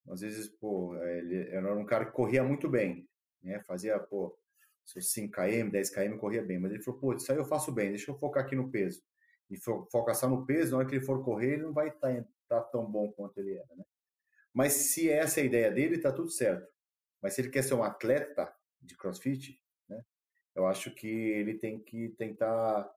Às 0.10 0.22
vezes, 0.22 0.48
pô, 0.48 0.96
ele 0.96 1.50
era 1.50 1.74
um 1.74 1.86
cara 1.86 2.06
que 2.06 2.12
corria 2.12 2.44
muito 2.44 2.70
bem, 2.70 3.08
né? 3.42 3.60
Fazia, 3.62 4.00
pô, 4.00 4.38
seus 4.86 5.14
5km, 5.14 5.72
10km 5.72 6.18
corria 6.18 6.42
bem, 6.42 6.60
mas 6.60 6.72
ele 6.72 6.82
falou, 6.82 7.00
pô, 7.00 7.14
isso 7.14 7.32
aí 7.32 7.38
eu 7.38 7.46
faço 7.46 7.72
bem, 7.72 7.90
deixa 7.90 8.12
eu 8.12 8.18
focar 8.18 8.44
aqui 8.44 8.56
no 8.56 8.72
peso. 8.72 9.04
E 9.50 9.58
focar 9.58 10.16
só 10.16 10.30
no 10.30 10.46
peso, 10.46 10.72
na 10.72 10.78
hora 10.80 10.88
que 10.88 10.96
ele 10.96 11.06
for 11.06 11.24
correr, 11.24 11.54
ele 11.54 11.64
não 11.64 11.74
vai 11.74 11.90
estar 11.90 12.14
tá, 12.14 12.26
tá 12.48 12.62
tão 12.62 12.86
bom 12.90 13.12
quanto 13.12 13.38
ele 13.40 13.54
era, 13.54 13.76
né? 13.76 13.84
Mas 14.54 14.74
se 14.74 15.10
essa 15.10 15.40
é 15.40 15.44
a 15.44 15.46
ideia 15.46 15.72
dele, 15.72 16.00
tá 16.00 16.12
tudo 16.12 16.30
certo. 16.30 16.68
Mas 17.22 17.34
se 17.34 17.42
ele 17.42 17.50
quer 17.50 17.64
ser 17.64 17.74
um 17.74 17.84
atleta 17.84 18.54
de 18.82 18.96
crossfit, 18.98 19.62
né? 19.88 20.04
Eu 20.56 20.66
acho 20.66 20.92
que 20.92 21.08
ele 21.08 21.58
tem 21.58 21.80
que 21.80 22.10
tentar 22.18 22.90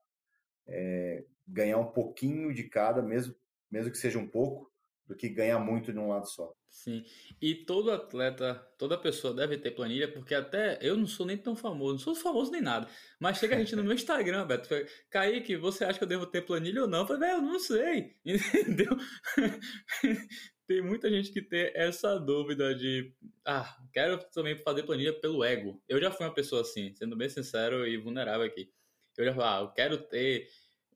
é, 0.67 1.23
ganhar 1.47 1.77
um 1.77 1.91
pouquinho 1.91 2.53
de 2.53 2.63
cada, 2.63 3.01
mesmo, 3.01 3.35
mesmo 3.69 3.91
que 3.91 3.97
seja 3.97 4.19
um 4.19 4.27
pouco, 4.27 4.71
do 5.07 5.15
que 5.15 5.27
ganhar 5.27 5.59
muito 5.59 5.91
de 5.91 5.99
um 5.99 6.07
lado 6.07 6.25
só. 6.25 6.53
Sim. 6.69 7.03
E 7.41 7.53
todo 7.53 7.91
atleta, 7.91 8.55
toda 8.77 8.97
pessoa 8.97 9.33
deve 9.33 9.57
ter 9.57 9.71
planilha, 9.71 10.11
porque 10.11 10.33
até 10.33 10.79
eu 10.81 10.95
não 10.95 11.05
sou 11.05 11.25
nem 11.25 11.37
tão 11.37 11.53
famoso, 11.53 11.93
não 11.93 11.99
sou 11.99 12.15
famoso 12.15 12.49
nem 12.49 12.61
nada. 12.61 12.87
Mas 13.19 13.37
chega 13.37 13.55
a 13.55 13.59
gente 13.59 13.75
no 13.75 13.83
meu 13.83 13.93
Instagram, 13.93 14.47
Beto, 14.47 14.69
Kaique, 15.09 15.57
você 15.57 15.83
acha 15.83 15.97
que 15.97 16.03
eu 16.05 16.07
devo 16.07 16.25
ter 16.25 16.43
planilha 16.43 16.83
ou 16.83 16.87
não? 16.87 16.99
Eu 16.99 17.07
falei, 17.07 17.27
velho, 17.27 17.39
eu 17.39 17.41
não 17.41 17.59
sei. 17.59 18.15
Entendeu? 18.25 18.97
tem 20.65 20.81
muita 20.81 21.09
gente 21.09 21.33
que 21.33 21.41
tem 21.41 21.71
essa 21.75 22.17
dúvida 22.17 22.73
de, 22.73 23.13
ah, 23.45 23.77
quero 23.91 24.17
também 24.31 24.55
fazer 24.55 24.83
planilha 24.83 25.13
pelo 25.19 25.43
ego. 25.43 25.83
Eu 25.89 25.99
já 25.99 26.09
fui 26.09 26.25
uma 26.25 26.33
pessoa 26.33 26.61
assim, 26.61 26.93
sendo 26.95 27.17
bem 27.17 27.27
sincero 27.27 27.85
e 27.85 27.97
vulnerável 27.97 28.45
aqui. 28.47 28.71
Eu 29.17 29.25
já 29.25 29.33
falei, 29.33 29.49
ah, 29.49 29.61
eu 29.61 29.71
quero 29.71 29.97
ter 29.97 30.47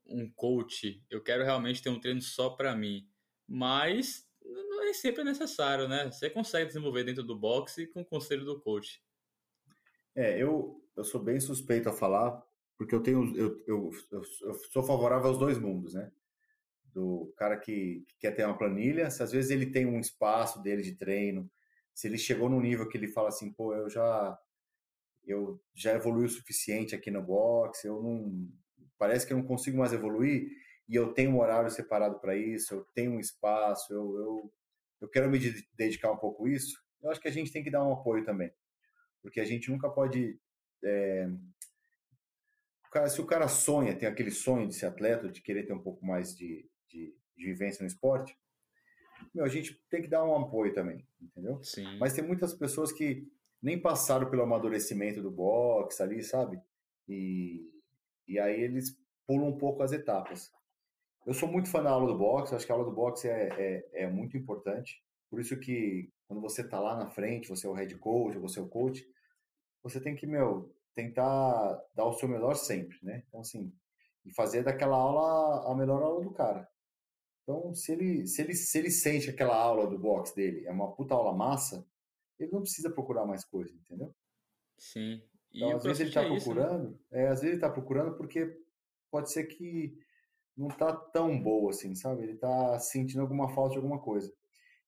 um 0.06 0.30
coach, 0.30 1.02
eu 1.10 1.22
quero 1.22 1.44
realmente 1.44 1.82
ter 1.82 1.90
um 1.90 2.00
treino 2.00 2.22
só 2.22 2.50
para 2.50 2.74
mim. 2.74 3.08
Mas 3.46 4.26
não 4.44 4.84
é 4.84 4.92
sempre 4.92 5.24
necessário, 5.24 5.88
né? 5.88 6.10
Você 6.10 6.30
consegue 6.30 6.66
desenvolver 6.66 7.04
dentro 7.04 7.22
do 7.22 7.38
boxe 7.38 7.86
com 7.86 8.00
o 8.00 8.06
conselho 8.06 8.44
do 8.44 8.60
coach. 8.60 9.02
É, 10.14 10.40
eu, 10.42 10.82
eu 10.96 11.04
sou 11.04 11.20
bem 11.20 11.38
suspeito 11.40 11.88
a 11.88 11.92
falar, 11.92 12.42
porque 12.76 12.94
eu 12.94 13.02
tenho 13.02 13.36
eu, 13.36 13.62
eu, 13.66 13.90
eu 14.10 14.24
sou 14.72 14.82
favorável 14.82 15.28
aos 15.28 15.38
dois 15.38 15.58
mundos, 15.58 15.94
né? 15.94 16.10
Do 16.86 17.32
cara 17.36 17.56
que, 17.58 18.04
que, 18.08 18.16
quer 18.18 18.32
ter 18.32 18.44
uma 18.46 18.56
planilha, 18.56 19.10
se 19.10 19.22
às 19.22 19.30
vezes 19.30 19.50
ele 19.50 19.66
tem 19.66 19.84
um 19.84 20.00
espaço 20.00 20.62
dele 20.62 20.82
de 20.82 20.94
treino, 20.94 21.50
se 21.94 22.06
ele 22.06 22.16
chegou 22.16 22.48
num 22.48 22.60
nível 22.60 22.88
que 22.88 22.96
ele 22.96 23.08
fala 23.08 23.28
assim, 23.28 23.52
pô, 23.52 23.74
eu 23.74 23.90
já 23.90 24.38
eu 25.26 25.60
já 25.74 25.92
evolui 25.94 26.26
o 26.26 26.28
suficiente 26.28 26.94
aqui 26.94 27.10
no 27.10 27.22
boxe, 27.22 27.86
eu 27.86 28.02
não 28.02 28.48
parece 28.98 29.26
que 29.26 29.32
eu 29.32 29.36
não 29.36 29.44
consigo 29.44 29.78
mais 29.78 29.92
evoluir, 29.92 30.48
e 30.88 30.94
eu 30.94 31.12
tenho 31.12 31.32
um 31.32 31.40
horário 31.40 31.70
separado 31.70 32.18
para 32.20 32.36
isso, 32.36 32.74
eu 32.74 32.84
tenho 32.94 33.12
um 33.12 33.20
espaço, 33.20 33.92
eu, 33.92 34.16
eu, 34.16 34.52
eu 35.02 35.08
quero 35.08 35.30
me 35.30 35.38
dedicar 35.74 36.12
um 36.12 36.16
pouco 36.16 36.46
a 36.46 36.50
isso, 36.50 36.80
eu 37.02 37.10
acho 37.10 37.20
que 37.20 37.28
a 37.28 37.32
gente 37.32 37.52
tem 37.52 37.62
que 37.62 37.70
dar 37.70 37.86
um 37.86 37.92
apoio 37.92 38.24
também. 38.24 38.52
Porque 39.22 39.40
a 39.40 39.44
gente 39.44 39.70
nunca 39.70 39.88
pode. 39.88 40.38
É... 40.84 41.28
Cara, 42.90 43.08
se 43.08 43.20
o 43.20 43.26
cara 43.26 43.48
sonha, 43.48 43.96
tem 43.96 44.08
aquele 44.08 44.30
sonho 44.30 44.68
de 44.68 44.74
ser 44.74 44.86
atleta, 44.86 45.28
de 45.28 45.42
querer 45.42 45.64
ter 45.64 45.72
um 45.72 45.82
pouco 45.82 46.04
mais 46.04 46.34
de, 46.34 46.68
de, 46.88 47.14
de 47.36 47.44
vivência 47.44 47.82
no 47.82 47.88
esporte, 47.88 48.36
meu, 49.34 49.44
a 49.44 49.48
gente 49.48 49.74
tem 49.90 50.00
que 50.00 50.08
dar 50.08 50.24
um 50.24 50.34
apoio 50.34 50.72
também, 50.72 51.06
entendeu? 51.20 51.62
Sim. 51.62 51.98
Mas 51.98 52.12
tem 52.12 52.24
muitas 52.24 52.54
pessoas 52.54 52.92
que 52.92 53.28
nem 53.62 53.80
passaram 53.80 54.28
pelo 54.30 54.42
amadurecimento 54.42 55.22
do 55.22 55.30
boxe 55.30 56.02
ali, 56.02 56.22
sabe? 56.22 56.60
E, 57.08 57.70
e 58.26 58.38
aí 58.38 58.60
eles 58.60 58.96
pulam 59.26 59.48
um 59.48 59.58
pouco 59.58 59.82
as 59.82 59.92
etapas. 59.92 60.52
Eu 61.26 61.34
sou 61.34 61.48
muito 61.48 61.68
fã 61.68 61.82
da 61.82 61.90
aula 61.90 62.06
do 62.06 62.18
boxe, 62.18 62.54
acho 62.54 62.64
que 62.64 62.72
a 62.72 62.74
aula 62.74 62.84
do 62.84 62.94
boxe 62.94 63.28
é, 63.28 63.48
é, 63.58 64.04
é 64.04 64.08
muito 64.08 64.36
importante. 64.36 65.02
Por 65.28 65.40
isso 65.40 65.58
que 65.58 66.08
quando 66.28 66.40
você 66.40 66.62
está 66.62 66.78
lá 66.78 66.96
na 66.96 67.10
frente, 67.10 67.48
você 67.48 67.66
é 67.66 67.70
o 67.70 67.72
head 67.72 67.96
coach, 67.98 68.38
você 68.38 68.58
é 68.58 68.62
o 68.62 68.68
coach, 68.68 69.04
você 69.82 70.00
tem 70.00 70.14
que, 70.14 70.26
meu, 70.26 70.72
tentar 70.94 71.82
dar 71.94 72.04
o 72.06 72.12
seu 72.12 72.28
melhor 72.28 72.54
sempre, 72.54 72.98
né? 73.02 73.22
Então, 73.28 73.40
assim, 73.40 73.72
e 74.24 74.32
fazer 74.32 74.62
daquela 74.62 74.96
aula 74.96 75.70
a 75.70 75.74
melhor 75.74 76.02
aula 76.02 76.22
do 76.22 76.32
cara. 76.32 76.68
Então, 77.42 77.72
se 77.74 77.92
ele, 77.92 78.26
se 78.26 78.42
ele, 78.42 78.54
se 78.54 78.78
ele 78.78 78.90
sente 78.90 79.30
aquela 79.30 79.56
aula 79.56 79.86
do 79.86 79.98
boxe 79.98 80.34
dele 80.34 80.66
é 80.66 80.70
uma 80.72 80.92
puta 80.92 81.14
aula 81.14 81.32
massa, 81.32 81.86
ele 82.38 82.52
não 82.52 82.62
precisa 82.62 82.90
procurar 82.90 83.26
mais 83.26 83.44
coisa, 83.44 83.74
entendeu? 83.74 84.14
Sim. 84.78 85.22
E 85.52 85.58
então, 85.58 85.76
às 85.76 85.84
vezes 85.84 86.00
ele 86.00 86.10
está 86.10 86.22
é 86.22 86.28
procurando, 86.28 86.90
isso, 86.90 87.04
né? 87.10 87.22
é, 87.22 87.28
às 87.28 87.40
vezes 87.40 87.44
ele 87.44 87.54
está 87.54 87.70
procurando 87.70 88.16
porque 88.16 88.58
pode 89.10 89.32
ser 89.32 89.44
que 89.46 89.98
não 90.56 90.68
tá 90.68 90.94
tão 90.94 91.40
boa 91.40 91.70
assim, 91.70 91.94
sabe? 91.94 92.22
Ele 92.22 92.36
tá 92.36 92.78
sentindo 92.78 93.20
alguma 93.20 93.48
falta 93.48 93.72
de 93.72 93.76
alguma 93.76 94.00
coisa. 94.00 94.32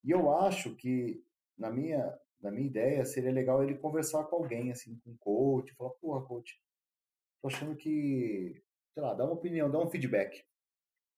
E 0.04 0.10
eu 0.10 0.34
acho 0.36 0.74
que, 0.76 1.22
na 1.56 1.70
minha, 1.70 2.18
na 2.40 2.50
minha 2.50 2.66
ideia, 2.66 3.04
seria 3.04 3.32
legal 3.32 3.62
ele 3.62 3.76
conversar 3.76 4.24
com 4.24 4.36
alguém, 4.36 4.70
assim, 4.70 4.98
com 4.98 5.10
um 5.10 5.16
coach, 5.16 5.74
falar, 5.74 5.90
porra, 5.90 6.24
coach, 6.24 6.60
tô 7.42 7.48
achando 7.48 7.76
que, 7.76 8.62
sei 8.94 9.02
lá, 9.02 9.14
dá 9.14 9.24
uma 9.24 9.34
opinião, 9.34 9.70
dá 9.70 9.78
um 9.78 9.90
feedback, 9.90 10.44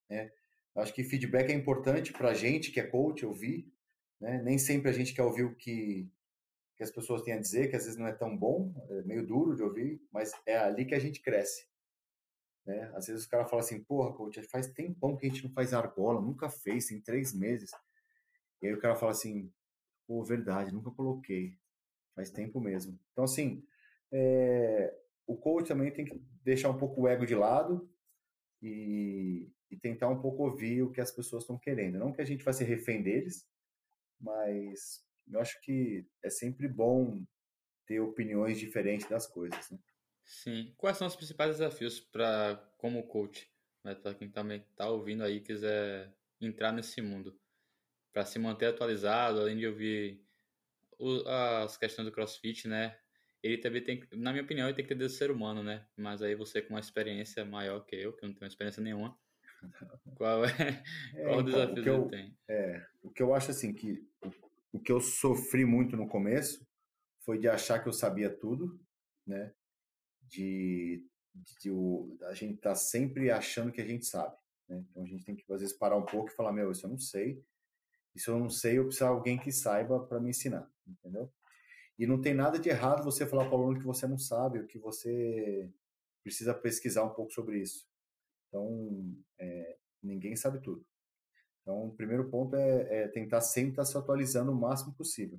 né? 0.09 0.33
Acho 0.77 0.95
que 0.95 1.05
feedback 1.05 1.51
é 1.51 1.55
importante 1.55 2.13
pra 2.13 2.33
gente 2.33 2.71
que 2.71 2.81
é 2.81 2.87
coach 2.87 3.27
ouvir, 3.27 3.73
né? 4.21 4.41
Nem 4.43 4.59
sempre 4.59 4.89
a 4.91 4.93
gente 4.93 5.15
quer 5.15 5.23
ouvir 5.23 5.45
o 5.45 5.55
que, 5.55 6.09
que 6.81 6.85
as 6.85 6.91
pessoas 6.91 7.21
têm 7.21 7.35
a 7.35 7.39
dizer, 7.39 7.69
que 7.69 7.77
às 7.77 7.85
vezes 7.85 7.99
não 7.99 8.07
é 8.07 8.13
tão 8.15 8.35
bom, 8.35 8.73
é 8.89 9.03
meio 9.03 9.27
duro 9.27 9.55
de 9.55 9.63
ouvir, 9.63 10.03
mas 10.11 10.33
é 10.47 10.57
ali 10.57 10.87
que 10.87 10.95
a 10.95 10.99
gente 10.99 11.21
cresce. 11.21 11.69
Né? 12.65 12.91
Às 12.95 13.07
vezes 13.07 13.25
os 13.25 13.29
caras 13.29 13.51
falam 13.51 13.63
assim, 13.63 13.85
porra, 13.85 14.15
coach, 14.15 14.43
faz 14.45 14.67
tempão 14.69 15.15
que 15.15 15.27
a 15.27 15.29
gente 15.29 15.45
não 15.45 15.53
faz 15.53 15.75
argola, 15.75 16.23
nunca 16.23 16.49
fez, 16.49 16.87
tem 16.87 16.99
três 16.99 17.35
meses. 17.35 17.71
E 18.63 18.67
aí 18.67 18.73
o 18.73 18.81
cara 18.81 18.97
fala 18.97 19.13
assim, 19.13 19.53
pô, 20.07 20.25
verdade, 20.25 20.73
nunca 20.73 20.91
coloquei. 20.91 21.55
Faz 22.15 22.31
tempo 22.31 22.59
mesmo. 22.59 22.99
Então, 23.13 23.25
assim, 23.25 23.63
é, 24.11 24.97
o 25.27 25.37
coach 25.37 25.69
também 25.69 25.93
tem 25.93 26.07
que 26.07 26.19
deixar 26.43 26.71
um 26.71 26.79
pouco 26.79 27.03
o 27.03 27.09
ego 27.09 27.27
de 27.27 27.35
lado 27.35 27.91
e, 28.63 29.53
e 29.71 29.77
tentar 29.77 30.09
um 30.09 30.19
pouco 30.19 30.45
ouvir 30.45 30.83
o 30.83 30.91
que 30.91 31.03
as 31.03 31.13
pessoas 31.13 31.43
estão 31.43 31.59
querendo. 31.59 31.99
Não 31.99 32.11
que 32.11 32.23
a 32.23 32.27
gente 32.27 32.43
vai 32.43 32.55
ser 32.55 32.65
refém 32.65 33.03
deles, 33.03 33.47
mas 34.19 35.10
eu 35.29 35.41
acho 35.41 35.61
que 35.63 36.07
é 36.23 36.31
sempre 36.31 36.69
bom 36.69 37.25
ter 37.87 38.01
opiniões 38.01 38.59
diferentes 38.59 39.09
das 39.09 39.27
coisas, 39.27 39.71
né? 39.71 39.79
Sim. 40.25 40.73
Quais 40.77 40.97
são 40.97 41.09
os 41.09 41.17
principais 41.17 41.57
desafios 41.57 41.99
para 41.99 42.57
como 42.79 43.03
coach, 43.07 43.51
né, 43.83 43.97
para 43.97 44.15
quem 44.15 44.31
também 44.31 44.61
está 44.61 44.89
ouvindo 44.89 45.25
aí 45.25 45.41
quiser 45.41 46.15
entrar 46.41 46.73
nesse 46.73 47.03
mundo, 47.03 47.37
para 48.13 48.25
se 48.25 48.39
manter 48.39 48.67
atualizado, 48.67 49.41
além 49.41 49.59
de 49.59 49.67
ouvir 49.67 50.25
o, 50.99 51.29
as 51.29 51.77
questões 51.77 52.07
do 52.07 52.13
CrossFit, 52.13 52.69
né? 52.69 52.97
Ele 53.43 53.59
também 53.59 53.83
tem, 53.83 54.05
na 54.13 54.33
minha 54.33 54.45
opinião, 54.45 54.69
ele 54.69 54.77
tem 54.77 54.85
que 54.85 54.95
ter 54.95 54.95
do 54.95 55.09
ser 55.09 55.31
humano, 55.31 55.63
né? 55.63 55.87
Mas 55.97 56.23
aí 56.23 56.35
você 56.35 56.61
com 56.61 56.75
uma 56.75 56.81
experiência 56.81 57.45
maior 57.45 57.81
que 57.81 57.97
eu, 57.97 58.13
que 58.13 58.25
não 58.25 58.35
tenho 58.35 58.49
experiência 58.49 58.83
nenhuma, 58.83 59.19
qual 60.15 60.45
é, 60.45 60.49
é 61.17 61.23
qual 61.23 61.33
então, 61.33 61.39
o 61.39 61.43
desafio 61.43 61.83
que 61.83 61.89
eu, 61.89 62.09
tem? 62.09 62.37
É, 62.49 62.87
o 63.03 63.11
que 63.11 63.23
eu 63.23 63.35
acho 63.35 63.51
assim 63.51 63.73
que 63.73 64.07
o 64.73 64.81
que 64.81 64.93
eu 64.93 65.01
sofri 65.01 65.65
muito 65.65 65.97
no 65.97 66.09
começo 66.09 66.67
foi 67.21 67.39
de 67.39 67.49
achar 67.49 67.81
que 67.81 67.89
eu 67.89 67.93
sabia 67.93 68.31
tudo, 68.31 68.81
né? 69.27 69.53
de, 70.31 71.05
de, 71.35 71.55
de 71.61 72.25
a 72.25 72.35
gente 72.35 72.59
tá 72.59 72.75
sempre 72.75 73.31
achando 73.31 73.73
que 73.73 73.81
a 73.81 73.87
gente 73.87 74.07
sabe. 74.07 74.37
Né? 74.69 74.85
Então 74.89 75.03
a 75.03 75.07
gente 75.07 75.25
tem 75.25 75.35
que 75.35 75.45
às 75.53 75.61
vezes 75.61 75.77
parar 75.77 75.97
um 75.97 76.07
pouco 76.07 76.31
e 76.31 76.35
falar, 76.35 76.53
meu, 76.53 76.71
isso 76.71 76.87
eu 76.87 76.91
não 76.91 76.99
sei. 76.99 77.45
Isso 78.15 78.31
eu 78.31 78.39
não 78.39 78.51
sei, 78.51 78.79
eu 78.79 78.85
preciso 78.85 79.05
de 79.05 79.11
alguém 79.11 79.39
que 79.39 79.53
saiba 79.53 80.01
para 80.01 80.19
me 80.19 80.31
ensinar, 80.31 80.69
entendeu? 80.85 81.33
E 81.97 82.07
não 82.07 82.21
tem 82.21 82.35
nada 82.35 82.59
de 82.59 82.69
errado 82.69 83.05
você 83.05 83.25
falar 83.25 83.45
para 83.45 83.57
o 83.57 83.63
aluno 83.63 83.79
que 83.79 83.87
você 83.87 84.07
não 84.07 84.19
sabe, 84.19 84.59
ou 84.59 84.67
que 84.67 84.79
você 84.79 85.71
precisa 86.23 86.53
pesquisar 86.53 87.05
um 87.05 87.15
pouco 87.15 87.33
sobre 87.33 87.61
isso. 87.61 87.87
Então, 88.49 89.17
é, 89.39 89.79
ninguém 90.03 90.35
sabe 90.35 90.61
tudo. 90.61 90.85
Então, 91.63 91.87
o 91.87 91.95
primeiro 91.95 92.29
ponto 92.31 92.57
é, 92.57 93.03
é 93.03 93.09
tentar 93.09 93.41
sempre 93.41 93.73
estar 93.73 93.85
se 93.85 93.97
atualizando 93.97 94.53
o 94.53 94.59
máximo 94.59 94.95
possível. 94.95 95.39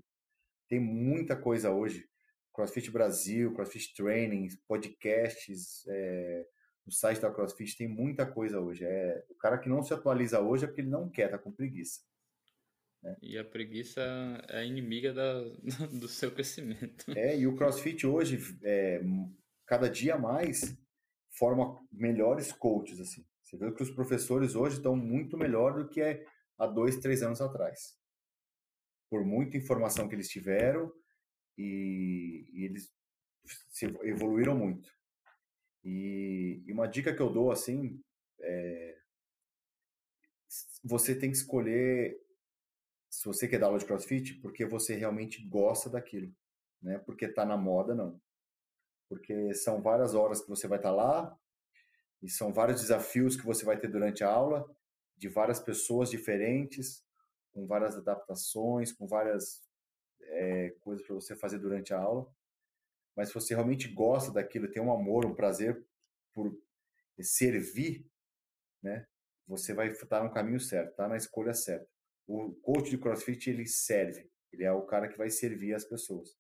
Tem 0.69 0.80
muita 0.80 1.36
coisa 1.36 1.72
hoje. 1.72 2.07
CrossFit 2.53 2.91
Brasil, 2.91 3.53
CrossFit 3.53 3.93
Training, 3.95 4.47
podcasts, 4.67 5.86
é, 5.88 6.45
no 6.86 6.91
site 6.91 7.22
da 7.22 7.32
CrossFit 7.32 7.78
tem 7.78 7.88
muita 7.88 8.26
coisa 8.26 8.59
hoje. 8.59 8.84
É, 8.84 9.24
o 9.30 9.36
cara 9.36 9.57
que 9.57 9.69
não 9.69 9.84
se 9.84 9.93
atualiza 9.93 10.41
hoje 10.41 10.65
é 10.65 10.67
porque 10.67 10.82
ele 10.82 10.89
não 10.89 11.09
quer, 11.09 11.30
tá 11.30 11.38
com 11.38 11.51
preguiça. 11.51 12.01
Né? 13.01 13.15
E 13.22 13.38
a 13.38 13.43
preguiça 13.43 14.01
é 14.49 14.65
inimiga 14.65 15.13
da, 15.13 15.41
do 15.99 16.07
seu 16.07 16.32
crescimento. 16.32 17.05
É, 17.15 17.38
e 17.38 17.47
o 17.47 17.55
CrossFit 17.55 18.05
hoje, 18.05 18.39
é, 18.63 19.01
cada 19.65 19.89
dia 19.89 20.17
mais, 20.17 20.78
forma 21.32 21.80
melhores 21.91 22.51
coaches, 22.51 22.99
assim. 22.99 23.26
Você 23.51 23.57
vê 23.57 23.71
que 23.73 23.83
os 23.83 23.91
professores 23.91 24.55
hoje 24.55 24.77
estão 24.77 24.95
muito 24.95 25.37
melhor 25.37 25.73
do 25.73 25.89
que 25.89 26.01
há 26.57 26.65
dois, 26.65 26.97
três 26.99 27.21
anos 27.21 27.41
atrás. 27.41 27.99
Por 29.09 29.25
muita 29.25 29.57
informação 29.57 30.07
que 30.07 30.15
eles 30.15 30.29
tiveram 30.29 30.89
e, 31.57 32.47
e 32.53 32.63
eles 32.63 32.89
se 33.69 33.87
evoluíram 34.03 34.57
muito. 34.57 34.89
E, 35.83 36.63
e, 36.65 36.71
uma 36.71 36.87
dica 36.87 37.13
que 37.13 37.21
eu 37.21 37.29
dou, 37.29 37.51
assim, 37.51 38.01
é, 38.39 38.97
você 40.81 41.13
tem 41.13 41.29
que 41.29 41.37
escolher 41.37 42.21
se 43.09 43.25
você 43.25 43.49
quer 43.49 43.59
dar 43.59 43.65
aula 43.65 43.79
de 43.79 43.85
crossfit, 43.85 44.35
porque 44.35 44.65
você 44.65 44.95
realmente 44.95 45.45
gosta 45.49 45.89
daquilo, 45.89 46.33
né? 46.81 46.99
Porque 46.99 47.27
tá 47.27 47.43
na 47.43 47.57
moda, 47.57 47.93
não. 47.93 48.21
Porque 49.09 49.53
são 49.53 49.81
várias 49.81 50.15
horas 50.15 50.39
que 50.39 50.47
você 50.47 50.69
vai 50.69 50.79
estar 50.79 50.91
tá 50.91 50.95
lá 50.95 51.40
e 52.22 52.30
são 52.30 52.53
vários 52.53 52.82
desafios 52.82 53.36
que 53.36 53.45
você 53.45 53.65
vai 53.65 53.80
ter 53.80 53.88
durante 53.88 54.24
a 54.24 54.30
aula, 54.30 54.69
de 55.17 55.28
várias 55.28 55.59
pessoas 55.59 56.09
diferentes, 56.09 57.03
com 57.51 57.65
várias 57.65 57.95
adaptações, 57.95 58.91
com 58.91 59.07
várias 59.07 59.61
é, 60.22 60.69
coisas 60.82 61.05
para 61.05 61.15
você 61.15 61.36
fazer 61.36 61.59
durante 61.59 61.93
a 61.93 61.99
aula. 61.99 62.32
Mas 63.15 63.28
se 63.28 63.34
você 63.34 63.53
realmente 63.53 63.88
gosta 63.88 64.32
daquilo, 64.32 64.72
tem 64.72 64.82
um 64.82 64.91
amor, 64.91 65.26
um 65.26 65.36
prazer 65.36 65.86
por 66.34 66.55
servir, 67.19 68.07
né? 68.82 69.05
Você 69.47 69.74
vai 69.74 69.89
estar 69.89 70.24
no 70.24 70.32
caminho 70.32 70.59
certo, 70.59 70.95
tá 70.95 71.07
na 71.07 71.17
escolha 71.17 71.53
certa. 71.53 71.88
O 72.26 72.53
coach 72.61 72.89
de 72.89 72.97
CrossFit 72.97 73.49
ele 73.49 73.67
serve, 73.67 74.30
ele 74.51 74.63
é 74.63 74.72
o 74.72 74.86
cara 74.86 75.09
que 75.09 75.17
vai 75.17 75.30
servir 75.30 75.74
as 75.74 75.84
pessoas. 75.84 76.38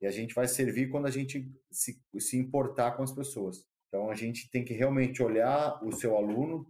E 0.00 0.06
a 0.06 0.10
gente 0.10 0.34
vai 0.34 0.48
servir 0.48 0.90
quando 0.90 1.06
a 1.06 1.10
gente 1.10 1.48
se, 1.70 2.02
se 2.18 2.36
importar 2.36 2.96
com 2.96 3.04
as 3.04 3.12
pessoas. 3.12 3.64
Então 3.92 4.10
a 4.10 4.14
gente 4.14 4.50
tem 4.50 4.64
que 4.64 4.72
realmente 4.72 5.22
olhar 5.22 5.78
o 5.84 5.92
seu 5.92 6.16
aluno 6.16 6.66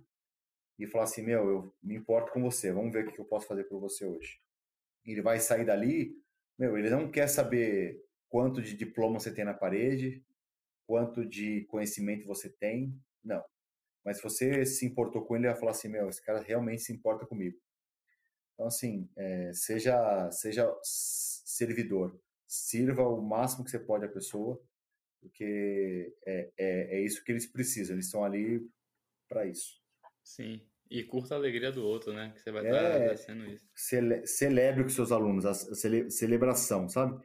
e 0.76 0.88
falar 0.88 1.04
assim: 1.04 1.22
meu, 1.22 1.48
eu 1.48 1.74
me 1.80 1.94
importo 1.94 2.32
com 2.32 2.42
você, 2.42 2.72
vamos 2.72 2.92
ver 2.92 3.06
o 3.06 3.12
que 3.12 3.20
eu 3.20 3.24
posso 3.24 3.46
fazer 3.46 3.62
por 3.64 3.78
você 3.78 4.04
hoje. 4.04 4.40
Ele 5.06 5.22
vai 5.22 5.38
sair 5.38 5.64
dali, 5.64 6.20
meu, 6.58 6.76
ele 6.76 6.90
não 6.90 7.08
quer 7.08 7.28
saber 7.28 8.04
quanto 8.28 8.60
de 8.60 8.76
diploma 8.76 9.20
você 9.20 9.32
tem 9.32 9.44
na 9.44 9.54
parede, 9.54 10.24
quanto 10.84 11.24
de 11.24 11.64
conhecimento 11.66 12.26
você 12.26 12.48
tem, 12.48 13.00
não. 13.22 13.44
Mas 14.04 14.16
se 14.16 14.22
você 14.24 14.66
se 14.66 14.84
importou 14.84 15.24
com 15.24 15.36
ele, 15.36 15.46
ele 15.46 15.52
vai 15.52 15.60
falar 15.60 15.72
assim: 15.72 15.88
meu, 15.88 16.08
esse 16.08 16.24
cara 16.24 16.40
realmente 16.40 16.82
se 16.82 16.92
importa 16.92 17.24
comigo. 17.24 17.56
Então, 18.54 18.66
assim, 18.66 19.08
é, 19.14 19.52
seja, 19.52 20.28
seja 20.32 20.68
servidor, 20.82 22.20
sirva 22.48 23.06
o 23.06 23.22
máximo 23.22 23.64
que 23.64 23.70
você 23.70 23.78
pode 23.78 24.04
a 24.04 24.08
pessoa, 24.08 24.60
porque 25.22 26.12
é, 26.26 26.50
é, 26.58 26.96
é 26.98 27.00
isso 27.00 27.22
que 27.24 27.32
eles 27.32 27.46
precisam, 27.46 27.94
eles 27.94 28.06
estão 28.06 28.24
ali 28.24 28.60
para 29.28 29.46
isso. 29.46 29.80
Sim, 30.22 30.60
e 30.90 31.02
curta 31.04 31.34
a 31.34 31.38
alegria 31.38 31.72
do 31.72 31.84
outro, 31.84 32.12
né? 32.12 32.32
Que 32.34 32.40
você 32.42 32.50
vai 32.50 32.64
estar 32.64 32.76
é, 32.76 33.14
tá 33.14 33.34
isso. 33.46 33.66
Cele, 33.74 34.26
celebre 34.26 34.82
com 34.82 34.90
seus 34.90 35.12
alunos, 35.12 35.46
a 35.46 35.54
cele, 35.54 36.10
celebração, 36.10 36.88
sabe? 36.88 37.18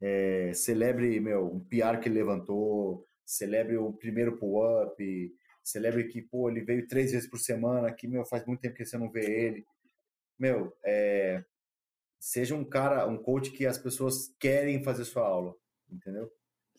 É, 0.00 0.52
celebre, 0.52 1.20
meu, 1.20 1.46
um 1.46 1.60
PR 1.60 2.00
que 2.02 2.08
ele 2.08 2.18
levantou, 2.18 3.06
celebre 3.24 3.76
o 3.76 3.92
primeiro 3.92 4.36
pull-up, 4.36 5.32
celebre 5.62 6.08
que, 6.08 6.20
pô, 6.20 6.50
ele 6.50 6.60
veio 6.60 6.86
três 6.86 7.12
vezes 7.12 7.30
por 7.30 7.38
semana, 7.38 7.92
que, 7.92 8.06
meu, 8.06 8.26
faz 8.26 8.44
muito 8.44 8.60
tempo 8.60 8.74
que 8.74 8.84
você 8.84 8.98
não 8.98 9.10
vê 9.10 9.24
ele 9.24 9.64
meu, 10.38 10.76
é, 10.84 11.44
seja 12.18 12.54
um 12.54 12.64
cara, 12.64 13.06
um 13.06 13.16
coach 13.16 13.50
que 13.50 13.66
as 13.66 13.78
pessoas 13.78 14.34
querem 14.38 14.82
fazer 14.82 15.04
sua 15.04 15.26
aula, 15.26 15.54
entendeu? 15.90 16.30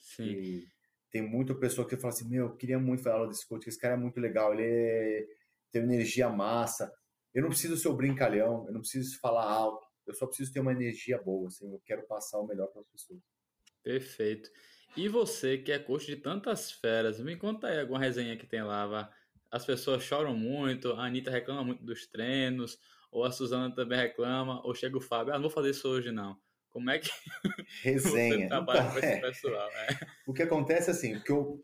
Sim. 0.06 0.24
E 0.24 0.68
tem 1.10 1.22
muita 1.22 1.56
pessoa 1.56 1.88
que 1.88 1.98
fala 1.98 2.14
assim, 2.14 2.30
meu, 2.30 2.46
eu 2.46 2.56
queria 2.56 2.78
muito 2.78 3.08
aula 3.10 3.28
desse 3.28 3.48
coach, 3.48 3.68
esse 3.68 3.80
cara 3.80 3.96
é 3.96 3.98
muito 3.98 4.20
legal, 4.20 4.54
ele 4.54 4.64
é, 4.64 5.26
tem 5.72 5.82
energia 5.82 6.30
massa. 6.30 6.92
Eu 7.34 7.42
não 7.42 7.50
preciso 7.50 7.76
ser 7.76 7.88
o 7.88 7.96
brincalhão, 7.96 8.66
eu 8.68 8.74
não 8.74 8.82
preciso 8.82 9.20
falar 9.20 9.44
alto, 9.44 9.86
eu 10.06 10.14
só 10.14 10.28
preciso 10.28 10.54
ter 10.54 10.60
uma 10.60 10.72
energia 10.72 11.18
boa, 11.22 11.48
assim, 11.48 11.72
eu 11.72 11.82
quero 11.84 12.06
passar 12.06 12.40
o 12.40 12.46
melhor 12.46 12.68
para 12.68 12.82
as 12.82 12.88
pessoas. 12.88 13.20
Perfeito. 13.84 14.50
E 14.96 15.10
você 15.10 15.58
que 15.58 15.72
é 15.72 15.80
coach 15.80 16.06
de 16.06 16.16
tantas 16.18 16.72
feras, 16.72 17.20
me 17.20 17.36
conta 17.36 17.68
aí 17.68 17.80
alguma 17.80 18.00
resenha 18.00 18.38
que 18.38 18.46
tem 18.46 18.64
lá. 18.64 19.12
As 19.52 19.66
pessoas 19.66 20.04
choram 20.04 20.36
muito, 20.36 20.94
a 20.94 21.06
Anitta 21.06 21.32
reclama 21.32 21.64
muito 21.64 21.84
dos 21.84 22.08
treinos, 22.08 22.78
ou 23.12 23.24
a 23.24 23.32
Suzana 23.32 23.74
também 23.74 23.98
reclama, 23.98 24.66
ou 24.66 24.76
chega 24.76 24.98
o 24.98 25.02
Fábio, 25.02 25.34
ah, 25.34 25.38
não 25.38 25.44
vou 25.44 25.52
fazer 25.52 25.72
isso 25.72 25.88
hoje 25.88 26.12
não. 26.12 26.40
Como 26.76 26.90
é 26.90 27.00
que 27.00 27.10
Resenha. 27.84 28.38
você 28.38 28.48
trabalha 28.50 28.80
então, 28.80 28.92
com 28.92 29.00
esse 29.00 29.08
é. 29.08 29.22
pessoal? 29.22 29.70
É. 29.70 29.88
O 30.28 30.34
que 30.34 30.44
acontece 30.44 30.90
é 30.90 30.92
assim, 30.92 31.14
porque 31.14 31.32
eu, 31.32 31.64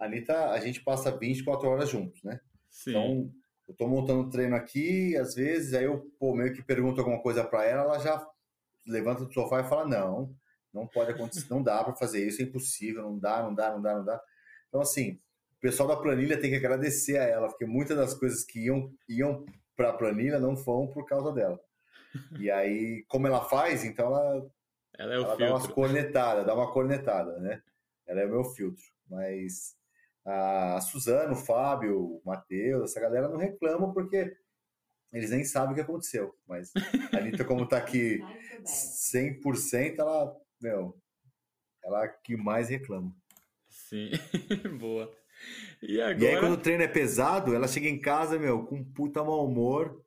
a 0.00 0.06
Anitta, 0.06 0.48
a 0.52 0.58
gente 0.58 0.82
passa 0.82 1.14
24 1.14 1.68
horas 1.68 1.90
juntos, 1.90 2.22
né? 2.22 2.40
Sim. 2.70 2.90
Então, 2.92 3.30
eu 3.68 3.74
tô 3.74 3.86
montando 3.86 4.30
treino 4.30 4.56
aqui, 4.56 5.14
às 5.18 5.34
vezes, 5.34 5.74
aí 5.74 5.84
eu 5.84 6.10
pô, 6.18 6.34
meio 6.34 6.54
que 6.54 6.64
pergunto 6.64 6.98
alguma 6.98 7.20
coisa 7.20 7.44
para 7.44 7.66
ela, 7.66 7.82
ela 7.82 7.98
já 7.98 8.26
levanta 8.86 9.26
do 9.26 9.34
sofá 9.34 9.60
e 9.60 9.68
fala, 9.68 9.86
não, 9.86 10.34
não 10.72 10.86
pode 10.86 11.10
acontecer, 11.10 11.50
não 11.50 11.62
dá 11.62 11.84
para 11.84 11.94
fazer 11.94 12.26
isso, 12.26 12.40
é 12.40 12.46
impossível, 12.46 13.02
não 13.02 13.18
dá, 13.18 13.42
não 13.42 13.54
dá, 13.54 13.70
não 13.70 13.82
dá, 13.82 13.98
não 13.98 14.04
dá. 14.06 14.18
Então, 14.68 14.80
assim, 14.80 15.20
o 15.58 15.60
pessoal 15.60 15.90
da 15.90 15.96
planilha 15.96 16.40
tem 16.40 16.48
que 16.48 16.56
agradecer 16.56 17.18
a 17.18 17.24
ela, 17.24 17.48
porque 17.48 17.66
muitas 17.66 17.98
das 17.98 18.14
coisas 18.14 18.42
que 18.44 18.64
iam, 18.64 18.90
iam 19.06 19.44
para 19.76 19.90
a 19.90 19.92
planilha 19.92 20.38
não 20.38 20.56
vão 20.56 20.86
por 20.86 21.04
causa 21.04 21.34
dela. 21.34 21.60
E 22.38 22.50
aí, 22.50 23.04
como 23.08 23.26
ela 23.26 23.44
faz, 23.44 23.84
então 23.84 24.06
ela, 24.06 24.50
ela, 24.98 25.12
é 25.12 25.16
ela 25.16 25.36
dá 25.36 25.50
umas 25.50 25.66
cornetadas, 25.66 26.46
dá 26.46 26.54
uma 26.54 26.72
cornetada, 26.72 27.38
né? 27.38 27.62
Ela 28.06 28.20
é 28.20 28.26
o 28.26 28.30
meu 28.30 28.44
filtro. 28.44 28.82
Mas 29.08 29.76
a 30.24 30.80
Suzano, 30.80 31.32
o 31.32 31.36
Fábio, 31.36 31.98
o 31.98 32.22
Matheus, 32.24 32.90
essa 32.90 33.00
galera 33.00 33.28
não 33.28 33.36
reclamam 33.36 33.92
porque 33.92 34.36
eles 35.12 35.30
nem 35.30 35.44
sabem 35.44 35.72
o 35.72 35.74
que 35.74 35.80
aconteceu. 35.80 36.34
Mas 36.46 36.72
a 37.12 37.18
Anitta, 37.18 37.44
como 37.44 37.68
tá 37.68 37.76
aqui 37.76 38.20
100%, 38.64 39.98
ela, 39.98 40.34
meu, 40.60 40.96
ela 41.84 42.04
é 42.04 42.08
que 42.08 42.36
mais 42.36 42.68
reclama. 42.68 43.14
Sim, 43.68 44.10
boa. 44.78 45.12
E, 45.82 46.00
agora... 46.00 46.24
e 46.24 46.28
aí, 46.28 46.38
quando 46.38 46.52
o 46.52 46.60
treino 46.60 46.82
é 46.82 46.88
pesado, 46.88 47.54
ela 47.54 47.66
chega 47.66 47.88
em 47.88 48.00
casa, 48.00 48.38
meu, 48.38 48.64
com 48.64 48.84
puta 48.84 49.24
mau 49.24 49.44
humor, 49.44 50.01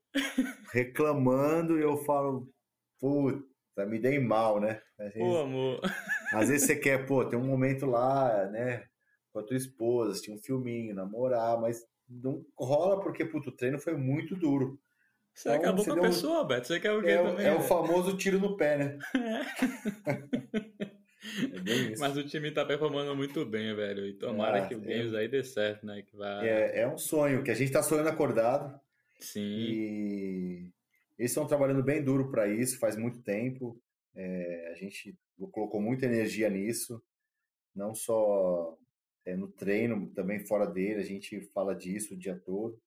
reclamando, 0.72 1.78
e 1.78 1.82
eu 1.82 1.98
falo, 1.98 2.50
puta, 3.00 3.86
me 3.86 4.00
dei 4.00 4.20
mal, 4.20 4.60
né? 4.60 4.82
Vezes, 4.98 5.14
pô, 5.14 5.38
amor. 5.40 5.82
Às 6.34 6.50
vezes 6.50 6.68
você 6.68 6.76
quer, 6.80 7.06
pô, 7.06 7.26
tem 7.26 7.38
um 7.38 7.46
momento 7.46 7.86
lá, 7.86 8.48
né, 8.48 8.86
com 9.32 9.40
a 9.40 9.44
tua 9.44 9.58
esposa, 9.58 10.12
assistir 10.12 10.32
um 10.32 10.42
filminho, 10.42 10.96
namorar, 10.96 11.60
mas 11.60 11.84
não 12.10 12.46
rola 12.58 13.02
porque, 13.02 13.26
puto, 13.26 13.50
o 13.50 13.56
treino 13.56 13.80
foi 13.80 13.96
muito 13.96 14.36
duro. 14.36 14.80
Você 15.34 15.50
então, 15.50 15.62
acabou 15.62 15.84
você 15.84 15.92
com 15.92 16.00
a 16.00 16.02
pessoa, 16.02 16.44
um... 16.44 16.48
Beto. 16.48 16.68
Você 16.68 16.80
quer 16.80 16.94
o 16.94 17.02
quê 17.02 17.10
é, 17.10 17.18
também? 17.18 17.46
É 17.46 17.52
né? 17.52 17.56
o 17.56 17.62
famoso 17.62 18.16
tiro 18.16 18.40
no 18.40 18.56
pé, 18.56 18.78
né? 18.78 19.00
É. 21.26 21.92
É 21.94 21.98
Mas 21.98 22.16
o 22.16 22.24
time 22.24 22.52
tá 22.52 22.64
performando 22.64 23.16
muito 23.16 23.44
bem, 23.46 23.76
velho. 23.76 24.06
E 24.06 24.14
tomara 24.14 24.64
ah, 24.64 24.68
que 24.68 24.76
o 24.76 24.84
é... 24.84 24.86
Games 24.86 25.14
aí 25.14 25.28
dê 25.28 25.44
certo, 25.44 25.86
né? 25.86 26.04
Que 26.04 26.16
vai... 26.16 26.48
é, 26.48 26.82
é 26.82 26.88
um 26.88 26.98
sonho, 26.98 27.44
que 27.44 27.50
a 27.50 27.56
gente 27.56 27.72
tá 27.72 27.82
sonhando 27.82 28.10
acordado. 28.10 28.80
Sim. 29.20 29.42
E 29.42 30.74
eles 31.18 31.32
estão 31.32 31.48
trabalhando 31.48 31.84
bem 31.84 32.04
duro 32.04 32.30
para 32.30 32.48
isso, 32.48 32.80
faz 32.80 32.96
muito 32.98 33.22
tempo. 33.22 33.82
É, 34.14 34.72
a 34.72 34.76
gente 34.76 35.18
colocou 35.52 35.82
muita 35.82 36.06
energia 36.06 36.50
nisso, 36.50 37.04
não 37.74 37.94
só 37.94 38.78
é, 39.26 39.36
no 39.36 39.48
treino, 39.48 40.08
também 40.14 40.46
fora 40.46 40.66
dele, 40.66 41.02
a 41.02 41.06
gente 41.06 41.42
fala 41.54 41.76
disso 41.76 42.14
o 42.14 42.18
dia 42.18 42.36
todo. 42.38 42.82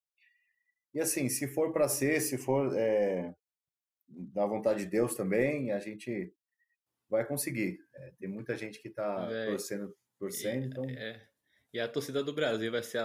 E 0.95 1.01
assim, 1.01 1.29
se 1.29 1.47
for 1.47 1.73
para 1.73 1.89
ser, 1.89 2.21
se 2.21 2.39
for 2.39 2.75
é, 2.77 3.35
da 4.09 4.47
vontade 4.47 4.85
de 4.85 4.91
Deus 4.91 5.15
também, 5.15 5.71
a 5.71 5.79
gente 5.79 6.33
vai 7.09 7.27
conseguir. 7.27 7.79
É, 7.95 8.13
tem 8.19 8.29
muita 8.29 8.57
gente 8.57 8.81
que 8.81 8.89
está 8.89 9.29
é, 9.31 9.47
torcendo, 9.47 9.97
torcendo, 10.19 10.67
então... 10.67 10.85
É, 10.89 11.27
e 11.73 11.79
a 11.79 11.87
torcida 11.87 12.23
do 12.25 12.33
Brasil 12.33 12.73
vai 12.73 12.83
ser... 12.83 13.03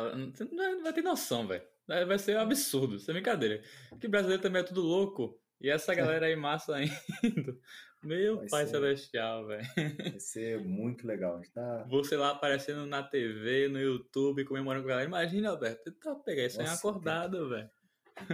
Não 0.52 0.84
vai 0.84 0.94
ter 0.94 1.02
noção, 1.02 1.46
velho. 1.46 1.73
Vai 1.88 2.18
ser 2.18 2.38
um 2.38 2.42
absurdo, 2.42 3.00
sem 3.00 3.14
brincadeira. 3.14 3.62
Porque 3.90 4.08
brasileiro 4.08 4.42
também 4.42 4.62
é 4.62 4.66
tudo 4.66 4.82
louco. 4.82 5.40
E 5.60 5.70
essa 5.70 5.94
galera 5.96 6.26
aí 6.26 6.36
massa 6.36 6.76
indo 6.82 7.60
Meu 8.04 8.38
vai 8.38 8.48
pai 8.50 8.66
ser, 8.66 8.72
celestial, 8.72 9.48
velho. 9.48 9.66
Vai 9.76 10.20
ser 10.20 10.60
muito 10.62 11.08
legal. 11.08 11.42
Tá... 11.54 11.86
Você 11.90 12.18
lá 12.18 12.32
aparecendo 12.32 12.86
na 12.86 13.02
TV, 13.02 13.70
no 13.70 13.80
YouTube, 13.80 14.46
comemorando 14.46 14.86
com 14.86 14.92
ela. 14.92 15.04
Imagina, 15.04 15.50
Alberto, 15.50 15.92
tá 15.94 16.16
pegando 16.16 16.48
isso 16.48 16.62
aí 16.62 16.68
acordado, 16.68 17.50
velho. 17.50 17.70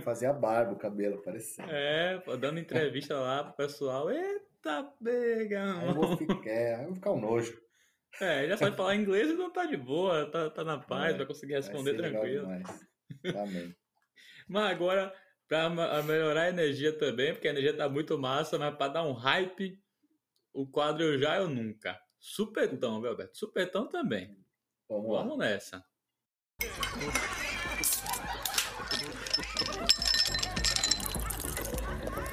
Fazer 0.04 0.26
a 0.26 0.34
barba, 0.34 0.74
o 0.74 0.78
cabelo 0.78 1.16
aparecendo. 1.16 1.70
É, 1.72 2.22
dando 2.40 2.60
entrevista 2.60 3.18
lá 3.18 3.44
pro 3.44 3.66
pessoal. 3.66 4.12
Eita, 4.12 4.84
pega, 5.04 5.66
mano. 5.66 5.82
Aí 5.82 5.88
eu 5.88 5.94
vou 5.94 6.18
ficar, 6.18 6.50
é, 6.50 6.82
eu 6.82 6.86
vou 6.86 6.96
ficar 6.96 7.12
um 7.12 7.22
nojo. 7.22 7.70
É, 8.20 8.48
já 8.48 8.58
sabe 8.58 8.76
falar 8.76 8.96
inglês 8.96 9.30
e 9.30 9.34
não 9.34 9.52
tá 9.52 9.66
de 9.66 9.78
boa, 9.78 10.26
tá, 10.30 10.50
tá 10.50 10.64
na 10.64 10.80
paz, 10.80 11.14
é, 11.14 11.18
vai 11.18 11.28
conseguir 11.28 11.54
responder 11.54 11.94
vai 11.94 12.10
tranquilo. 12.10 12.48
Amém. 13.24 13.76
Mas 14.48 14.72
agora, 14.72 15.14
para 15.48 16.04
melhorar 16.04 16.44
a 16.44 16.50
energia 16.50 16.92
também, 16.98 17.34
porque 17.34 17.48
a 17.48 17.52
energia 17.52 17.76
tá 17.76 17.90
muito 17.90 18.18
massa, 18.18 18.58
mas 18.58 18.76
para 18.76 18.94
dar 18.94 19.04
um 19.04 19.14
hype, 19.14 19.80
o 20.54 20.68
quadro 20.68 21.04
Eu 21.04 21.20
Já 21.20 21.38
Eu 21.38 21.50
Nunca. 21.50 22.00
Supertão, 22.20 23.00
viu, 23.02 23.12
Alberto? 23.12 23.38
Supertão 23.38 23.88
também. 23.88 24.38
Vamos, 24.90 25.08
Vamos 25.08 25.38
nessa. 25.38 25.84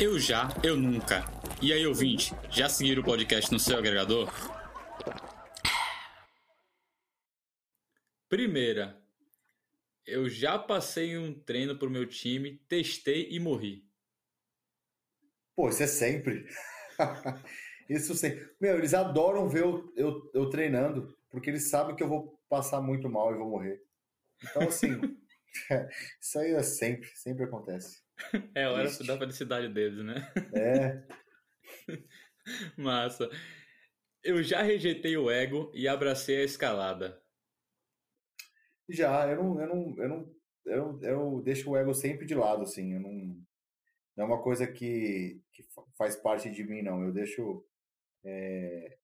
Eu 0.01 0.19
já, 0.19 0.49
eu 0.63 0.77
nunca. 0.77 1.25
E 1.63 1.73
aí, 1.73 1.87
ouvinte, 1.87 2.35
já 2.51 2.69
seguiram 2.69 3.03
o 3.03 3.05
podcast 3.05 3.51
no 3.51 3.59
seu 3.59 3.79
agregador? 3.79 4.31
Primeira, 8.29 9.01
eu 10.07 10.29
já 10.29 10.59
passei 10.59 11.19
um 11.19 11.35
treino 11.35 11.77
pro 11.77 11.91
meu 11.91 12.07
time, 12.07 12.59
testei 12.69 13.29
e 13.31 13.41
morri. 13.41 13.85
Pô, 15.57 15.69
isso 15.69 15.83
é 15.83 15.87
sempre. 15.87 16.47
isso 17.89 18.15
sempre. 18.15 18.49
Meu, 18.61 18.79
eles 18.79 18.95
adoram 18.95 19.49
ver 19.49 19.63
eu, 19.63 19.93
eu, 19.97 20.31
eu, 20.33 20.51
treinando, 20.51 21.17
porque 21.31 21.51
eles 21.51 21.69
sabem 21.69 21.97
que 21.97 22.03
eu 22.03 22.09
vou 22.09 22.41
passar 22.49 22.81
muito 22.81 23.09
mal 23.09 23.35
e 23.35 23.39
vou 23.39 23.51
morrer. 23.51 23.83
Então, 24.43 24.63
assim, 24.69 24.91
isso 26.21 26.39
aí 26.39 26.53
é 26.53 26.63
sempre, 26.63 27.09
sempre 27.15 27.45
acontece. 27.45 28.03
É 28.55 28.65
a 28.65 28.71
hora 28.71 28.91
da 29.05 29.19
felicidade 29.19 29.69
deles, 29.69 30.05
né? 30.05 30.33
É. 30.55 31.03
Massa. 32.77 33.29
Eu 34.23 34.43
já 34.43 34.63
rejeitei 34.63 35.17
o 35.17 35.31
ego 35.31 35.71
e 35.75 35.89
abracei 35.89 36.41
a 36.41 36.45
escalada. 36.45 37.21
Já, 38.89 39.29
eu 39.29 39.43
não, 39.43 39.61
eu 39.61 39.69
não, 39.69 39.99
eu 39.99 40.09
não, 40.09 40.37
eu, 40.65 41.03
eu 41.03 41.43
deixo 41.43 41.71
o 41.71 41.77
ego 41.77 41.95
sempre 41.95 42.27
de 42.27 42.35
lado, 42.35 42.63
assim, 42.63 42.93
eu 42.95 43.01
não, 43.01 43.13
não 44.17 44.25
é 44.25 44.25
uma 44.25 44.43
coisa 44.43 44.67
que, 44.67 45.41
que 45.53 45.65
faz 45.97 46.17
parte 46.17 46.51
de 46.51 46.65
mim, 46.65 46.83
não. 46.83 47.03
Eu 47.03 47.13
deixo 47.13 47.65
é, 48.25 48.99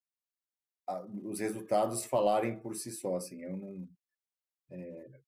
a, 0.87 1.05
os 1.25 1.41
resultados 1.41 2.05
falarem 2.05 2.59
por 2.61 2.75
si 2.75 2.91
só, 2.91 3.17
assim, 3.17 3.43
eu 3.43 3.57
não 3.57 3.89
é, 4.71 5.21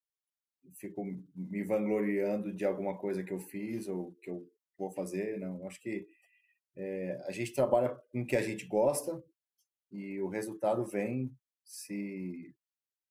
fico 0.75 1.05
me 1.35 1.63
vangloriando 1.63 2.53
de 2.53 2.65
alguma 2.65 2.97
coisa 2.99 3.23
que 3.23 3.33
eu 3.33 3.39
fiz 3.39 3.89
ou 3.89 4.13
que 4.23 4.31
eu 4.31 4.51
vou 4.79 4.91
fazer, 4.91 5.39
não. 5.39 5.67
Acho 5.67 5.81
que 5.81 6.09
é, 6.77 7.23
a 7.27 7.31
gente 7.31 7.53
trabalha 7.53 7.91
com 8.11 8.23
o 8.23 8.27
que 8.27 8.37
a 8.37 8.43
gente 8.43 8.67
gosta 8.67 9.23
e 9.91 10.21
o 10.21 10.29
resultado 10.29 10.85
vem 10.85 11.33
se 11.65 12.55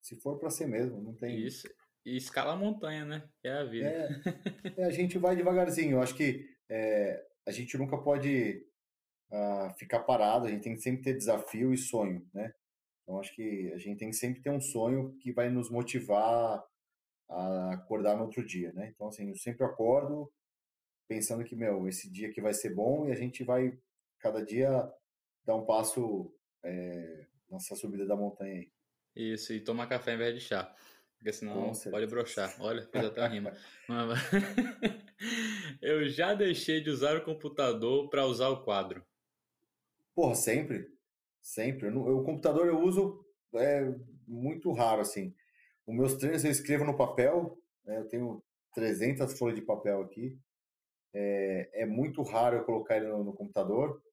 se 0.04 0.18
for 0.18 0.38
para 0.38 0.49
ser 0.49 0.68
mesmo, 0.68 1.01
não 1.01 1.16
tem. 1.16 1.39
Isso. 1.39 1.68
E 2.06 2.18
escala 2.18 2.54
a 2.54 2.58
montanha, 2.58 3.06
né? 3.06 3.28
É 3.41 3.51
a 3.54 3.64
vida. 3.64 3.88
É, 3.88 4.82
é, 4.82 4.86
a 4.86 4.91
gente 4.91 5.18
vai 5.18 5.36
devagarzinho. 5.36 5.93
Eu 5.93 6.01
acho 6.01 6.14
que 6.14 6.45
é, 6.70 7.26
a 7.47 7.51
gente 7.51 7.78
nunca 7.78 7.97
pode 7.97 8.66
uh, 9.32 9.74
ficar 9.78 10.01
parado, 10.01 10.45
a 10.45 10.49
gente 10.49 10.64
tem 10.64 10.76
que 10.76 10.82
sempre 10.82 11.01
ter 11.01 11.18
desafio 11.18 11.74
e 11.74 11.78
sonho, 11.78 12.28
né? 12.34 12.54
Então 13.01 13.20
acho 13.20 13.34
que 13.34 13.72
a 13.74 13.78
gente 13.78 13.97
tem 13.97 14.10
que 14.10 14.16
sempre 14.16 14.41
ter 14.41 14.49
um 14.49 14.60
sonho 14.60 15.16
que 15.20 15.32
vai 15.32 15.49
nos 15.49 15.70
motivar 15.70 16.64
a 17.30 17.74
acordar 17.74 18.18
no 18.18 18.24
outro 18.24 18.45
dia, 18.45 18.74
né? 18.74 18.91
Então 18.93 19.08
assim, 19.08 19.30
eu 19.30 19.38
sempre 19.38 19.66
acordo 19.66 20.30
pensando 21.08 21.43
que, 21.45 21.56
meu, 21.56 21.88
esse 21.88 22.12
dia 22.12 22.32
que 22.32 22.41
vai 22.41 22.54
ser 22.54 22.74
bom 22.74 23.08
e 23.08 23.12
a 23.12 23.16
gente 23.16 23.43
vai 23.43 23.78
cada 24.20 24.43
dia 24.43 24.70
dar 25.45 25.56
um 25.56 25.66
passo 25.66 26.34
é, 26.64 27.28
nessa 27.49 27.76
subida 27.76 28.06
da 28.06 28.16
montanha 28.16 28.54
aí. 28.54 28.72
Isso, 29.16 29.53
e 29.53 29.59
tomar 29.59 29.88
café 29.88 30.14
em 30.14 30.18
vez 30.18 30.36
de 30.36 30.41
chá. 30.41 30.74
Porque 31.24 31.32
senão 31.32 31.72
pode 31.89 32.07
brochar. 32.07 32.53
Olha, 32.59 32.86
fez 32.88 33.05
até 33.05 33.22
uma 33.22 33.28
rima. 33.30 33.53
eu 35.82 36.09
já 36.09 36.34
deixei 36.34 36.82
de 36.82 36.89
usar 36.89 37.16
o 37.16 37.24
computador 37.24 38.09
para 38.09 38.26
usar 38.26 38.49
o 38.49 38.61
quadro. 38.64 39.05
Porra, 40.14 40.36
sempre. 40.36 40.91
Sempre. 41.41 41.88
Eu, 41.88 42.18
o 42.18 42.24
computador 42.26 42.68
eu 42.68 42.78
uso 42.82 43.26
é, 43.55 43.89
muito 44.28 44.72
raro, 44.74 44.99
assim. 44.99 45.34
Os 45.88 45.95
meus 45.95 46.16
treinos 46.16 46.43
eu 46.43 46.51
escrevo 46.51 46.84
no 46.84 46.97
papel. 46.97 47.57
Né, 47.86 47.99
eu 47.99 48.07
tenho 48.09 48.43
300 48.74 49.38
folhas 49.38 49.57
de 49.57 49.66
papel 49.66 50.01
aqui. 50.01 50.38
É, 51.14 51.84
é 51.84 51.86
muito 51.86 52.22
raro 52.22 52.57
eu 52.57 52.66
colocar 52.66 52.97
ele 52.97 53.07
no, 53.07 53.24
no 53.24 53.34
computador. 53.34 54.03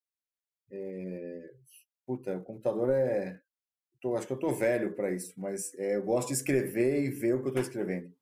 É, 0.70 1.55
puta, 2.07 2.36
o 2.36 2.44
computador 2.44 2.90
é 2.90 3.40
tô, 4.01 4.16
acho 4.16 4.26
que 4.26 4.32
eu 4.32 4.38
tô 4.38 4.53
velho 4.53 4.94
para 4.94 5.12
isso, 5.12 5.32
mas 5.36 5.74
é, 5.74 5.96
eu 5.96 6.03
gosto 6.03 6.28
de 6.28 6.34
escrever 6.34 7.05
e 7.05 7.11
ver 7.11 7.34
o 7.34 7.42
que 7.42 7.48
eu 7.48 7.55
tô 7.55 7.61
escrevendo. 7.61 8.12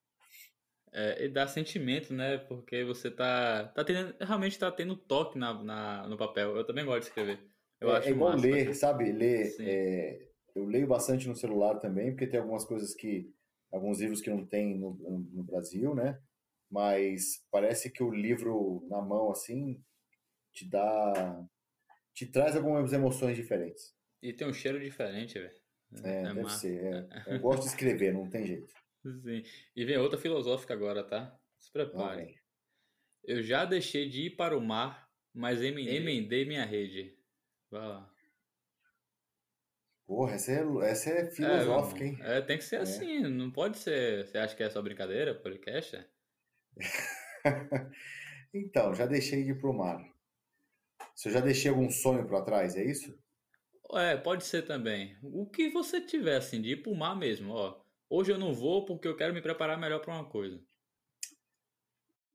É, 0.93 1.25
e 1.25 1.29
dá 1.29 1.47
sentimento, 1.47 2.13
né? 2.13 2.39
Porque 2.39 2.85
você 2.85 3.11
tá, 3.11 3.69
tá 3.69 3.85
tendo, 3.85 4.15
realmente 4.21 4.59
tá 4.59 4.71
tendo 4.73 4.97
toque 4.97 5.39
na, 5.39 5.63
na, 5.63 6.09
no 6.09 6.17
papel. 6.17 6.57
Eu 6.57 6.65
também 6.65 6.85
gosto 6.85 7.03
de 7.03 7.09
escrever. 7.09 7.39
Eu 7.81 7.91
é, 7.91 7.99
acho 7.99 8.09
é 8.09 8.11
igual 8.11 8.33
massa, 8.33 8.47
ler, 8.47 8.75
sabe? 8.75 9.13
Ler. 9.13 9.55
É, 9.61 10.29
eu 10.55 10.65
leio 10.65 10.87
bastante 10.87 11.29
no 11.29 11.37
celular 11.37 11.79
também, 11.79 12.11
porque 12.11 12.27
tem 12.27 12.41
algumas 12.41 12.65
coisas 12.65 12.95
que. 12.95 13.33
alguns 13.71 14.01
livros 14.01 14.21
que 14.21 14.31
não 14.31 14.47
tem 14.47 14.79
no, 14.79 14.95
no 15.33 15.45
Brasil, 15.45 15.95
né? 15.95 16.19
Mas 16.71 17.47
parece 17.51 17.91
que 17.91 18.03
o 18.03 18.11
livro 18.11 18.87
na 18.91 19.01
mão, 19.01 19.31
assim, 19.31 19.83
te 20.53 20.69
dá. 20.69 21.47
te 22.15 22.27
traz 22.27 22.57
algumas 22.57 22.93
emoções 22.93 23.37
diferentes. 23.37 23.95
E 24.23 24.33
tem 24.33 24.49
um 24.49 24.53
cheiro 24.53 24.81
diferente, 24.81 25.39
velho. 25.39 25.68
É, 26.03 26.23
é 26.23 26.35
deve 26.35 26.51
ser. 26.51 26.85
É. 26.85 27.09
Eu 27.35 27.41
gosto 27.41 27.63
de 27.63 27.69
escrever, 27.69 28.13
não 28.13 28.29
tem 28.29 28.47
jeito. 28.47 28.73
Sim. 29.03 29.43
E 29.75 29.85
vem 29.85 29.97
outra 29.97 30.19
filosófica 30.19 30.75
agora, 30.75 31.03
tá? 31.03 31.39
Se 31.59 31.73
preparem. 31.73 32.39
Eu 33.25 33.43
já 33.43 33.65
deixei 33.65 34.09
de 34.09 34.27
ir 34.27 34.37
para 34.37 34.57
o 34.57 34.61
mar, 34.61 35.09
mas 35.35 35.63
emendei 35.63 36.45
minha 36.45 36.65
rede. 36.65 37.17
Vai 37.71 37.87
lá. 37.87 38.11
Porra, 40.07 40.35
essa 40.35 40.53
é, 40.53 40.91
essa 40.91 41.11
é 41.11 41.31
filosófica, 41.31 42.03
é, 42.03 42.07
hein? 42.07 42.19
É, 42.23 42.41
tem 42.41 42.57
que 42.57 42.65
ser 42.65 42.77
é. 42.77 42.81
assim, 42.81 43.21
não 43.21 43.51
pode 43.51 43.79
ser. 43.79 44.27
Você 44.27 44.39
acha 44.39 44.57
que 44.57 44.63
é 44.63 44.71
só 44.71 44.81
brincadeira, 44.81 45.35
podcast? 45.35 46.03
então, 48.55 48.95
já 48.95 49.05
deixei 49.05 49.45
de 49.45 49.51
ir 49.51 49.61
para 49.61 49.69
o 49.69 49.75
mar. 49.77 50.03
Se 51.15 51.29
eu 51.29 51.33
já 51.33 51.41
deixei 51.41 51.71
algum 51.71 51.91
sonho 51.91 52.27
para 52.27 52.41
trás, 52.41 52.75
é 52.75 52.85
isso? 52.85 53.19
É, 53.93 54.17
pode 54.17 54.45
ser 54.45 54.63
também. 54.63 55.17
O 55.23 55.47
que 55.47 55.71
você 55.71 56.01
tiver, 56.01 56.37
assim, 56.37 56.61
de 56.61 56.73
ir 56.73 56.83
pro 56.83 56.95
mar 56.95 57.17
mesmo, 57.17 57.55
ó. 57.55 57.81
Hoje 58.11 58.33
eu 58.33 58.39
não 58.39 58.53
vou 58.55 58.85
porque 58.85 59.09
eu 59.09 59.17
quero 59.17 59.35
me 59.35 59.43
preparar 59.43 59.79
melhor 59.79 60.01
para 60.01 60.15
uma 60.15 60.25
coisa. 60.25 60.61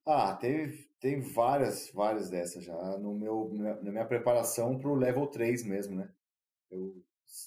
Ah, 0.06 0.36
teve, 0.36 0.90
tem 1.00 1.22
várias, 1.22 1.90
várias 1.92 2.30
dessas 2.30 2.64
já 2.64 2.98
no 2.98 3.14
meu, 3.14 3.50
na 3.54 3.92
minha 3.92 4.06
preparação 4.06 4.78
pro 4.78 4.96
level 4.96 5.28
3 5.28 5.64
mesmo, 5.64 5.96
né? 5.96 6.12
Eu, 6.70 7.02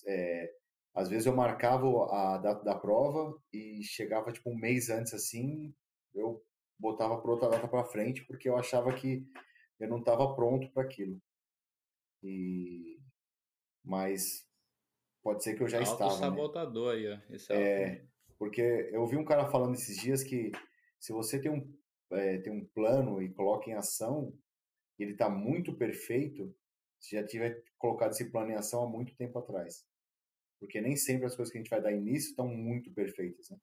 é, 0.07 0.55
às 0.95 1.09
vezes 1.09 1.27
eu 1.27 1.37
marcava 1.37 1.87
a 2.11 2.39
data 2.39 2.65
da 2.65 2.75
prova 2.75 3.39
e 3.53 3.83
chegava 3.83 4.33
tipo 4.33 4.51
um 4.51 4.57
mês 4.57 4.89
antes 4.89 5.13
assim, 5.13 5.75
eu 6.15 6.43
botava 6.79 7.21
para 7.21 7.31
outra 7.31 7.51
data 7.51 7.69
para 7.69 7.85
frente 7.85 8.25
porque 8.25 8.49
eu 8.49 8.57
achava 8.57 8.93
que 8.95 9.27
eu 9.79 9.89
não 9.89 9.99
estava 9.99 10.35
pronto 10.35 10.71
para 10.73 10.83
aquilo. 10.83 11.21
E 12.23 12.96
mas 13.87 14.45
pode 15.23 15.45
ser 15.45 15.55
que 15.55 15.63
eu 15.63 15.69
já 15.69 15.79
Auto 15.79 15.93
estava. 15.93 16.13
Né? 16.13 16.19
sabotador 16.19 16.95
né? 16.95 17.01
aí, 17.01 17.13
ó. 17.13 17.35
Esse 17.35 17.53
é, 17.53 18.05
porque 18.37 18.91
eu 18.93 19.01
ouvi 19.01 19.17
um 19.17 19.25
cara 19.25 19.47
falando 19.47 19.75
esses 19.75 19.97
dias 19.97 20.25
que 20.25 20.51
se 20.99 21.13
você 21.13 21.41
tem 21.41 21.51
um, 21.51 21.73
é, 22.11 22.39
tem 22.39 22.53
um 22.53 22.67
plano 22.67 23.23
e 23.23 23.33
coloca 23.33 23.71
em 23.71 23.75
ação, 23.75 24.37
ele 24.99 25.13
está 25.13 25.29
muito 25.31 25.73
perfeito, 25.73 26.55
você 26.99 27.17
já 27.17 27.27
tiver 27.27 27.63
colocado 27.79 28.11
esse 28.11 28.31
plano 28.31 28.51
em 28.51 28.57
ação 28.57 28.83
há 28.83 28.89
muito 28.89 29.15
tempo 29.15 29.39
atrás. 29.39 29.87
Porque 30.59 30.81
nem 30.81 30.97
sempre 30.97 31.27
as 31.27 31.37
coisas 31.37 31.53
que 31.53 31.59
a 31.59 31.63
gente 31.63 31.71
vai 31.71 31.81
dar 31.81 31.93
início 31.93 32.31
estão 32.31 32.49
muito 32.49 32.91
perfeitas, 32.93 33.51
né? 33.51 33.59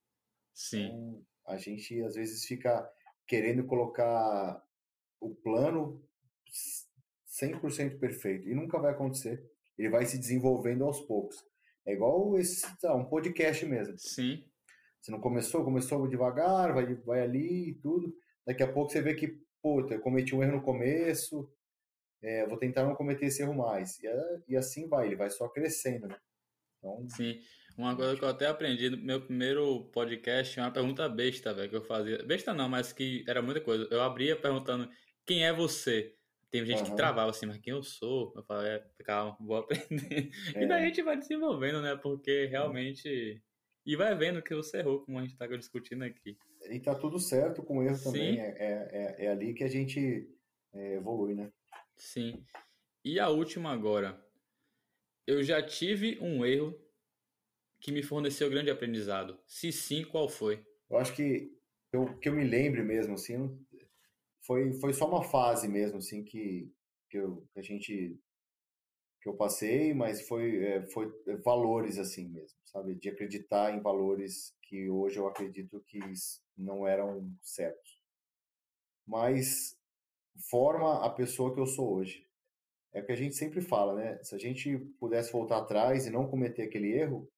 Sim. 0.54 0.86
Então, 0.86 1.26
a 1.48 1.58
gente 1.58 2.02
às 2.04 2.16
vezes 2.16 2.46
fica 2.46 2.90
querendo 3.28 3.66
colocar 3.66 4.64
o 5.20 5.34
plano 5.36 6.02
100% 7.28 8.00
perfeito 8.00 8.48
e 8.48 8.54
nunca 8.54 8.80
vai 8.80 8.92
acontecer 8.92 9.53
ele 9.78 9.90
vai 9.90 10.06
se 10.06 10.18
desenvolvendo 10.18 10.84
aos 10.84 11.02
poucos. 11.02 11.38
É 11.86 11.94
igual 11.94 12.38
esse, 12.38 12.66
tá, 12.80 12.96
um 12.96 13.06
podcast 13.06 13.66
mesmo. 13.66 13.96
Sim. 13.98 14.44
Você 15.02 15.12
não 15.12 15.20
começou, 15.20 15.66
começou 15.66 16.08
devagar, 16.08 16.74
vai, 16.74 16.96
vai 16.96 17.22
ali 17.22 17.70
e 17.70 17.76
tudo. 17.76 18.16
Daqui 18.46 18.64
a 18.64 18.72
pouco 18.72 18.92
você 18.92 19.02
vê 19.02 19.14
que, 19.14 19.40
puta, 19.62 19.96
eu 19.96 20.02
cometi 20.02 20.34
um 20.34 20.42
erro 20.42 20.58
no 20.58 20.64
começo, 20.64 21.52
é, 22.22 22.48
vou 22.48 22.58
tentar 22.58 22.86
não 22.86 22.96
cometer 22.96 23.26
esse 23.26 23.42
erro 23.42 23.54
mais. 23.54 24.00
E, 24.00 24.08
é, 24.08 24.42
e 24.48 24.56
assim 24.56 24.88
vai, 24.88 25.08
ele 25.08 25.18
vai 25.18 25.30
só 25.30 25.50
crescendo, 25.50 26.08
né? 26.08 26.18
Então, 26.78 27.06
Sim. 27.10 27.40
Uma 27.78 27.96
coisa 27.96 28.16
que 28.16 28.24
eu 28.24 28.30
até 28.30 28.46
aprendi 28.48 28.90
no 28.90 28.98
meu 28.98 29.20
primeiro 29.20 29.86
podcast, 29.92 30.60
uma 30.60 30.72
pergunta 30.72 31.10
besta, 31.10 31.54
velho, 31.54 31.70
que 31.70 31.76
eu 31.76 31.84
fazia. 31.84 32.24
Besta 32.24 32.54
não, 32.54 32.70
mas 32.70 32.94
que 32.94 33.26
era 33.28 33.42
muita 33.42 33.60
coisa. 33.62 33.88
Eu 33.90 34.02
abria 34.02 34.36
perguntando 34.36 34.88
quem 35.26 35.46
é 35.46 35.52
você? 35.52 36.16
Tem 36.54 36.64
gente 36.64 36.84
uhum. 36.84 36.86
que 36.92 36.96
travava 36.96 37.32
assim, 37.32 37.48
mas 37.48 37.58
quem 37.58 37.74
eu 37.74 37.82
sou? 37.82 38.32
Eu 38.36 38.44
falei, 38.44 38.74
é, 38.74 38.86
calma, 39.04 39.36
vou 39.40 39.58
aprender. 39.58 40.30
É. 40.54 40.64
E 40.64 40.68
daí 40.68 40.84
a 40.84 40.86
gente 40.86 41.02
vai 41.02 41.18
desenvolvendo, 41.18 41.82
né? 41.82 41.96
Porque 41.96 42.46
realmente. 42.46 43.42
E 43.84 43.96
vai 43.96 44.14
vendo 44.16 44.40
que 44.40 44.54
você 44.54 44.78
errou, 44.78 45.04
como 45.04 45.18
a 45.18 45.24
gente 45.24 45.36
tá 45.36 45.48
discutindo 45.48 46.04
aqui. 46.04 46.38
E 46.70 46.80
tá 46.80 46.94
tudo 46.94 47.18
certo 47.20 47.64
com 47.64 47.82
erro 47.82 47.96
Sim. 47.96 48.04
também. 48.04 48.40
É, 48.40 48.46
é, 48.46 48.90
é, 48.92 49.26
é, 49.26 49.32
ali 49.32 49.56
que 49.56 49.64
a 49.64 49.68
gente 49.68 50.30
é, 50.72 50.94
evolui, 50.94 51.34
né? 51.34 51.52
Sim. 51.98 52.46
E 53.04 53.20
a 53.20 53.30
última 53.30 53.72
agora. 53.72 54.24
Eu 55.26 55.42
já 55.42 55.60
tive 55.60 56.20
um 56.22 56.46
erro 56.46 56.80
que 57.80 57.92
me 57.92 58.04
forneceu 58.04 58.48
grande 58.48 58.70
aprendizado. 58.70 59.40
Se 59.48 59.72
sim, 59.72 60.04
qual 60.04 60.30
foi? 60.30 60.64
Eu 60.88 60.98
acho 60.98 61.16
que 61.16 61.52
eu, 61.92 62.16
que 62.20 62.30
eu 62.30 62.34
me 62.34 62.44
lembre 62.44 62.84
mesmo, 62.84 63.16
assim, 63.16 63.60
foi, 64.46 64.74
foi 64.74 64.94
só 64.94 65.08
uma 65.08 65.24
fase 65.24 65.68
mesmo, 65.68 65.98
assim, 65.98 66.24
que, 66.24 66.72
que, 67.10 67.18
eu, 67.18 67.48
que 67.54 67.60
a 67.60 67.64
gente 67.64 68.20
que 69.22 69.30
eu 69.30 69.36
passei, 69.38 69.94
mas 69.94 70.28
foi, 70.28 70.66
é, 70.66 70.86
foi 70.88 71.10
valores 71.46 71.98
assim 71.98 72.28
mesmo, 72.28 72.58
sabe? 72.66 72.96
De 72.96 73.08
acreditar 73.08 73.74
em 73.74 73.82
valores 73.82 74.54
que 74.64 74.90
hoje 74.90 75.18
eu 75.18 75.26
acredito 75.26 75.82
que 75.88 76.00
não 76.58 76.86
eram 76.86 77.32
certos. 77.42 78.02
Mas 79.08 79.78
forma 80.50 81.06
a 81.06 81.10
pessoa 81.10 81.54
que 81.54 81.60
eu 81.60 81.66
sou 81.66 81.94
hoje. 81.94 82.28
É 82.92 83.02
o 83.02 83.06
que 83.06 83.14
a 83.14 83.16
gente 83.16 83.36
sempre 83.36 83.62
fala, 83.62 83.96
né? 83.96 84.22
Se 84.24 84.36
a 84.36 84.38
gente 84.38 84.78
pudesse 85.00 85.32
voltar 85.32 85.60
atrás 85.60 86.06
e 86.06 86.12
não 86.12 86.28
cometer 86.28 86.64
aquele 86.64 86.92
erro, 86.92 87.32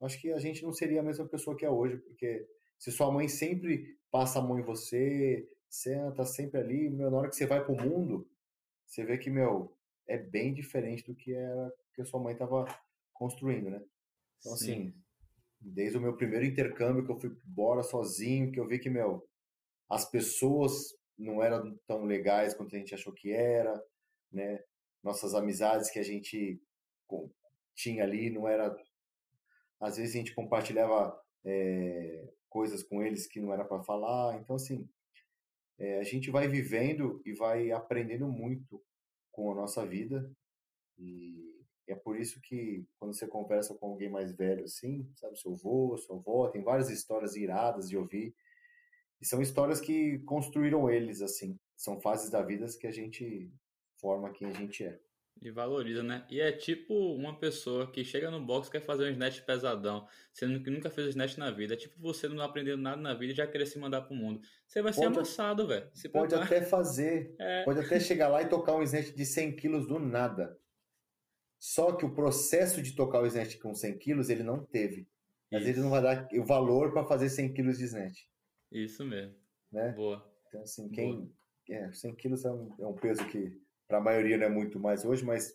acho 0.00 0.20
que 0.20 0.32
a 0.32 0.38
gente 0.38 0.62
não 0.62 0.72
seria 0.72 1.00
a 1.00 1.04
mesma 1.04 1.26
pessoa 1.26 1.56
que 1.56 1.66
é 1.66 1.70
hoje, 1.70 1.98
porque 1.98 2.46
se 2.78 2.92
sua 2.92 3.10
mãe 3.10 3.26
sempre 3.26 3.98
passa 4.12 4.38
a 4.38 4.42
mão 4.42 4.60
em 4.60 4.64
você, 4.64 5.46
senta 5.68 6.24
sempre 6.24 6.60
ali, 6.60 6.90
meu, 6.90 7.10
na 7.10 7.18
hora 7.18 7.28
que 7.28 7.36
você 7.36 7.46
vai 7.46 7.64
pro 7.64 7.74
mundo, 7.74 8.28
você 8.86 9.04
vê 9.04 9.18
que, 9.18 9.30
meu, 9.30 9.76
é 10.06 10.16
bem 10.16 10.54
diferente 10.54 11.04
do 11.04 11.14
que 11.14 11.34
era 11.34 11.72
que 11.94 12.02
a 12.02 12.04
sua 12.04 12.20
mãe 12.20 12.32
estava 12.32 12.64
construindo, 13.12 13.70
né? 13.70 13.82
Então, 14.38 14.56
Sim. 14.56 14.72
assim, 14.72 14.94
desde 15.60 15.98
o 15.98 16.00
meu 16.00 16.16
primeiro 16.16 16.44
intercâmbio 16.44 17.04
que 17.04 17.10
eu 17.10 17.18
fui 17.18 17.36
embora 17.46 17.82
sozinho, 17.82 18.52
que 18.52 18.60
eu 18.60 18.68
vi 18.68 18.78
que, 18.78 18.90
meu, 18.90 19.26
as 19.88 20.08
pessoas 20.08 20.94
não 21.18 21.42
eram 21.42 21.78
tão 21.86 22.04
legais 22.04 22.54
quanto 22.54 22.76
a 22.76 22.78
gente 22.78 22.94
achou 22.94 23.12
que 23.12 23.32
era, 23.32 23.82
né? 24.30 24.62
Nossas 25.02 25.34
amizades 25.34 25.90
que 25.90 25.98
a 25.98 26.02
gente 26.02 26.60
tinha 27.74 28.02
ali 28.02 28.30
não 28.30 28.48
era 28.48 28.74
às 29.80 29.96
vezes 29.96 30.14
a 30.14 30.18
gente 30.18 30.34
compartilhava 30.34 31.18
é, 31.44 32.28
coisas 32.48 32.82
com 32.82 33.02
eles 33.02 33.26
que 33.26 33.40
não 33.40 33.52
era 33.52 33.64
para 33.64 33.82
falar. 33.82 34.36
Então, 34.40 34.56
assim, 34.56 34.88
é, 35.78 35.98
a 35.98 36.02
gente 36.02 36.30
vai 36.30 36.48
vivendo 36.48 37.20
e 37.24 37.32
vai 37.32 37.70
aprendendo 37.70 38.26
muito 38.28 38.82
com 39.30 39.52
a 39.52 39.54
nossa 39.54 39.84
vida. 39.86 40.30
E 40.98 41.54
é 41.86 41.94
por 41.94 42.18
isso 42.18 42.40
que 42.40 42.84
quando 42.98 43.14
você 43.14 43.26
conversa 43.26 43.74
com 43.74 43.86
alguém 43.86 44.10
mais 44.10 44.34
velho, 44.34 44.64
assim, 44.64 45.08
sabe, 45.14 45.38
seu 45.38 45.52
avô, 45.52 45.96
sua 45.98 46.16
avó, 46.16 46.48
tem 46.48 46.62
várias 46.62 46.90
histórias 46.90 47.36
iradas 47.36 47.88
de 47.88 47.96
ouvir. 47.96 48.34
E 49.20 49.26
são 49.26 49.40
histórias 49.40 49.80
que 49.80 50.18
construíram 50.20 50.90
eles, 50.90 51.22
assim. 51.22 51.58
São 51.76 52.00
fases 52.00 52.30
da 52.30 52.42
vida 52.42 52.66
que 52.78 52.86
a 52.86 52.92
gente 52.92 53.50
forma 53.98 54.32
quem 54.32 54.48
a 54.48 54.52
gente 54.52 54.84
é. 54.84 54.98
E 55.42 55.50
valoriza, 55.50 56.02
né? 56.02 56.26
E 56.30 56.40
é 56.40 56.50
tipo 56.50 56.94
uma 57.14 57.38
pessoa 57.38 57.90
que 57.90 58.02
chega 58.04 58.30
no 58.30 58.44
box 58.44 58.68
e 58.68 58.72
quer 58.72 58.80
fazer 58.80 59.04
um 59.04 59.10
snatch 59.10 59.42
pesadão, 59.42 60.08
sendo 60.32 60.62
que 60.62 60.70
nunca 60.70 60.88
fez 60.88 61.08
snatch 61.08 61.36
na 61.36 61.50
vida. 61.50 61.74
É 61.74 61.76
tipo 61.76 62.00
você 62.00 62.26
não 62.26 62.42
aprendendo 62.42 62.82
nada 62.82 63.00
na 63.00 63.14
vida 63.14 63.32
e 63.32 63.36
já 63.36 63.46
querer 63.46 63.66
se 63.66 63.78
mandar 63.78 64.02
pro 64.02 64.14
mundo. 64.14 64.40
Você 64.66 64.80
vai 64.80 64.92
pode, 64.92 65.06
ser 65.06 65.12
amassado, 65.12 65.66
velho. 65.66 65.90
Pode 66.10 66.34
até 66.34 66.62
fazer. 66.62 67.34
É. 67.38 67.64
Pode 67.64 67.80
até 67.80 68.00
chegar 68.00 68.28
lá 68.28 68.42
e 68.42 68.48
tocar 68.48 68.74
um 68.74 68.82
snatch 68.82 69.14
de 69.14 69.26
100 69.26 69.56
quilos 69.56 69.86
do 69.86 69.98
nada. 69.98 70.58
Só 71.58 71.92
que 71.92 72.04
o 72.04 72.14
processo 72.14 72.82
de 72.82 72.94
tocar 72.94 73.22
o 73.22 73.26
snatch 73.26 73.58
com 73.58 73.74
100 73.74 73.98
quilos, 73.98 74.30
ele 74.30 74.42
não 74.42 74.64
teve. 74.64 75.06
Às 75.52 75.64
vezes 75.64 75.82
não 75.82 75.90
vai 75.90 76.02
dar 76.02 76.28
o 76.32 76.44
valor 76.44 76.92
para 76.92 77.04
fazer 77.04 77.28
100 77.28 77.52
quilos 77.52 77.78
de 77.78 77.84
snatch. 77.84 78.22
Isso 78.72 79.04
mesmo. 79.04 79.34
Né? 79.70 79.92
Boa. 79.92 80.26
Então, 80.48 80.62
assim, 80.62 80.88
quem... 80.88 81.14
Boa. 81.14 81.36
É, 81.68 81.92
100 81.92 82.14
quilos 82.14 82.44
é 82.44 82.52
um, 82.52 82.74
é 82.78 82.86
um 82.86 82.94
peso 82.94 83.26
que 83.26 83.60
para 83.86 83.98
a 83.98 84.00
maioria 84.00 84.36
não 84.36 84.46
é 84.46 84.50
muito 84.50 84.78
mais 84.78 85.04
hoje, 85.04 85.24
mas 85.24 85.54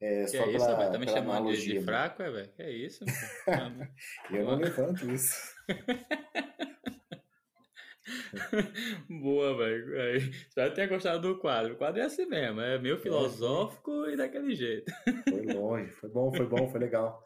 é 0.00 0.24
que 0.24 0.28
só 0.28 0.44
é 0.44 0.52
isso, 0.52 0.66
pela, 0.66 0.90
tá 0.90 0.98
me 0.98 1.08
chamando 1.08 1.52
de, 1.52 1.64
de 1.64 1.80
fraco, 1.80 2.22
é, 2.22 2.30
velho? 2.30 2.52
Que 2.52 2.62
é 2.62 2.70
isso? 2.70 3.04
eu 4.30 4.44
não 4.44 4.56
levanto 4.56 5.10
isso. 5.10 5.54
Boa, 9.08 9.56
velho. 9.56 10.18
Espero 10.18 10.74
ter 10.74 10.88
gostado 10.88 11.26
do 11.26 11.38
quadro. 11.38 11.74
O 11.74 11.76
quadro 11.76 12.02
é 12.02 12.04
assim 12.04 12.26
mesmo, 12.26 12.60
é 12.60 12.78
meio 12.78 12.96
é, 12.96 12.98
filosófico 12.98 14.04
é, 14.04 14.12
e 14.12 14.16
daquele 14.16 14.54
jeito. 14.54 14.92
Foi 15.28 15.54
longe, 15.54 15.90
foi 15.92 16.10
bom, 16.10 16.32
foi 16.32 16.46
bom, 16.46 16.68
foi 16.68 16.80
legal. 16.80 17.24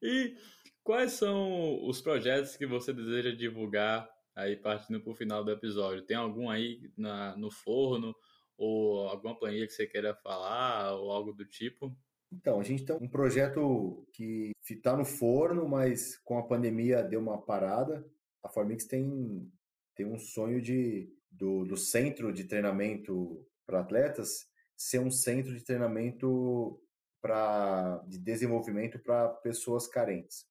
E 0.00 0.34
quais 0.82 1.12
são 1.12 1.86
os 1.86 2.00
projetos 2.00 2.56
que 2.56 2.66
você 2.66 2.92
deseja 2.92 3.30
divulgar 3.30 4.08
aí 4.34 4.56
partindo 4.56 5.00
para 5.00 5.12
o 5.12 5.16
final 5.16 5.44
do 5.44 5.50
episódio? 5.50 6.02
Tem 6.02 6.16
algum 6.16 6.48
aí 6.48 6.80
na, 6.96 7.36
no 7.36 7.50
forno 7.50 8.14
ou 8.60 9.08
alguma 9.08 9.34
planilha 9.38 9.66
que 9.66 9.72
você 9.72 9.86
queira 9.86 10.14
falar 10.14 10.94
ou 10.94 11.10
algo 11.10 11.32
do 11.32 11.46
tipo? 11.46 11.96
Então, 12.30 12.60
a 12.60 12.62
gente 12.62 12.84
tem 12.84 12.94
um 12.94 13.08
projeto 13.08 14.06
que 14.12 14.52
está 14.68 14.94
no 14.94 15.04
forno, 15.04 15.66
mas 15.66 16.18
com 16.18 16.38
a 16.38 16.46
pandemia 16.46 17.02
deu 17.02 17.20
uma 17.20 17.40
parada. 17.40 18.06
A 18.42 18.48
Formix 18.48 18.84
tem, 18.84 19.50
tem 19.96 20.04
um 20.04 20.18
sonho 20.18 20.60
de 20.60 21.10
do, 21.30 21.64
do 21.64 21.76
centro 21.76 22.32
de 22.32 22.44
treinamento 22.44 23.46
para 23.64 23.80
atletas 23.80 24.48
ser 24.76 24.98
um 24.98 25.10
centro 25.10 25.54
de 25.54 25.64
treinamento 25.64 26.80
para 27.20 28.02
de 28.08 28.18
desenvolvimento 28.18 28.98
para 28.98 29.28
pessoas 29.28 29.86
carentes. 29.86 30.46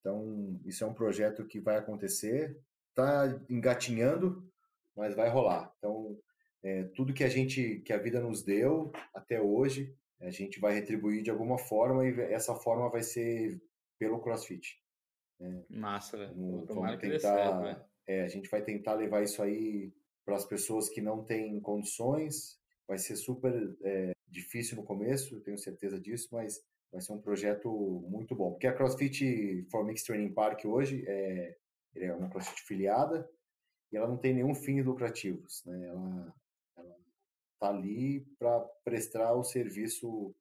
Então, 0.00 0.60
isso 0.64 0.84
é 0.84 0.86
um 0.86 0.94
projeto 0.94 1.44
que 1.46 1.60
vai 1.60 1.76
acontecer, 1.76 2.60
está 2.90 3.40
engatinhando, 3.48 4.48
mas 4.96 5.14
vai 5.14 5.28
rolar. 5.28 5.72
Então, 5.78 6.18
é, 6.62 6.84
tudo 6.94 7.14
que 7.14 7.24
a 7.24 7.28
gente, 7.28 7.80
que 7.80 7.92
a 7.92 7.98
vida 7.98 8.20
nos 8.20 8.42
deu 8.42 8.90
até 9.14 9.40
hoje, 9.40 9.94
a 10.20 10.30
gente 10.30 10.58
vai 10.58 10.74
retribuir 10.74 11.22
de 11.22 11.30
alguma 11.30 11.58
forma 11.58 12.06
e 12.06 12.20
essa 12.32 12.54
forma 12.54 12.88
vai 12.88 13.02
ser 13.02 13.60
pelo 13.98 14.20
CrossFit. 14.20 14.80
Né? 15.38 15.64
Massa, 15.68 16.16
velho. 16.16 16.34
Vamos, 16.34 16.66
vamos 16.68 16.98
tentar, 16.98 17.88
é, 18.06 18.22
a 18.22 18.28
gente 18.28 18.48
vai 18.48 18.62
tentar 18.62 18.94
levar 18.94 19.22
isso 19.22 19.42
aí 19.42 19.92
para 20.24 20.36
as 20.36 20.44
pessoas 20.44 20.88
que 20.88 21.00
não 21.00 21.24
têm 21.24 21.60
condições. 21.60 22.58
Vai 22.88 22.98
ser 22.98 23.16
super 23.16 23.76
é, 23.82 24.12
difícil 24.28 24.76
no 24.76 24.84
começo, 24.84 25.40
tenho 25.40 25.58
certeza 25.58 26.00
disso, 26.00 26.28
mas 26.32 26.62
vai 26.90 27.00
ser 27.00 27.12
um 27.12 27.20
projeto 27.20 27.70
muito 28.08 28.34
bom. 28.34 28.52
Porque 28.52 28.66
a 28.66 28.72
CrossFit 28.72 29.66
for 29.70 29.84
Mixed 29.84 30.06
Training 30.06 30.32
Park 30.32 30.64
hoje 30.64 31.04
é, 31.06 31.56
é 31.96 32.12
uma 32.12 32.28
CrossFit 32.28 32.62
filiada 32.62 33.28
e 33.92 33.96
ela 33.96 34.08
não 34.08 34.16
tem 34.16 34.34
nenhum 34.34 34.54
fins 34.54 34.84
lucrativos. 34.84 35.64
Né? 35.64 35.88
Ela, 35.88 36.34
tá 37.58 37.68
ali 37.68 38.20
para 38.38 38.60
prestar 38.84 39.34
o 39.34 39.44
serviço. 39.44 40.34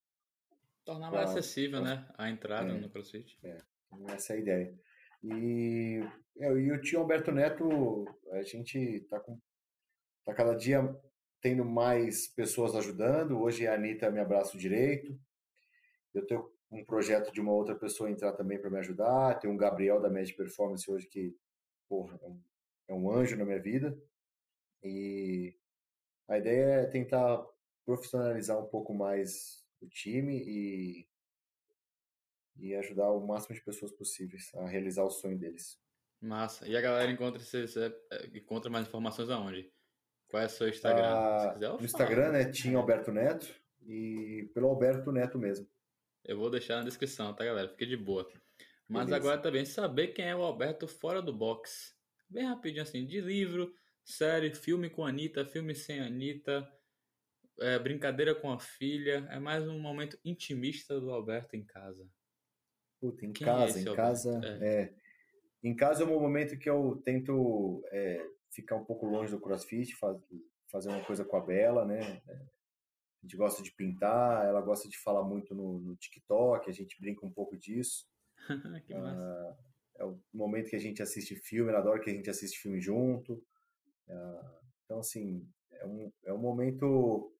Tornar 0.83 1.09
pra, 1.09 1.19
mais 1.19 1.31
acessível, 1.31 1.81
né? 1.81 2.07
A 2.17 2.29
entrada 2.29 2.71
é, 2.71 2.79
no 2.79 2.89
CrossFit. 2.89 3.37
É, 3.43 3.57
essa 4.09 4.33
é 4.33 4.37
a 4.37 4.39
ideia. 4.39 4.79
E, 5.23 6.01
é, 6.37 6.51
e 6.51 6.71
o 6.71 6.81
tio 6.81 6.99
Alberto 6.99 7.31
Neto, 7.31 8.05
a 8.31 8.43
gente 8.43 9.01
tá 9.09 9.19
com. 9.19 9.39
tá 10.23 10.33
cada 10.33 10.53
dia 10.53 10.95
tendo 11.41 11.65
mais 11.65 12.27
pessoas 12.27 12.75
ajudando. 12.75 13.39
Hoje 13.39 13.67
a 13.67 13.73
Anitta 13.75 14.11
me 14.11 14.19
abraço 14.19 14.57
direito. 14.57 15.17
Eu 16.13 16.25
tenho 16.25 16.51
um 16.71 16.83
projeto 16.83 17.31
de 17.31 17.41
uma 17.41 17.51
outra 17.51 17.75
pessoa 17.75 18.09
entrar 18.09 18.33
também 18.33 18.59
para 18.59 18.69
me 18.69 18.79
ajudar. 18.79 19.39
Tem 19.39 19.49
um 19.49 19.57
Gabriel 19.57 20.01
da 20.01 20.09
Magic 20.09 20.37
Performance 20.37 20.89
hoje 20.89 21.07
que, 21.07 21.35
porra, 21.87 22.19
é 22.21 22.27
um, 22.27 22.41
é 22.89 22.93
um 22.93 23.11
anjo 23.11 23.37
na 23.37 23.45
minha 23.45 23.59
vida. 23.59 23.97
E 24.83 25.55
a 26.27 26.37
ideia 26.37 26.81
é 26.81 26.85
tentar 26.85 27.45
profissionalizar 27.85 28.59
um 28.59 28.67
pouco 28.67 28.93
mais 28.93 29.63
o 29.81 29.87
time 29.87 30.41
e, 30.45 31.07
e 32.57 32.75
ajudar 32.75 33.11
o 33.11 33.25
máximo 33.25 33.55
de 33.55 33.61
pessoas 33.61 33.91
possíveis 33.91 34.53
a 34.55 34.65
realizar 34.65 35.03
o 35.03 35.11
sonho 35.11 35.37
deles. 35.37 35.79
Massa. 36.21 36.67
E 36.67 36.75
a 36.75 36.81
galera 36.81 37.11
encontra, 37.11 37.41
é, 37.41 38.37
encontra 38.37 38.71
mais 38.71 38.87
informações 38.87 39.29
aonde? 39.29 39.71
Qual 40.27 40.41
é 40.41 40.47
o 40.47 40.49
seu 40.49 40.67
Instagram? 40.67 41.05
Ah, 41.05 41.51
quiser, 41.53 41.69
no 41.69 41.85
Instagram 41.85 42.33
é 42.35 42.51
Tim 42.51 42.73
Alberto 42.73 43.11
Neto 43.11 43.47
e 43.85 44.49
pelo 44.53 44.67
Alberto 44.67 45.11
Neto 45.11 45.37
mesmo. 45.37 45.67
Eu 46.23 46.39
vou 46.39 46.49
deixar 46.49 46.77
na 46.77 46.85
descrição, 46.85 47.35
tá, 47.35 47.45
galera? 47.45 47.69
Fique 47.69 47.85
de 47.85 47.95
boa. 47.95 48.27
Mas 48.87 49.05
Beleza. 49.05 49.15
agora 49.15 49.41
também 49.41 49.65
saber 49.65 50.09
quem 50.09 50.25
é 50.25 50.35
o 50.35 50.41
Alberto 50.41 50.87
fora 50.87 51.21
do 51.21 51.31
box. 51.31 51.95
Bem 52.27 52.45
rapidinho 52.45 52.81
assim, 52.81 53.05
de 53.05 53.21
livro, 53.21 53.71
série, 54.05 54.53
filme 54.53 54.89
com 54.89 55.03
Anitta, 55.03 55.45
filme 55.45 55.73
sem 55.73 55.99
Anitta. 55.99 56.71
é, 57.59 57.79
brincadeira 57.79 58.35
com 58.35 58.51
a 58.51 58.59
filha, 58.59 59.27
é 59.31 59.39
mais 59.39 59.67
um 59.67 59.79
momento 59.79 60.19
intimista 60.23 60.99
do 60.99 61.11
Alberto 61.11 61.55
em 61.55 61.65
casa. 61.65 62.07
Puta, 62.99 63.25
em 63.25 63.33
Quem 63.33 63.47
é 63.47 63.49
casa, 63.49 63.79
é 63.79 63.81
em 63.81 63.95
casa, 63.95 64.41
é. 64.61 64.93
Em 65.63 65.75
casa 65.75 66.03
é 66.03 66.05
um 66.05 66.19
momento 66.19 66.57
que 66.59 66.69
eu 66.69 67.01
tento 67.03 67.83
é, 67.91 68.23
ficar 68.51 68.75
um 68.75 68.85
pouco 68.85 69.07
longe 69.07 69.31
do 69.31 69.39
CrossFit, 69.39 69.95
faz, 69.95 70.17
fazer 70.71 70.89
uma 70.89 71.03
coisa 71.03 71.25
com 71.25 71.37
a 71.37 71.41
Bela, 71.41 71.85
né? 71.85 72.21
A 72.27 73.25
gente 73.25 73.35
gosta 73.35 73.63
de 73.63 73.71
pintar, 73.71 74.45
ela 74.45 74.61
gosta 74.61 74.87
de 74.87 74.97
falar 74.97 75.23
muito 75.23 75.55
no, 75.55 75.79
no 75.79 75.95
TikTok, 75.95 76.69
a 76.69 76.73
gente 76.73 76.99
brinca 76.99 77.25
um 77.25 77.31
pouco 77.31 77.57
disso. 77.57 78.07
que 78.85 78.93
massa. 78.93 79.19
Ah, 79.19 79.57
é 79.97 80.05
o 80.05 80.19
momento 80.33 80.69
que 80.69 80.75
a 80.75 80.79
gente 80.79 81.01
assiste 81.01 81.35
filme, 81.35 81.71
ela 81.71 81.79
adora 81.79 81.99
que 81.99 82.09
a 82.09 82.13
gente 82.13 82.29
assiste 82.29 82.59
filme 82.59 82.79
junto. 82.79 83.43
Ah, 84.09 84.61
então, 84.83 84.99
assim, 84.99 85.47
é 85.71 85.85
um, 85.85 86.11
é 86.25 86.33
um 86.33 86.37
momento 86.37 87.33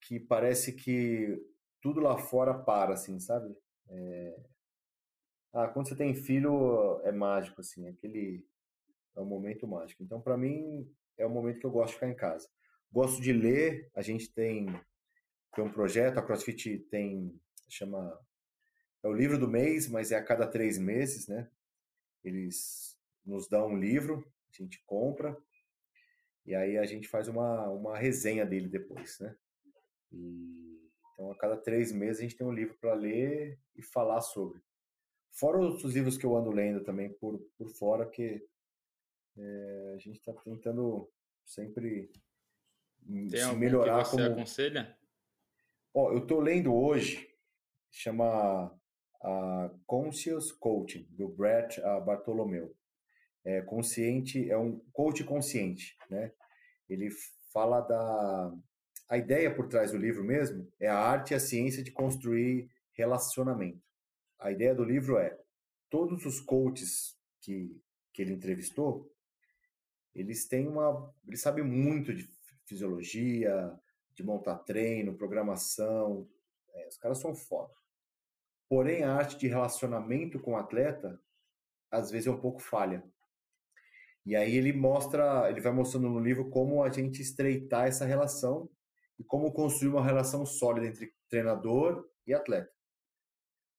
que 0.00 0.18
parece 0.18 0.72
que 0.72 1.38
tudo 1.80 2.00
lá 2.00 2.16
fora 2.16 2.54
para, 2.54 2.94
assim, 2.94 3.18
sabe? 3.18 3.56
É... 3.88 4.40
Ah, 5.52 5.68
quando 5.68 5.88
você 5.88 5.96
tem 5.96 6.14
filho, 6.14 7.00
é 7.02 7.12
mágico, 7.12 7.60
assim, 7.60 7.88
aquele 7.88 8.46
é 9.16 9.20
um 9.20 9.24
momento 9.24 9.66
mágico. 9.66 10.02
Então, 10.02 10.20
para 10.20 10.36
mim, 10.36 10.88
é 11.18 11.26
o 11.26 11.30
momento 11.30 11.58
que 11.58 11.66
eu 11.66 11.70
gosto 11.70 11.88
de 11.88 11.94
ficar 11.94 12.08
em 12.08 12.14
casa. 12.14 12.48
Gosto 12.92 13.20
de 13.20 13.32
ler, 13.32 13.90
a 13.94 14.02
gente 14.02 14.32
tem, 14.32 14.66
tem 15.54 15.64
um 15.64 15.72
projeto, 15.72 16.18
a 16.18 16.22
CrossFit 16.22 16.78
tem, 16.90 17.40
chama, 17.68 18.18
é 19.02 19.08
o 19.08 19.12
livro 19.12 19.38
do 19.38 19.48
mês, 19.48 19.88
mas 19.88 20.12
é 20.12 20.16
a 20.16 20.24
cada 20.24 20.46
três 20.46 20.78
meses, 20.78 21.26
né? 21.28 21.50
Eles 22.24 22.98
nos 23.24 23.48
dão 23.48 23.68
um 23.68 23.78
livro, 23.78 24.24
a 24.48 24.62
gente 24.62 24.82
compra, 24.84 25.36
e 26.44 26.54
aí 26.54 26.78
a 26.78 26.86
gente 26.86 27.08
faz 27.08 27.28
uma, 27.28 27.68
uma 27.68 27.96
resenha 27.96 28.44
dele 28.44 28.68
depois, 28.68 29.18
né? 29.20 29.36
E, 30.12 30.80
então, 31.12 31.30
a 31.30 31.36
cada 31.36 31.56
três 31.56 31.92
meses 31.92 32.18
a 32.18 32.22
gente 32.22 32.36
tem 32.36 32.46
um 32.46 32.52
livro 32.52 32.76
para 32.80 32.94
ler 32.94 33.58
e 33.76 33.82
falar 33.82 34.20
sobre. 34.20 34.60
Fora 35.32 35.58
outros 35.58 35.94
livros 35.94 36.16
que 36.16 36.24
eu 36.24 36.36
ando 36.36 36.50
lendo 36.50 36.82
também 36.82 37.12
por, 37.12 37.38
por 37.56 37.68
fora, 37.68 38.08
que 38.08 38.44
é, 39.36 39.92
a 39.94 39.98
gente 39.98 40.18
está 40.18 40.32
tentando 40.32 41.08
sempre 41.44 42.10
tem 43.06 43.28
se 43.28 43.54
melhorar. 43.56 44.02
Que 44.02 44.10
você 44.10 44.16
como... 44.16 44.32
aconselha? 44.32 44.98
Ó, 45.94 46.12
eu 46.12 46.18
estou 46.18 46.40
lendo 46.40 46.74
hoje, 46.74 47.28
chama 47.90 48.66
uh, 49.22 49.80
Conscious 49.86 50.52
Coaching, 50.52 51.06
do 51.10 51.28
Brett 51.28 51.80
uh, 51.80 52.00
Bartolomeu. 52.04 52.74
É, 53.44 53.62
consciente, 53.62 54.50
é 54.50 54.56
um 54.56 54.78
coach 54.92 55.24
consciente, 55.24 55.96
né? 56.10 56.32
Ele 56.88 57.08
fala 57.52 57.80
da... 57.80 58.52
A 59.08 59.16
ideia 59.16 59.52
por 59.52 59.66
trás 59.66 59.92
do 59.92 59.98
livro 59.98 60.22
mesmo 60.22 60.70
é 60.78 60.88
a 60.88 60.98
arte 60.98 61.32
e 61.32 61.34
a 61.34 61.40
ciência 61.40 61.82
de 61.82 61.90
construir 61.90 62.70
relacionamento. 62.92 63.82
A 64.38 64.52
ideia 64.52 64.74
do 64.74 64.84
livro 64.84 65.18
é 65.18 65.36
todos 65.88 66.24
os 66.24 66.38
coaches 66.40 67.18
que, 67.40 67.82
que 68.12 68.22
ele 68.22 68.32
entrevistou, 68.32 69.10
eles 70.14 70.46
têm 70.46 70.66
uma, 70.66 71.12
eles 71.26 71.40
sabem 71.40 71.64
muito 71.64 72.14
de 72.14 72.28
fisiologia, 72.64 73.72
de 74.14 74.22
montar 74.22 74.58
treino, 74.58 75.16
programação, 75.16 76.28
é, 76.72 76.88
os 76.88 76.96
caras 76.96 77.18
são 77.18 77.34
foda. 77.34 77.72
Porém, 78.68 79.02
a 79.02 79.14
arte 79.14 79.36
de 79.36 79.48
relacionamento 79.48 80.38
com 80.38 80.52
o 80.52 80.56
atleta, 80.56 81.20
às 81.90 82.10
vezes 82.10 82.26
é 82.26 82.30
um 82.30 82.40
pouco 82.40 82.60
falha. 82.60 83.02
E 84.24 84.36
aí 84.36 84.56
ele 84.56 84.72
mostra, 84.72 85.48
ele 85.50 85.60
vai 85.60 85.72
mostrando 85.72 86.08
no 86.08 86.20
livro 86.20 86.50
como 86.50 86.82
a 86.82 86.90
gente 86.90 87.22
estreitar 87.22 87.86
essa 87.86 88.04
relação 88.04 88.68
e 89.18 89.24
como 89.24 89.52
construir 89.52 89.90
uma 89.90 90.04
relação 90.04 90.44
sólida 90.44 90.86
entre 90.86 91.12
treinador 91.28 92.08
e 92.26 92.34
atleta. 92.34 92.70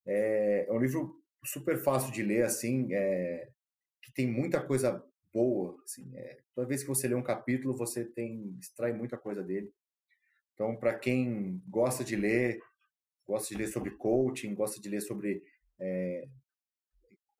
É, 0.05 0.65
é 0.67 0.71
um 0.71 0.79
livro 0.79 1.21
super 1.43 1.77
fácil 1.77 2.11
de 2.11 2.23
ler, 2.23 2.43
assim, 2.43 2.93
é, 2.93 3.49
que 4.01 4.11
tem 4.11 4.27
muita 4.27 4.61
coisa 4.61 5.03
boa. 5.33 5.77
Assim, 5.83 6.11
é, 6.15 6.39
toda 6.53 6.67
vez 6.67 6.81
que 6.81 6.89
você 6.89 7.07
lê 7.07 7.15
um 7.15 7.23
capítulo, 7.23 7.77
você 7.77 8.05
tem 8.05 8.55
extrai 8.59 8.93
muita 8.93 9.17
coisa 9.17 9.43
dele. 9.43 9.71
Então, 10.53 10.75
para 10.75 10.97
quem 10.97 11.61
gosta 11.67 12.03
de 12.03 12.15
ler, 12.15 12.59
gosta 13.25 13.49
de 13.49 13.61
ler 13.61 13.67
sobre 13.67 13.91
coaching, 13.91 14.53
gosta 14.53 14.79
de 14.81 14.89
ler 14.89 15.01
sobre 15.01 15.43
é, 15.79 16.27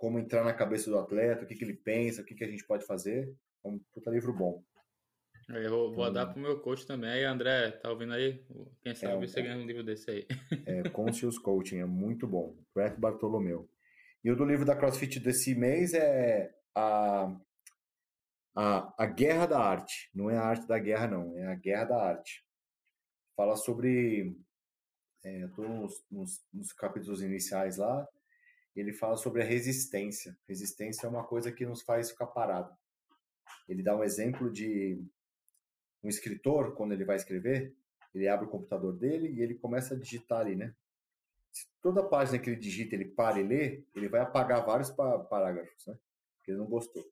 como 0.01 0.17
entrar 0.17 0.43
na 0.43 0.51
cabeça 0.51 0.89
do 0.89 0.97
atleta, 0.97 1.43
o 1.43 1.47
que, 1.47 1.53
que 1.53 1.63
ele 1.63 1.75
pensa, 1.75 2.23
o 2.23 2.25
que, 2.25 2.33
que 2.33 2.43
a 2.43 2.47
gente 2.47 2.65
pode 2.65 2.83
fazer, 2.87 3.31
é 3.63 3.67
um 3.67 3.77
puta 3.93 4.09
livro 4.09 4.33
bom. 4.33 4.63
Eu 5.47 5.69
vou, 5.69 5.93
vou 5.93 6.11
dar 6.11 6.25
pro 6.25 6.41
meu 6.41 6.59
coach 6.59 6.87
também. 6.87 7.11
Aí, 7.11 7.23
André, 7.23 7.69
tá 7.69 7.91
ouvindo 7.91 8.13
aí? 8.13 8.43
Quem 8.81 8.95
sabe 8.95 9.13
é, 9.23 9.27
você 9.27 9.43
ganha 9.43 9.57
um 9.57 9.65
livro 9.65 9.83
desse 9.83 10.09
aí. 10.09 10.27
É, 10.65 10.89
Conscious 10.89 11.37
Coaching, 11.37 11.77
é 11.77 11.85
muito 11.85 12.27
bom. 12.27 12.57
Brett 12.73 12.99
Bartolomeu. 12.99 13.69
E 14.23 14.31
o 14.31 14.35
do 14.35 14.43
livro 14.43 14.65
da 14.65 14.75
CrossFit 14.75 15.19
desse 15.19 15.53
mês 15.53 15.93
é 15.93 16.51
a 16.73 17.39
a, 18.55 19.03
a 19.03 19.05
Guerra 19.05 19.45
da 19.45 19.59
Arte. 19.59 20.09
Não 20.15 20.31
é 20.31 20.37
a 20.37 20.43
arte 20.43 20.67
da 20.67 20.79
guerra, 20.79 21.07
não, 21.07 21.37
é 21.37 21.45
a 21.45 21.55
Guerra 21.55 21.85
da 21.85 22.03
Arte. 22.03 22.43
Fala 23.35 23.55
sobre. 23.55 24.35
É, 25.23 25.45
Estou 25.45 25.69
nos, 25.69 26.03
nos, 26.09 26.43
nos 26.51 26.73
capítulos 26.73 27.21
iniciais 27.21 27.77
lá. 27.77 28.07
Ele 28.75 28.93
fala 28.93 29.17
sobre 29.17 29.41
a 29.41 29.45
resistência. 29.45 30.37
Resistência 30.47 31.05
é 31.05 31.09
uma 31.09 31.23
coisa 31.23 31.51
que 31.51 31.65
nos 31.65 31.81
faz 31.81 32.11
ficar 32.11 32.27
parado. 32.27 32.73
Ele 33.67 33.83
dá 33.83 33.95
um 33.95 34.03
exemplo 34.03 34.51
de 34.51 35.03
um 36.03 36.09
escritor, 36.09 36.73
quando 36.73 36.93
ele 36.93 37.05
vai 37.05 37.15
escrever, 37.15 37.75
ele 38.13 38.27
abre 38.27 38.45
o 38.45 38.49
computador 38.49 38.93
dele 38.93 39.29
e 39.29 39.41
ele 39.41 39.55
começa 39.55 39.93
a 39.93 39.97
digitar 39.97 40.41
ali, 40.41 40.55
né? 40.55 40.73
Se 41.51 41.67
toda 41.81 42.03
página 42.03 42.39
que 42.39 42.49
ele 42.49 42.59
digita 42.59 42.95
ele 42.95 43.05
para 43.05 43.39
e 43.39 43.43
lê, 43.43 43.83
ele 43.95 44.07
vai 44.07 44.21
apagar 44.21 44.65
vários 44.65 44.89
parágrafos, 44.89 45.85
né? 45.85 45.97
Porque 46.37 46.51
ele 46.51 46.59
não 46.59 46.65
gostou. 46.65 47.03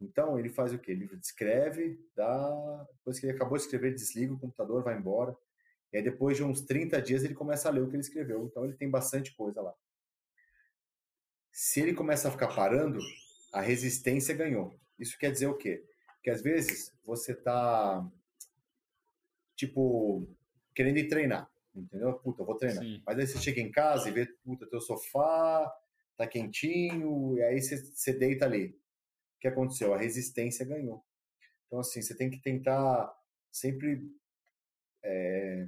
Então, 0.00 0.38
ele 0.38 0.48
faz 0.48 0.72
o 0.72 0.78
quê? 0.78 0.92
Ele 0.92 1.08
escreve, 1.22 1.98
dá... 2.14 2.86
depois 2.98 3.18
que 3.18 3.26
ele 3.26 3.34
acabou 3.34 3.56
de 3.56 3.64
escrever, 3.64 3.94
desliga 3.94 4.34
o 4.34 4.38
computador, 4.38 4.82
vai 4.82 4.96
embora. 4.96 5.36
E 5.92 5.96
aí, 5.96 6.02
depois 6.02 6.36
de 6.36 6.44
uns 6.44 6.60
30 6.60 7.00
dias, 7.00 7.24
ele 7.24 7.34
começa 7.34 7.68
a 7.68 7.72
ler 7.72 7.82
o 7.82 7.88
que 7.88 7.94
ele 7.94 8.02
escreveu. 8.02 8.44
Então, 8.44 8.64
ele 8.64 8.74
tem 8.74 8.90
bastante 8.90 9.34
coisa 9.34 9.62
lá. 9.62 9.74
Se 11.56 11.80
ele 11.80 11.94
começa 11.94 12.28
a 12.28 12.30
ficar 12.30 12.48
parando, 12.48 12.98
a 13.50 13.62
resistência 13.62 14.34
ganhou. 14.34 14.78
Isso 14.98 15.18
quer 15.18 15.32
dizer 15.32 15.46
o 15.46 15.56
quê? 15.56 15.82
Que 16.22 16.28
às 16.28 16.42
vezes 16.42 16.92
você 17.02 17.34
tá, 17.34 18.06
tipo, 19.56 20.28
querendo 20.74 20.98
ir 20.98 21.08
treinar, 21.08 21.50
entendeu? 21.74 22.12
Puta, 22.18 22.42
eu 22.42 22.46
vou 22.46 22.58
treinar. 22.58 22.84
Sim. 22.84 23.02
Mas 23.06 23.18
aí 23.18 23.26
você 23.26 23.38
chega 23.38 23.58
em 23.58 23.70
casa 23.70 24.06
e 24.06 24.12
vê, 24.12 24.26
puta, 24.44 24.68
teu 24.68 24.82
sofá 24.82 25.74
tá 26.14 26.26
quentinho, 26.26 27.38
e 27.38 27.42
aí 27.42 27.62
você, 27.62 27.78
você 27.78 28.12
deita 28.12 28.44
ali 28.44 28.78
o 29.36 29.40
que 29.40 29.48
aconteceu? 29.48 29.94
A 29.94 29.98
resistência 29.98 30.66
ganhou. 30.66 31.02
Então, 31.66 31.78
assim, 31.78 32.02
você 32.02 32.14
tem 32.14 32.28
que 32.28 32.38
tentar 32.38 33.10
sempre 33.50 34.06
é, 35.02 35.66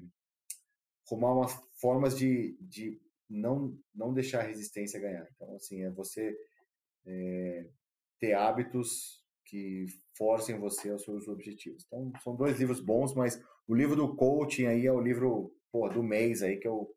arrumar 1.07 1.33
umas 1.33 1.59
formas 1.81 2.15
de, 2.15 2.59
de 2.61 3.01
não, 3.29 3.77
não 3.95 4.13
deixar 4.13 4.41
a 4.41 4.47
resistência 4.47 5.01
ganhar. 5.01 5.27
Então, 5.35 5.55
assim, 5.55 5.83
é 5.83 5.91
você 5.91 6.37
é, 7.07 7.69
ter 8.19 8.35
hábitos 8.35 9.25
que 9.45 9.87
forcem 10.17 10.59
você 10.59 10.91
aos 10.91 11.03
seus 11.03 11.27
objetivos. 11.29 11.85
Então, 11.87 12.13
são 12.23 12.37
dois 12.37 12.59
livros 12.59 12.81
bons, 12.81 13.15
mas 13.15 13.43
o 13.67 13.75
livro 13.75 13.97
do 13.97 14.15
coaching 14.15 14.67
aí 14.67 14.87
é 14.87 14.93
o 14.93 15.01
livro 15.01 15.55
pô, 15.73 15.89
do 15.89 16.03
mês 16.03 16.43
aí 16.43 16.59
que 16.59 16.69
eu 16.69 16.95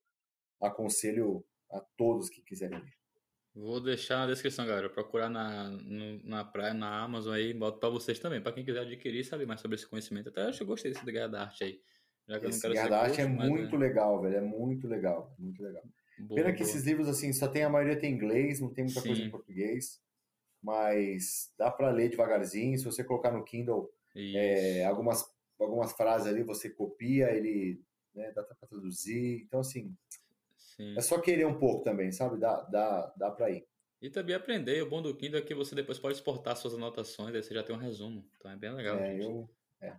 aconselho 0.61 1.43
a 1.71 1.79
todos 1.97 2.29
que 2.29 2.41
quiserem 2.41 2.79
ler. 2.79 2.93
Vou 3.53 3.81
deixar 3.81 4.19
na 4.19 4.27
descrição, 4.27 4.65
galera. 4.65 4.89
Procurar 4.89 5.29
na, 5.29 5.69
no, 5.69 6.23
na 6.23 6.45
praia, 6.45 6.73
na 6.73 7.03
Amazon 7.03 7.33
aí, 7.33 7.53
boto 7.53 7.79
pra 7.79 7.89
vocês 7.89 8.17
também. 8.17 8.41
Pra 8.41 8.53
quem 8.53 8.63
quiser 8.63 8.81
adquirir, 8.81 9.25
saber 9.25 9.45
mais 9.45 9.59
sobre 9.59 9.75
esse 9.75 9.87
conhecimento. 9.87 10.29
Até 10.29 10.43
acho 10.43 10.59
que 10.59 10.63
eu 10.63 10.67
gostei 10.67 10.91
desse 10.91 11.05
Guerra 11.05 11.27
da 11.27 11.41
Arte 11.43 11.63
aí. 11.65 11.81
Já 12.29 12.39
que 12.39 12.45
esse 12.47 12.65
eu 12.65 12.69
não 12.69 12.75
quero 12.75 12.89
Guerra 12.89 12.89
da 12.89 13.05
Arte 13.07 13.21
é 13.21 13.27
muito 13.27 13.75
é... 13.75 13.79
legal, 13.79 14.21
velho. 14.21 14.37
É 14.37 14.41
muito 14.41 14.87
legal. 14.87 15.35
Muito 15.37 15.61
legal. 15.61 15.83
Boa, 16.19 16.35
Pena 16.35 16.47
boa. 16.49 16.55
que 16.55 16.63
esses 16.63 16.83
livros, 16.83 17.07
assim, 17.07 17.33
só 17.33 17.47
tem 17.47 17.63
a 17.63 17.69
maioria 17.69 17.99
tem 17.99 18.13
inglês, 18.13 18.59
não 18.59 18.73
tem 18.73 18.85
muita 18.85 19.01
Sim. 19.01 19.07
coisa 19.07 19.21
em 19.23 19.29
português. 19.29 20.01
Mas 20.61 21.51
dá 21.57 21.71
pra 21.71 21.89
ler 21.89 22.09
devagarzinho. 22.09 22.77
Se 22.77 22.85
você 22.85 23.03
colocar 23.03 23.31
no 23.31 23.43
Kindle 23.43 23.91
é, 24.15 24.85
algumas, 24.85 25.25
algumas 25.59 25.91
frases 25.93 26.27
ali, 26.27 26.43
você 26.43 26.69
copia, 26.69 27.31
ele 27.31 27.81
né, 28.13 28.31
dá 28.31 28.43
pra 28.43 28.55
traduzir. 28.67 29.41
Então, 29.43 29.61
assim, 29.61 29.95
Sim. 30.81 30.97
É 30.97 31.01
só 31.01 31.19
querer 31.19 31.45
um 31.45 31.59
pouco 31.59 31.83
também, 31.83 32.11
sabe? 32.11 32.39
Dá, 32.39 32.61
dá, 32.61 33.13
dá 33.15 33.31
pra 33.31 33.51
ir. 33.51 33.67
E 34.01 34.09
também 34.09 34.35
aprender. 34.35 34.81
O 34.81 34.89
bom 34.89 35.01
do 35.01 35.15
Kindle 35.15 35.39
é 35.39 35.43
que 35.43 35.53
você 35.53 35.75
depois 35.75 35.99
pode 35.99 36.15
exportar 36.15 36.55
suas 36.57 36.73
anotações, 36.73 37.35
aí 37.35 37.43
você 37.43 37.53
já 37.53 37.61
tem 37.61 37.75
um 37.75 37.79
resumo. 37.79 38.25
Então 38.37 38.49
é 38.49 38.55
bem 38.55 38.73
legal. 38.73 38.97
É, 38.97 39.11
gente. 39.11 39.23
eu. 39.23 39.49
É. 39.79 39.95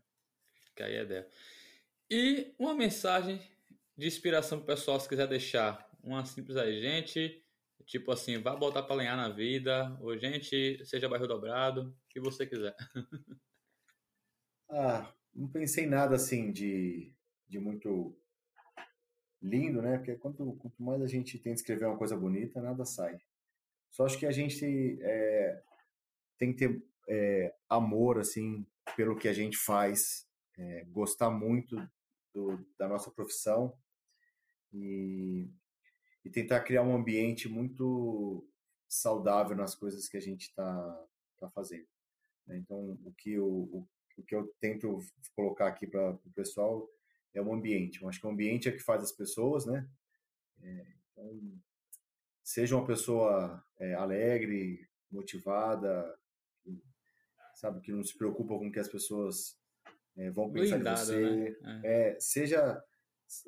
Fica 0.64 0.86
aí 0.86 0.98
a 0.98 1.02
ideia. 1.02 1.28
E 2.10 2.52
uma 2.58 2.74
mensagem 2.74 3.40
de 3.96 4.06
inspiração 4.06 4.58
pro 4.58 4.66
pessoal, 4.66 4.98
se 4.98 5.08
quiser 5.08 5.28
deixar. 5.28 5.88
Uma 6.02 6.24
simples 6.24 6.56
aí, 6.56 6.80
gente. 6.80 7.42
Tipo 7.86 8.12
assim, 8.12 8.38
vá 8.38 8.54
botar 8.56 8.82
pra 8.82 8.94
lenhar 8.94 9.16
na 9.16 9.28
vida. 9.28 9.96
Ou, 10.00 10.16
gente, 10.18 10.84
seja 10.84 11.08
bairro 11.08 11.26
dobrado. 11.26 11.90
O 11.90 11.94
que 12.08 12.20
você 12.20 12.46
quiser. 12.46 12.74
ah, 14.70 15.12
não 15.34 15.48
pensei 15.48 15.86
nada 15.86 16.16
assim 16.16 16.52
de 16.52 17.14
de 17.52 17.58
muito 17.58 18.18
lindo, 19.42 19.82
né? 19.82 19.98
Porque 19.98 20.16
quanto, 20.16 20.56
quanto 20.56 20.82
mais 20.82 21.02
a 21.02 21.06
gente 21.06 21.38
tenta 21.38 21.56
escrever 21.56 21.84
uma 21.84 21.98
coisa 21.98 22.16
bonita, 22.16 22.62
nada 22.62 22.86
sai. 22.86 23.20
Só 23.90 24.06
acho 24.06 24.18
que 24.18 24.24
a 24.24 24.32
gente 24.32 24.98
é, 25.02 25.62
tem 26.38 26.52
que 26.52 26.58
ter 26.66 26.82
é, 27.08 27.54
amor, 27.68 28.18
assim, 28.18 28.66
pelo 28.96 29.16
que 29.16 29.28
a 29.28 29.34
gente 29.34 29.58
faz, 29.58 30.26
é, 30.56 30.84
gostar 30.86 31.30
muito 31.30 31.76
do, 32.32 32.58
da 32.78 32.88
nossa 32.88 33.10
profissão 33.10 33.76
e, 34.72 35.50
e 36.24 36.30
tentar 36.30 36.60
criar 36.60 36.82
um 36.82 36.94
ambiente 36.94 37.48
muito 37.48 38.46
saudável 38.88 39.56
nas 39.56 39.74
coisas 39.74 40.08
que 40.08 40.16
a 40.16 40.20
gente 40.20 40.42
está 40.42 41.06
tá 41.38 41.48
fazendo. 41.50 41.86
Né? 42.46 42.58
Então, 42.58 42.98
o 43.04 43.12
que, 43.12 43.32
eu, 43.32 43.46
o, 43.46 43.88
o, 44.16 44.22
que 44.22 44.34
eu 44.34 44.52
tento 44.60 44.98
colocar 45.34 45.66
aqui 45.66 45.86
para 45.86 46.10
o 46.10 46.32
pessoal 46.34 46.88
é 47.34 47.40
o 47.40 47.52
ambiente. 47.52 48.02
Eu 48.02 48.08
acho 48.08 48.20
que 48.20 48.26
o 48.26 48.30
ambiente 48.30 48.68
é 48.68 48.72
que 48.72 48.80
faz 48.80 49.02
as 49.02 49.12
pessoas, 49.12 49.64
né? 49.64 49.88
É, 50.60 50.86
então, 51.10 51.58
seja 52.42 52.76
uma 52.76 52.86
pessoa 52.86 53.64
é, 53.78 53.94
alegre, 53.94 54.86
motivada, 55.10 56.16
sabe, 57.54 57.80
que 57.80 57.92
não 57.92 58.02
se 58.02 58.16
preocupa 58.16 58.58
com 58.58 58.68
o 58.68 58.72
que 58.72 58.78
as 58.78 58.88
pessoas 58.88 59.58
é, 60.16 60.30
vão 60.30 60.50
pensar 60.50 60.76
Blindado, 60.76 61.00
de 61.00 61.06
você. 61.06 61.58
Né? 61.60 61.80
É. 61.84 62.10
é. 62.10 62.20
seja 62.20 62.84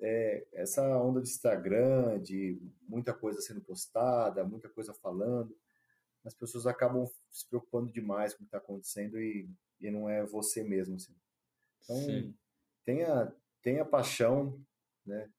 é, 0.01 0.47
essa 0.53 0.83
onda 0.99 1.21
de 1.21 1.29
Instagram, 1.29 2.21
de 2.21 2.61
muita 2.89 3.13
coisa 3.13 3.41
sendo 3.41 3.61
postada, 3.61 4.45
muita 4.45 4.69
coisa 4.69 4.95
falando, 4.95 5.57
as 6.25 6.35
pessoas 6.35 6.67
acabam 6.67 7.07
se 7.31 7.47
preocupando 7.49 7.93
demais 7.93 8.33
com 8.33 8.39
o 8.39 8.47
que 8.47 8.49
está 8.49 8.59
acontecendo 8.59 9.21
e, 9.21 9.49
e 9.81 9.91
não 9.91 10.09
é 10.09 10.25
você 10.25 10.63
mesmo. 10.65 10.97
Assim. 10.97 11.15
Então, 11.83 11.97
Sim. 11.97 12.35
tenha, 12.85 13.33
tenha 13.63 13.85
paixão, 13.85 14.59
né? 15.05 15.31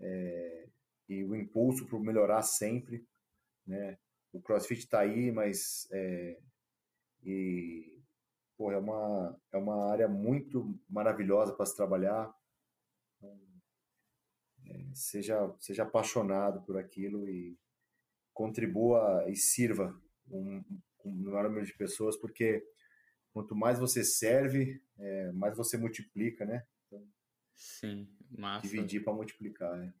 É, 0.00 0.68
e 1.08 1.24
o 1.24 1.34
impulso 1.34 1.86
para 1.86 1.98
melhorar 1.98 2.42
sempre, 2.42 3.06
né? 3.66 3.98
O 4.32 4.40
CrossFit 4.40 4.80
está 4.80 5.00
aí, 5.00 5.30
mas 5.30 5.88
é, 5.92 6.38
e 7.22 8.02
pô, 8.56 8.70
é 8.72 8.78
uma 8.78 9.40
é 9.52 9.56
uma 9.56 9.90
área 9.90 10.08
muito 10.08 10.78
maravilhosa 10.88 11.54
para 11.54 11.66
se 11.66 11.76
trabalhar. 11.76 12.34
Então, 13.16 13.38
seja 14.92 15.54
seja 15.60 15.82
apaixonado 15.82 16.62
por 16.62 16.76
aquilo 16.76 17.28
e 17.28 17.58
contribua 18.32 19.24
e 19.28 19.36
sirva 19.36 19.98
um, 20.28 20.62
um 21.04 21.10
maior 21.10 21.44
número 21.44 21.64
de 21.64 21.76
pessoas, 21.76 22.16
porque 22.16 22.66
quanto 23.32 23.54
mais 23.54 23.78
você 23.78 24.04
serve, 24.04 24.82
é, 24.98 25.32
mais 25.32 25.56
você 25.56 25.76
multiplica, 25.76 26.44
né? 26.44 26.66
Então, 26.86 27.06
Sim, 27.54 28.08
massa. 28.30 28.66
Dividir 28.66 29.04
para 29.04 29.12
multiplicar, 29.12 29.76
né? 29.76 29.92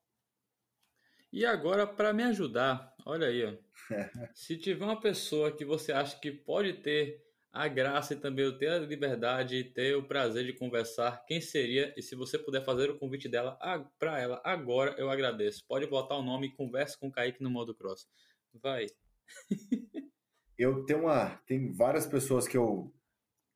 E 1.32 1.44
agora, 1.44 1.86
para 1.86 2.12
me 2.12 2.22
ajudar, 2.22 2.94
olha 3.04 3.26
aí, 3.26 3.44
ó. 3.44 3.56
se 4.34 4.56
tiver 4.56 4.84
uma 4.84 5.00
pessoa 5.00 5.50
que 5.50 5.64
você 5.64 5.92
acha 5.92 6.18
que 6.18 6.30
pode 6.30 6.74
ter 6.74 7.24
a 7.54 7.68
graça 7.68 8.14
e 8.14 8.16
também 8.16 8.58
ter 8.58 8.68
a 8.68 8.78
liberdade 8.80 9.56
e 9.56 9.64
ter 9.64 9.96
o 9.96 10.02
prazer 10.02 10.44
de 10.44 10.52
conversar, 10.52 11.24
quem 11.24 11.40
seria? 11.40 11.94
E 11.96 12.02
se 12.02 12.16
você 12.16 12.36
puder 12.36 12.64
fazer 12.64 12.90
o 12.90 12.98
convite 12.98 13.28
dela 13.28 13.56
para 13.96 14.20
ela 14.20 14.42
agora, 14.44 14.96
eu 14.98 15.08
agradeço. 15.08 15.64
Pode 15.68 15.86
botar 15.86 16.16
o 16.16 16.22
nome 16.22 16.48
e 16.48 16.52
converse 16.52 16.98
com 16.98 17.06
o 17.06 17.12
Kaique 17.12 17.40
no 17.40 17.48
modo 17.48 17.72
cross. 17.72 18.08
Vai. 18.54 18.86
eu 20.58 20.84
tenho 20.84 21.02
uma, 21.02 21.36
tem 21.46 21.72
várias 21.72 22.06
pessoas 22.06 22.48
que 22.48 22.56
eu 22.56 22.92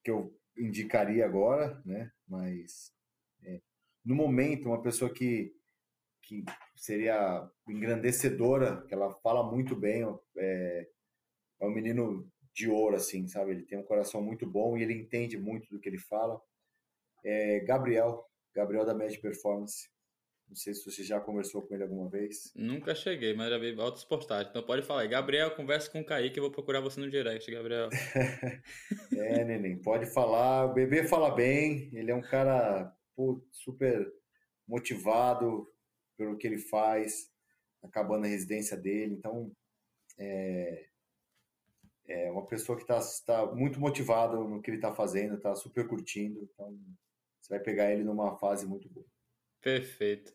que 0.04 0.12
eu 0.12 0.32
indicaria 0.56 1.26
agora, 1.26 1.82
né? 1.84 2.12
Mas 2.26 2.94
é, 3.42 3.60
no 4.04 4.14
momento, 4.14 4.68
uma 4.68 4.80
pessoa 4.80 5.12
que 5.12 5.52
que 6.22 6.44
seria 6.76 7.50
engrandecedora, 7.66 8.84
que 8.86 8.94
ela 8.94 9.12
fala 9.22 9.50
muito 9.50 9.74
bem, 9.74 10.04
é, 10.36 10.88
é 11.60 11.66
um 11.66 11.70
menino 11.70 12.30
de 12.58 12.68
ouro, 12.68 12.96
assim, 12.96 13.28
sabe? 13.28 13.52
Ele 13.52 13.62
tem 13.62 13.78
um 13.78 13.84
coração 13.84 14.20
muito 14.20 14.44
bom 14.44 14.76
e 14.76 14.82
ele 14.82 14.92
entende 14.92 15.38
muito 15.38 15.68
do 15.70 15.78
que 15.78 15.88
ele 15.88 15.98
fala. 15.98 16.40
É 17.24 17.60
Gabriel, 17.60 18.26
Gabriel 18.52 18.84
da 18.84 18.92
Med 18.92 19.16
Performance. 19.20 19.88
Não 20.48 20.56
sei 20.56 20.74
se 20.74 20.84
você 20.84 21.04
já 21.04 21.20
conversou 21.20 21.62
com 21.62 21.74
ele 21.74 21.84
alguma 21.84 22.08
vez. 22.08 22.50
Nunca 22.56 22.94
cheguei, 22.96 23.32
mas 23.34 23.50
já 23.50 23.58
vi 23.58 23.78
altas 23.78 24.02
postagens. 24.02 24.48
Então 24.48 24.62
pode 24.62 24.82
falar. 24.82 25.06
Gabriel, 25.06 25.54
conversa 25.54 25.88
com 25.90 26.00
o 26.00 26.04
Kaique, 26.04 26.38
eu 26.38 26.42
vou 26.42 26.50
procurar 26.50 26.80
você 26.80 26.98
no 26.98 27.08
direct, 27.08 27.48
Gabriel. 27.48 27.90
é, 29.14 29.44
neném, 29.44 29.78
pode 29.80 30.06
falar. 30.06 30.64
O 30.64 30.74
bebê 30.74 31.04
fala 31.04 31.32
bem, 31.32 31.90
ele 31.92 32.10
é 32.10 32.14
um 32.14 32.22
cara 32.22 32.92
pô, 33.14 33.40
super 33.52 34.10
motivado, 34.66 35.70
pelo 36.16 36.36
que 36.36 36.46
ele 36.46 36.58
faz, 36.58 37.30
acabando 37.84 38.24
a 38.24 38.28
residência 38.28 38.76
dele. 38.76 39.14
Então, 39.14 39.52
é, 40.18 40.87
é 42.08 42.30
uma 42.30 42.46
pessoa 42.46 42.76
que 42.76 42.82
está 42.82 43.00
tá 43.26 43.46
muito 43.54 43.78
motivada 43.78 44.36
no 44.36 44.62
que 44.62 44.70
ele 44.70 44.78
está 44.78 44.92
fazendo, 44.92 45.34
está 45.34 45.54
super 45.54 45.86
curtindo. 45.86 46.40
Então, 46.42 46.76
você 47.40 47.54
vai 47.54 47.60
pegar 47.60 47.92
ele 47.92 48.02
numa 48.02 48.36
fase 48.38 48.66
muito 48.66 48.88
boa. 48.88 49.06
Perfeito. 49.60 50.32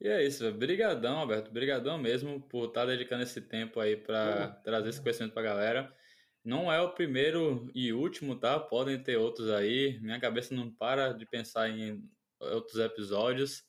E 0.00 0.08
é 0.08 0.24
isso, 0.24 0.46
Obrigadão, 0.46 1.18
Alberto. 1.18 1.50
Obrigadão 1.50 1.96
mesmo 1.96 2.40
por 2.42 2.68
estar 2.68 2.82
tá 2.82 2.86
dedicando 2.88 3.22
esse 3.22 3.40
tempo 3.40 3.80
aí 3.80 3.96
para 3.96 4.48
trazer 4.64 4.90
esse 4.90 5.00
conhecimento 5.00 5.32
para 5.32 5.42
a 5.42 5.54
galera. 5.54 5.96
Não 6.44 6.70
é 6.70 6.78
o 6.80 6.92
primeiro 6.92 7.70
e 7.74 7.90
último, 7.92 8.36
tá? 8.36 8.60
Podem 8.60 9.02
ter 9.02 9.16
outros 9.16 9.48
aí. 9.50 9.98
Minha 10.00 10.20
cabeça 10.20 10.54
não 10.54 10.70
para 10.70 11.12
de 11.12 11.24
pensar 11.24 11.70
em 11.70 12.06
outros 12.38 12.78
episódios. 12.78 13.64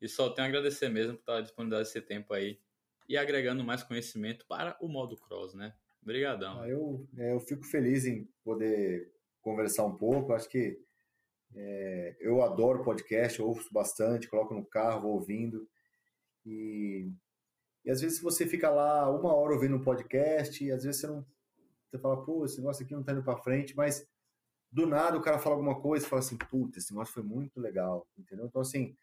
E 0.00 0.08
só 0.08 0.30
tenho 0.30 0.46
a 0.46 0.48
agradecer 0.48 0.88
mesmo 0.88 1.14
por 1.14 1.20
estar 1.20 1.40
disponibilizando 1.42 1.88
esse 1.88 2.00
tempo 2.00 2.32
aí 2.32 2.58
e 3.08 3.18
agregando 3.18 3.62
mais 3.64 3.82
conhecimento 3.82 4.46
para 4.46 4.76
o 4.80 4.88
modo 4.88 5.16
cross, 5.16 5.52
né? 5.54 5.74
Obrigadão. 6.08 6.62
Ah, 6.62 6.66
eu, 6.66 7.06
é, 7.18 7.32
eu 7.34 7.40
fico 7.40 7.62
feliz 7.66 8.06
em 8.06 8.26
poder 8.42 9.12
conversar 9.42 9.84
um 9.84 9.94
pouco. 9.94 10.32
Acho 10.32 10.48
que 10.48 10.80
é, 11.54 12.16
eu 12.18 12.42
adoro 12.42 12.82
podcast, 12.82 13.42
ouço 13.42 13.70
bastante, 13.70 14.26
coloco 14.26 14.54
no 14.54 14.64
carro, 14.64 15.02
vou 15.02 15.12
ouvindo. 15.16 15.68
E, 16.46 17.12
e 17.84 17.90
às 17.90 18.00
vezes 18.00 18.22
você 18.22 18.46
fica 18.46 18.70
lá 18.70 19.10
uma 19.10 19.34
hora 19.34 19.52
ouvindo 19.52 19.76
um 19.76 19.82
podcast 19.82 20.64
e 20.64 20.72
às 20.72 20.82
vezes 20.82 21.02
você 21.02 21.08
não. 21.08 21.26
Você 21.90 21.98
fala, 21.98 22.24
pô, 22.24 22.46
esse 22.46 22.56
negócio 22.56 22.86
aqui 22.86 22.94
não 22.94 23.04
tá 23.04 23.12
indo 23.12 23.22
para 23.22 23.42
frente, 23.42 23.76
mas 23.76 24.08
do 24.72 24.86
nada 24.86 25.18
o 25.18 25.22
cara 25.22 25.38
fala 25.38 25.56
alguma 25.56 25.78
coisa 25.78 26.06
e 26.06 26.08
fala 26.08 26.20
assim, 26.20 26.38
puta, 26.38 26.78
esse 26.78 26.90
negócio 26.90 27.12
foi 27.12 27.22
muito 27.22 27.60
legal, 27.60 28.08
entendeu? 28.16 28.46
Então, 28.46 28.62
assim, 28.62 28.96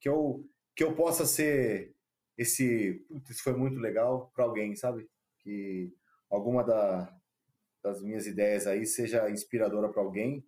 que 0.00 0.08
eu, 0.08 0.44
que 0.74 0.82
eu 0.82 0.96
possa 0.96 1.24
ser 1.24 1.94
esse, 2.36 3.06
isso 3.30 3.44
foi 3.44 3.54
muito 3.56 3.78
legal 3.78 4.32
para 4.34 4.44
alguém, 4.44 4.74
sabe? 4.74 5.08
Que 5.38 5.92
alguma 6.30 6.64
da, 6.64 7.12
das 7.82 8.02
minhas 8.02 8.26
ideias 8.26 8.66
aí 8.66 8.86
seja 8.86 9.30
inspiradora 9.30 9.88
para 9.88 10.02
alguém, 10.02 10.44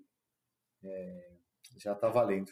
é, 0.85 1.31
já 1.79 1.95
tá 1.95 2.09
valendo. 2.09 2.51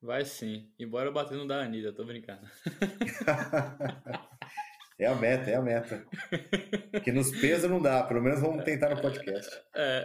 Vai 0.00 0.24
sim. 0.24 0.70
Embora 0.78 1.10
batendo 1.10 1.46
da 1.46 1.62
Anitta, 1.62 1.92
tô 1.92 2.04
brincando. 2.04 2.46
é 4.98 5.06
a 5.06 5.14
meta, 5.14 5.50
é 5.50 5.54
a 5.54 5.62
meta. 5.62 6.06
Que 7.02 7.10
nos 7.10 7.30
pesa 7.40 7.68
não 7.68 7.80
dá, 7.80 8.04
pelo 8.04 8.22
menos 8.22 8.40
vamos 8.40 8.64
tentar 8.64 8.94
no 8.94 9.00
podcast. 9.00 9.50
É. 9.74 10.04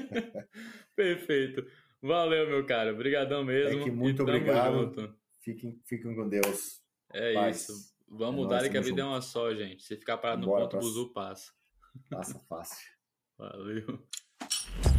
Perfeito. 0.94 1.66
Valeu, 2.02 2.48
meu 2.48 2.66
cara. 2.66 2.92
Obrigadão 2.92 3.44
mesmo. 3.44 3.88
É 3.88 3.90
muito 3.90 4.22
obrigado. 4.22 5.16
Fiquem, 5.40 5.80
fiquem 5.86 6.14
com 6.14 6.28
Deus. 6.28 6.82
É 7.12 7.34
Paz. 7.34 7.68
isso. 7.68 7.91
Vamos 8.14 8.42
mudar 8.42 8.68
que 8.68 8.76
a 8.76 8.80
vida 8.80 8.88
junto. 8.90 9.00
é 9.00 9.04
uma 9.04 9.22
só, 9.22 9.54
gente. 9.54 9.82
Se 9.82 9.96
ficar 9.96 10.18
parado 10.18 10.46
Bora, 10.46 10.64
no 10.64 10.68
ponto, 10.68 10.76
o 10.84 10.86
buzu 10.86 11.08
passa. 11.14 11.50
Passa 12.10 12.38
fácil. 12.46 12.86
Valeu. 13.38 13.98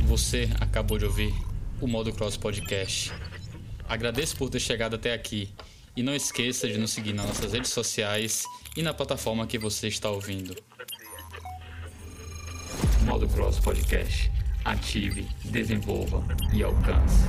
Você 0.07 0.49
acabou 0.59 0.97
de 0.97 1.05
ouvir 1.05 1.31
o 1.79 1.87
Modo 1.87 2.11
Cross 2.11 2.37
Podcast. 2.37 3.11
Agradeço 3.87 4.35
por 4.35 4.49
ter 4.49 4.59
chegado 4.59 4.95
até 4.95 5.13
aqui. 5.13 5.53
E 5.95 6.01
não 6.01 6.15
esqueça 6.15 6.67
de 6.67 6.79
nos 6.79 6.89
seguir 6.89 7.13
nas 7.13 7.27
nossas 7.27 7.53
redes 7.53 7.69
sociais 7.69 8.45
e 8.75 8.81
na 8.81 8.95
plataforma 8.95 9.45
que 9.45 9.59
você 9.59 9.87
está 9.87 10.09
ouvindo. 10.09 10.55
Modo 13.05 13.29
Cross 13.29 13.59
Podcast 13.59 14.31
ative, 14.65 15.27
desenvolva 15.45 16.23
e 16.51 16.63
alcance. 16.63 17.27